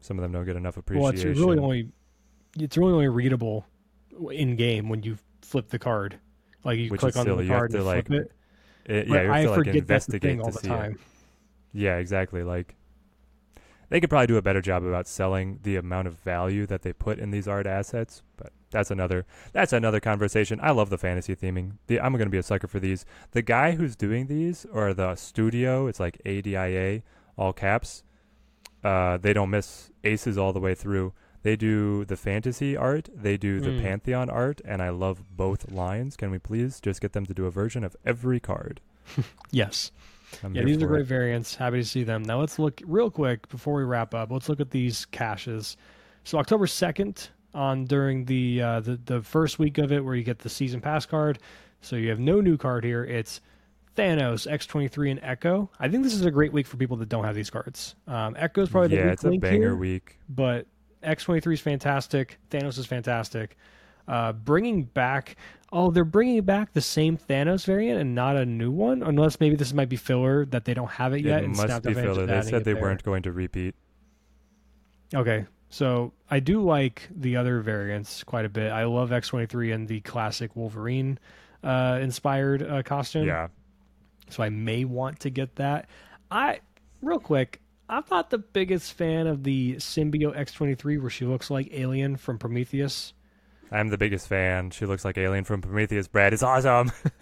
[0.00, 1.02] some of them don't get enough appreciation.
[1.02, 1.88] Well, it's really only
[2.58, 3.66] it's really only readable
[4.30, 6.18] in game when you flip the card.
[6.64, 7.46] Like you Which click on silly.
[7.46, 8.30] the card and like, flip
[8.86, 8.92] it.
[8.92, 10.92] it yeah, you have I to like forget investigate all to the time.
[10.92, 11.00] it.
[11.72, 12.42] Yeah, exactly.
[12.42, 12.74] Like
[13.90, 16.92] they could probably do a better job about selling the amount of value that they
[16.92, 20.60] put in these art assets, but that's another that's another conversation.
[20.62, 21.72] I love the fantasy theming.
[21.86, 23.06] The, I'm going to be a sucker for these.
[23.30, 27.02] The guy who's doing these or the studio, it's like ADIA
[27.36, 28.02] all caps.
[28.82, 31.12] Uh, they don't miss aces all the way through.
[31.42, 33.82] They do the fantasy art, they do the mm.
[33.82, 36.16] pantheon art, and I love both lines.
[36.16, 38.80] Can we please just get them to do a version of every card?
[39.50, 39.92] yes.
[40.42, 41.06] I'm yeah, these are great it.
[41.06, 41.54] variants.
[41.54, 42.22] Happy to see them.
[42.22, 44.30] Now let's look real quick before we wrap up.
[44.30, 45.76] Let's look at these caches.
[46.24, 50.22] So October second, on during the uh, the the first week of it, where you
[50.22, 51.38] get the season pass card.
[51.80, 53.04] So you have no new card here.
[53.04, 53.40] It's
[53.98, 55.68] Thanos, X23, and Echo.
[55.80, 57.96] I think this is a great week for people that don't have these cards.
[58.06, 60.18] Um, Echo's probably the yeah, it's a banger here, week.
[60.28, 60.66] But
[61.02, 62.38] X23 is fantastic.
[62.50, 63.56] Thanos is fantastic.
[64.06, 65.36] uh, bringing back.
[65.70, 69.56] Oh, they're bringing back the same Thanos variant and not a new one, unless maybe
[69.56, 71.42] this might be filler that they don't have it yet.
[71.42, 72.24] it and must be filler.
[72.24, 73.74] They said they weren't going to repeat.
[75.14, 78.70] Okay, so I do like the other variants quite a bit.
[78.70, 81.18] I love X twenty three and the classic Wolverine
[81.62, 83.26] uh, inspired uh, costume.
[83.26, 83.48] Yeah.
[84.30, 85.88] So I may want to get that.
[86.30, 86.60] I
[87.02, 91.68] real quick, I'm not the biggest fan of the symbiote X23 where she looks like
[91.72, 93.14] Alien from Prometheus.
[93.70, 94.70] I'm the biggest fan.
[94.70, 96.08] She looks like Alien from Prometheus.
[96.08, 96.90] Brad is awesome.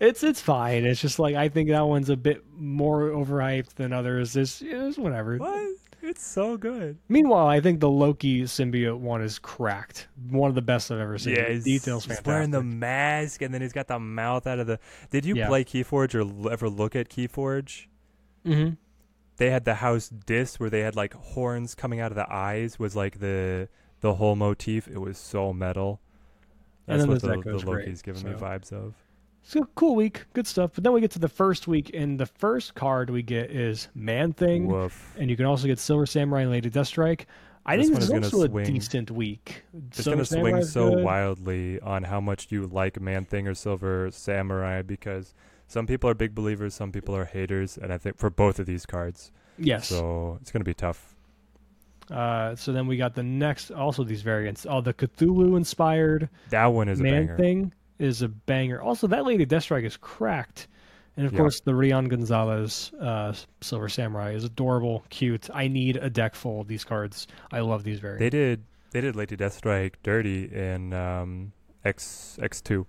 [0.00, 0.84] it's it's fine.
[0.84, 4.36] It's just like I think that one's a bit more overhyped than others.
[4.36, 5.36] It's, it's whatever.
[5.38, 5.76] what?
[6.08, 6.96] It's so good.
[7.08, 10.08] Meanwhile, I think the Loki symbiote one is cracked.
[10.30, 11.34] One of the best I've ever seen.
[11.36, 12.26] Yeah, The he's, details he's fantastic.
[12.26, 14.80] wearing the mask, and then he's got the mouth out of the.
[15.10, 15.48] Did you Yeah.
[15.48, 17.86] play Keyforge or ever look at Keyforge?
[18.44, 18.70] hmm
[19.36, 22.78] They had the house disc where they had like horns coming out of the eyes.
[22.78, 23.68] Was like the
[24.00, 24.88] the whole motif.
[24.88, 26.00] It was so metal.
[26.86, 28.94] And That's then what the the, the great, Loki's giving me vibes of.
[29.42, 30.72] So cool week, good stuff.
[30.74, 33.88] But then we get to the first week, and the first card we get is
[33.94, 34.66] Man Thing.
[34.66, 35.14] Woof.
[35.18, 37.22] and you can also get Silver Samurai and Lady Deathstrike.
[37.64, 39.62] I This think one this is is gonna also a swing- decent week.
[39.88, 41.04] It's Silver gonna swing Samurai's so good.
[41.04, 45.34] wildly on how much you like Man Thing or Silver Samurai because
[45.66, 48.66] some people are big believers, some people are haters, and I think for both of
[48.66, 49.88] these cards, Yes.
[49.88, 51.14] so it's gonna be tough.
[52.10, 54.66] Uh, so then we got the next, also these variants.
[54.68, 57.36] Oh, the Cthulhu inspired That one is a Man banger.
[57.36, 58.80] Thing is a banger.
[58.80, 60.68] Also, that Lady Deathstrike is cracked.
[61.16, 61.38] And of Yeah.
[61.38, 65.48] course, the Rian Gonzales uh, Silver Samurai is adorable, cute.
[65.52, 67.26] I need a deck full of these cards.
[67.50, 68.18] I love these very.
[68.18, 68.62] They did
[68.92, 71.52] they did Lady Deathstrike dirty in um,
[71.84, 72.86] X X two.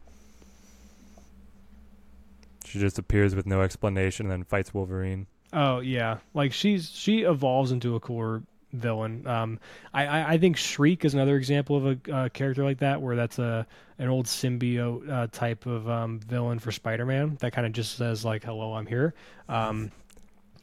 [2.66, 5.26] She just appears with no explanation and then fights Wolverine.
[5.52, 9.26] Oh yeah, like she's she evolves into a cooler villain.
[9.28, 9.60] Um,
[9.94, 13.16] I, I I think Shriek is another example of a uh, character like that, where
[13.16, 13.66] that's a
[13.98, 18.24] an old symbiote uh, type of um, villain for Spider-Man that kind of just says
[18.24, 19.14] like, "Hello, I'm here."
[19.48, 19.92] Um,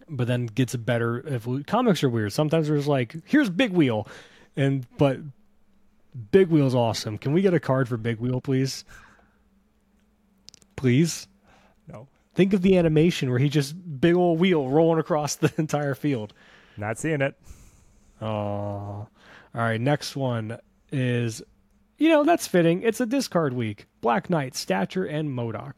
[0.08, 1.18] but then gets a better.
[1.26, 4.06] If comics are weird, sometimes there's like, "Here's Big Wheel,"
[4.56, 5.18] and but
[6.30, 7.18] Big Wheel's awesome.
[7.18, 8.84] Can we get a card for Big Wheel, please?
[10.76, 11.26] Please.
[11.88, 12.08] No.
[12.34, 16.32] Think of the animation where he just big old wheel rolling across the entire field.
[16.76, 17.34] Not seeing it.
[18.20, 19.08] Oh, all
[19.54, 19.80] right.
[19.80, 20.58] Next one
[20.90, 21.42] is,
[21.98, 22.82] you know, that's fitting.
[22.82, 23.86] It's a discard week.
[24.00, 25.74] Black Knight, Stature, and MODOK.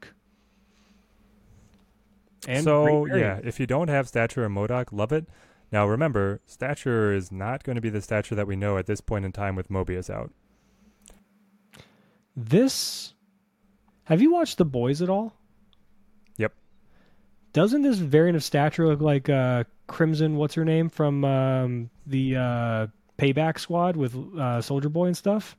[2.47, 5.27] And so yeah, if you don't have Stature or MODOK, love it.
[5.73, 9.01] Now remember, Stature is not going to be the Stature that we know at this
[9.01, 10.32] point in time with Mobius out.
[12.36, 13.15] this.
[14.05, 15.35] Have you watched The Boys at all?
[17.53, 20.37] Doesn't this variant of Stature look like uh, Crimson?
[20.37, 22.87] What's her name from um, the uh,
[23.19, 25.57] Payback Squad with uh, Soldier Boy and stuff?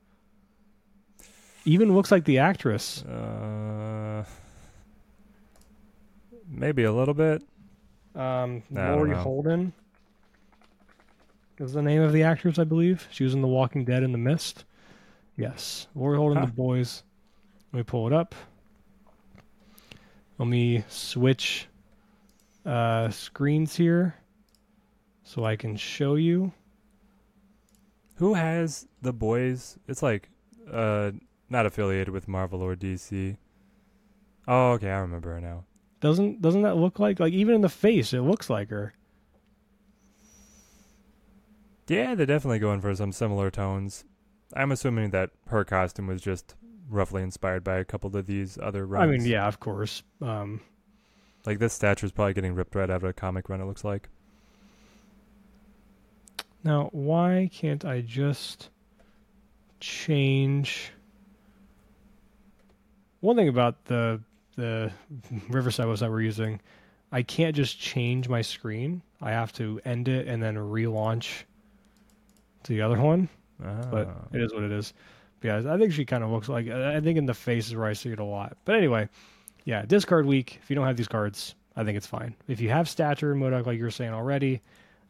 [1.65, 3.03] Even looks like the actress.
[3.03, 4.23] Uh,
[6.47, 7.43] maybe a little bit.
[8.15, 9.13] Um, I Lori.
[9.15, 9.73] Holden
[11.59, 13.07] is the name of the actress, I believe.
[13.11, 14.65] She was in The Walking Dead in the Mist.
[15.37, 16.45] Yes, Laurie Holden, Huh.
[16.47, 17.03] The Boys.
[17.71, 18.35] Let me pull it up.
[20.37, 21.67] Let me switch
[22.69, 24.15] uh, screens here
[25.23, 26.51] so I can show you.
[28.15, 29.77] Who has the boys?
[29.87, 30.29] It's like
[30.71, 31.11] uh,
[31.49, 33.37] not affiliated with Marvel or DC.
[34.47, 35.65] Oh, okay, I remember her now.
[35.99, 38.93] Doesn't doesn't that look like like even in the face it looks like her?
[41.87, 44.05] Yeah, they're definitely going for some similar tones.
[44.55, 46.55] I'm assuming that her costume was just
[46.87, 49.03] roughly inspired by a couple of these other runs.
[49.03, 50.03] I mean, yeah, of course.
[50.21, 50.61] Um,
[51.45, 53.61] Like this stature is probably getting ripped right out of a comic run.
[53.61, 54.09] It looks like.
[56.63, 58.69] Now, why can't I just
[59.79, 60.91] change?
[63.21, 64.21] One thing about the
[64.55, 64.91] the
[65.49, 66.59] Riverside website we're using,
[67.11, 69.01] I can't just change my screen.
[69.21, 71.43] I have to end it and then relaunch
[72.63, 73.29] to the other one.
[73.59, 74.27] But Ah.
[74.33, 74.93] it is what it is.
[75.41, 76.67] Yeah, I think she kind of looks like.
[76.67, 78.57] I think in the face is where I see it a lot.
[78.65, 79.07] But anyway,
[79.69, 80.59] yeah, discard week.
[80.63, 82.35] If you don't have these cards, I think it's fine.
[82.47, 84.61] If you have stature and MODOK, like you were saying already,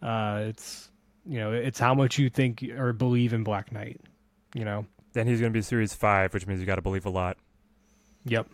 [0.02, 0.91] uh, it's
[1.26, 4.02] you know it's how much you think or believe in Black Knight.
[4.53, 4.86] You know.
[5.14, 7.38] then he's going to be series five, which means you got to believe a lot.
[8.26, 8.48] Yep.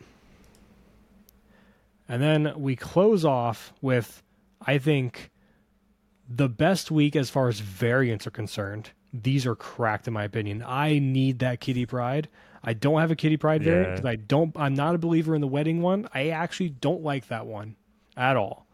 [2.07, 4.21] And then we close off with,
[4.61, 5.31] I think,
[6.29, 8.91] the best week as far as variants are concerned.
[9.11, 10.63] These are cracked in my opinion.
[10.67, 12.27] I need that Kitty Pryde.
[12.65, 14.51] I don't have a Kitty Pryde variant because I don't.
[14.57, 16.09] I'm not a believer in the wedding one.
[16.13, 17.75] I actually don't like that one
[18.17, 18.65] at all.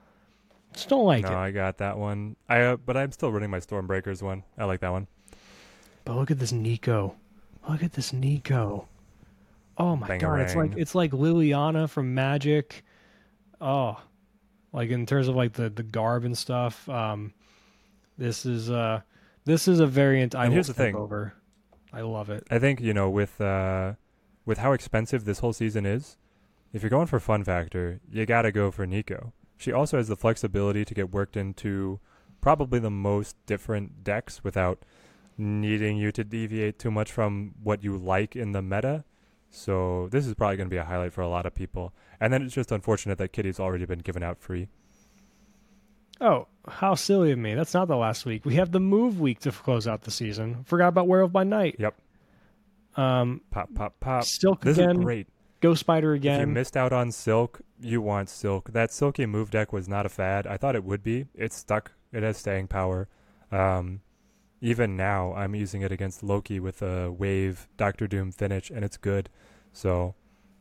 [0.73, 1.35] Just don't like no, it.
[1.35, 2.38] I got that one.
[2.47, 4.43] I uh, but I'm still running my Stormbreakers one.
[4.57, 5.07] I like that one.
[6.05, 7.15] But look at this Nico.
[7.68, 8.88] Look at this Nico.
[9.77, 12.85] Oh my god, it's like it's like Liliana from Magic.
[13.59, 13.99] Oh,
[14.72, 16.88] like in terms of like the the garb and stuff.
[16.88, 17.34] Um,
[18.18, 19.01] this is uh
[19.43, 20.95] this is a variant I And here's the thing.
[20.95, 21.34] over.
[21.93, 22.47] I love it.
[22.49, 23.93] I think you know with uh,
[24.45, 26.18] with how expensive this whole season is,
[26.73, 29.34] if you're going for fun factor, you gotta go for Nico.
[29.57, 31.99] She also has the flexibility to get worked into
[32.41, 34.84] probably the most different decks without
[35.38, 39.03] needing you to deviate too much from what you like in the meta.
[39.49, 41.93] So this is probably going to be a highlight for a lot of people.
[42.19, 44.69] And then it's just unfortunate that Kitty's already been given out free.
[46.22, 47.56] Oh, how silly of me!
[47.56, 48.45] That's not the last week.
[48.45, 50.64] We have the move week to close out the season.
[50.65, 51.76] Forgot about Werewolf by Night.
[51.80, 51.95] Yep.
[52.95, 54.23] Um, Pop, pop, pop.
[54.26, 54.98] Silk This again.
[54.99, 55.27] is great.
[55.61, 56.41] Ghost Spider again.
[56.41, 58.72] If you missed out on Silk, you want Silk.
[58.73, 60.45] That Silky move deck was not a fad.
[60.48, 61.26] I thought it would be.
[61.35, 61.91] It's stuck.
[62.11, 63.07] It has staying power.
[63.52, 64.02] Um,
[64.60, 68.98] even now, I'm using it against Loki with a Wave Doctor Doom finish, and it's
[68.98, 69.30] good.
[69.72, 70.15] So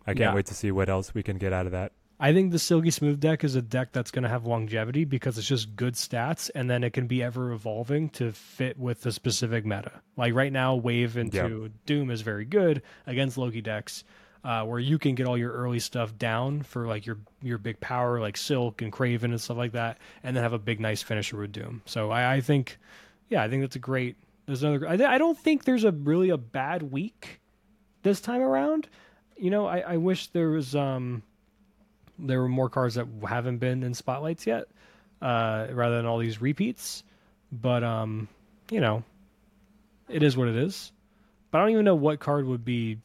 [0.06, 0.34] I can't Yeah.
[0.34, 1.92] wait to see what else we can get out of that.
[2.22, 5.38] I think the Silky Smooth deck is a deck that's going to have longevity because
[5.38, 9.10] it's just good stats, and then it can be ever evolving to fit with the
[9.10, 9.90] specific meta.
[10.18, 14.04] Like right now, Wave into Doom is very good against Loki decks,
[14.44, 17.80] uh, where you can get all your early stuff down for like your your big
[17.80, 21.00] power, like Silk and Kraven and stuff like that, and then have a big nice
[21.02, 21.80] finisher with Doom.
[21.86, 22.76] So I, I think,
[23.30, 24.16] yeah, I think that's a great.
[24.44, 24.86] There's another.
[24.86, 27.40] I, I don't think there's a really a bad week
[28.02, 28.90] this time around.
[29.38, 31.22] You know, I, I wish there was um
[32.26, 34.66] there were more cards that haven't been in spotlights yet,
[35.22, 37.02] uh, rather than all these repeats.
[37.52, 38.28] But um,
[38.70, 39.02] you know,
[40.08, 40.92] it is what it is.
[41.50, 42.98] But I don't even know what card would be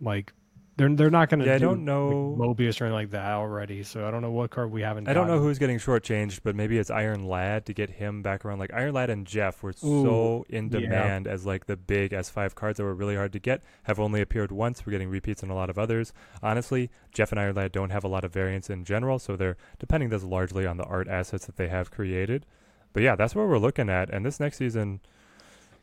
[0.00, 0.32] like.
[0.76, 1.46] They're they're not going to.
[1.46, 3.84] Yeah, I do, don't know- Mobius or anything like that already.
[3.84, 5.08] So I don't know what card we haven't.
[5.08, 8.44] I don't know who's getting shortchanged, but maybe it's Iron Lad to get him back
[8.44, 8.58] around.
[8.58, 10.80] Like Iron Lad and Jeff were so Ooh, in yeah.
[10.80, 13.62] demand as like the big S5 cards that were really hard to get.
[13.84, 14.84] Have only appeared once.
[14.84, 16.12] We're getting repeats in a lot of others.
[16.42, 19.56] Honestly, Jeff and Iron Lad don't have a lot of variants in general, so they're
[19.78, 22.46] depending this largely on the art assets that they have created.
[22.92, 24.10] But yeah, that's what we're looking at.
[24.10, 25.00] And this next season,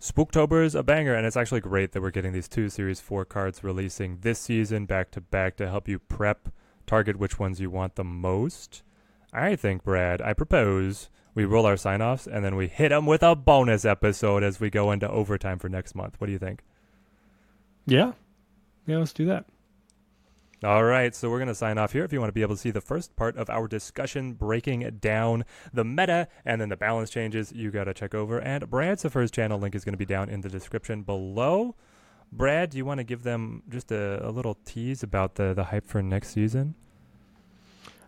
[0.01, 3.23] Spooktober is a banger, and it's actually great that we're getting these two Series 4
[3.23, 6.49] cards releasing this season back to back to help you prep,
[6.87, 8.81] target which ones you want the most.
[9.31, 13.05] I think, Brad, I propose we roll our sign offs and then we hit them
[13.05, 16.15] with a bonus episode as we go into overtime for next month.
[16.17, 16.63] What do you think?
[17.85, 18.13] Yeah,
[18.87, 18.97] yeah.
[18.97, 19.45] Let's do that.
[20.63, 22.03] All right, so we're going to sign off here.
[22.03, 24.97] If you want to be able to see the first part of our discussion breaking
[24.99, 25.43] down
[25.73, 29.33] the meta and then the balance changes, you got to check over at Brad's first
[29.33, 29.57] channel.
[29.57, 31.73] Link is going to be down in the description below.
[32.31, 35.63] Brad, do you want to give them just a, a little tease about the, the
[35.63, 36.75] hype for next season?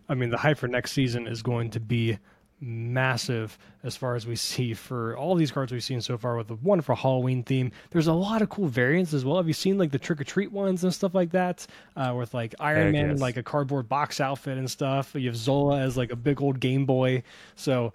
[0.08, 2.20] I mean, the hype for next season is going to be
[2.64, 6.48] massive as far as we see for all these cards we've seen so far with
[6.48, 7.72] the wonderful Halloween theme.
[7.92, 9.38] There's a lot of cool variants as well.
[9.38, 11.66] Have you seen like the trick or treat ones and stuff like that?
[11.96, 13.20] Uh, with like Iron Heck Man yes.
[13.20, 15.14] like a cardboard box outfit and stuff.
[15.16, 17.24] You have Zola as like a big old Game Boy.
[17.56, 17.94] So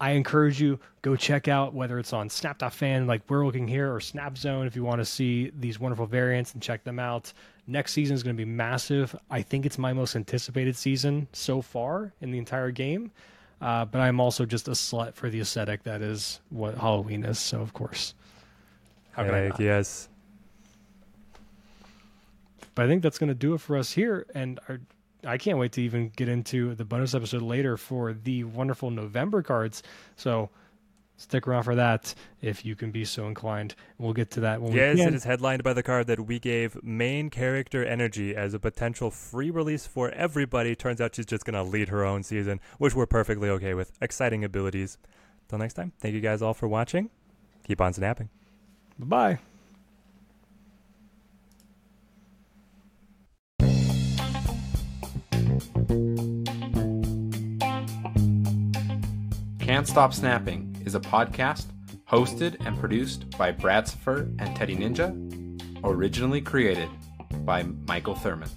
[0.00, 4.00] I encourage you go check out whether it's on Snap.fan like we're looking here or
[4.00, 7.32] Snap Zone if you want to see these wonderful variants and check them out.
[7.66, 9.14] Next season is going to be massive.
[9.30, 13.12] I think it's my most anticipated season so far in the entire game.
[13.60, 17.38] Uh, but I'm also just a slut for the aesthetic that is what Halloween is.
[17.38, 18.14] So of course,
[19.12, 19.38] how can I?
[19.38, 19.60] Heck Not?
[19.60, 20.08] yes.
[22.74, 24.80] But I think that's going to do it for us here, and our,
[25.24, 29.42] I can't wait to even get into the bonus episode later for the wonderful November
[29.42, 29.82] cards.
[30.16, 30.48] So
[31.20, 33.74] stick around for that if you can be so inclined.
[33.98, 35.14] We'll get to that when Yes, we it can.
[35.14, 39.50] is headlined by the card that we gave main character energy as a potential free
[39.50, 40.74] release for everybody.
[40.74, 43.92] Turns out she's just going to lead her own season, which we're perfectly okay with.
[44.00, 44.96] Exciting abilities.
[45.48, 47.10] Till next time, thank you guys all for watching.
[47.66, 48.30] Keep on snapping.
[48.98, 49.38] Bye bye.
[59.60, 61.66] Can't Stop Snapping is a podcast
[62.08, 65.14] hosted and produced by Brad Saffer and Teddy Ninja,
[65.84, 66.88] originally created
[67.44, 68.48] by Michael Thurman.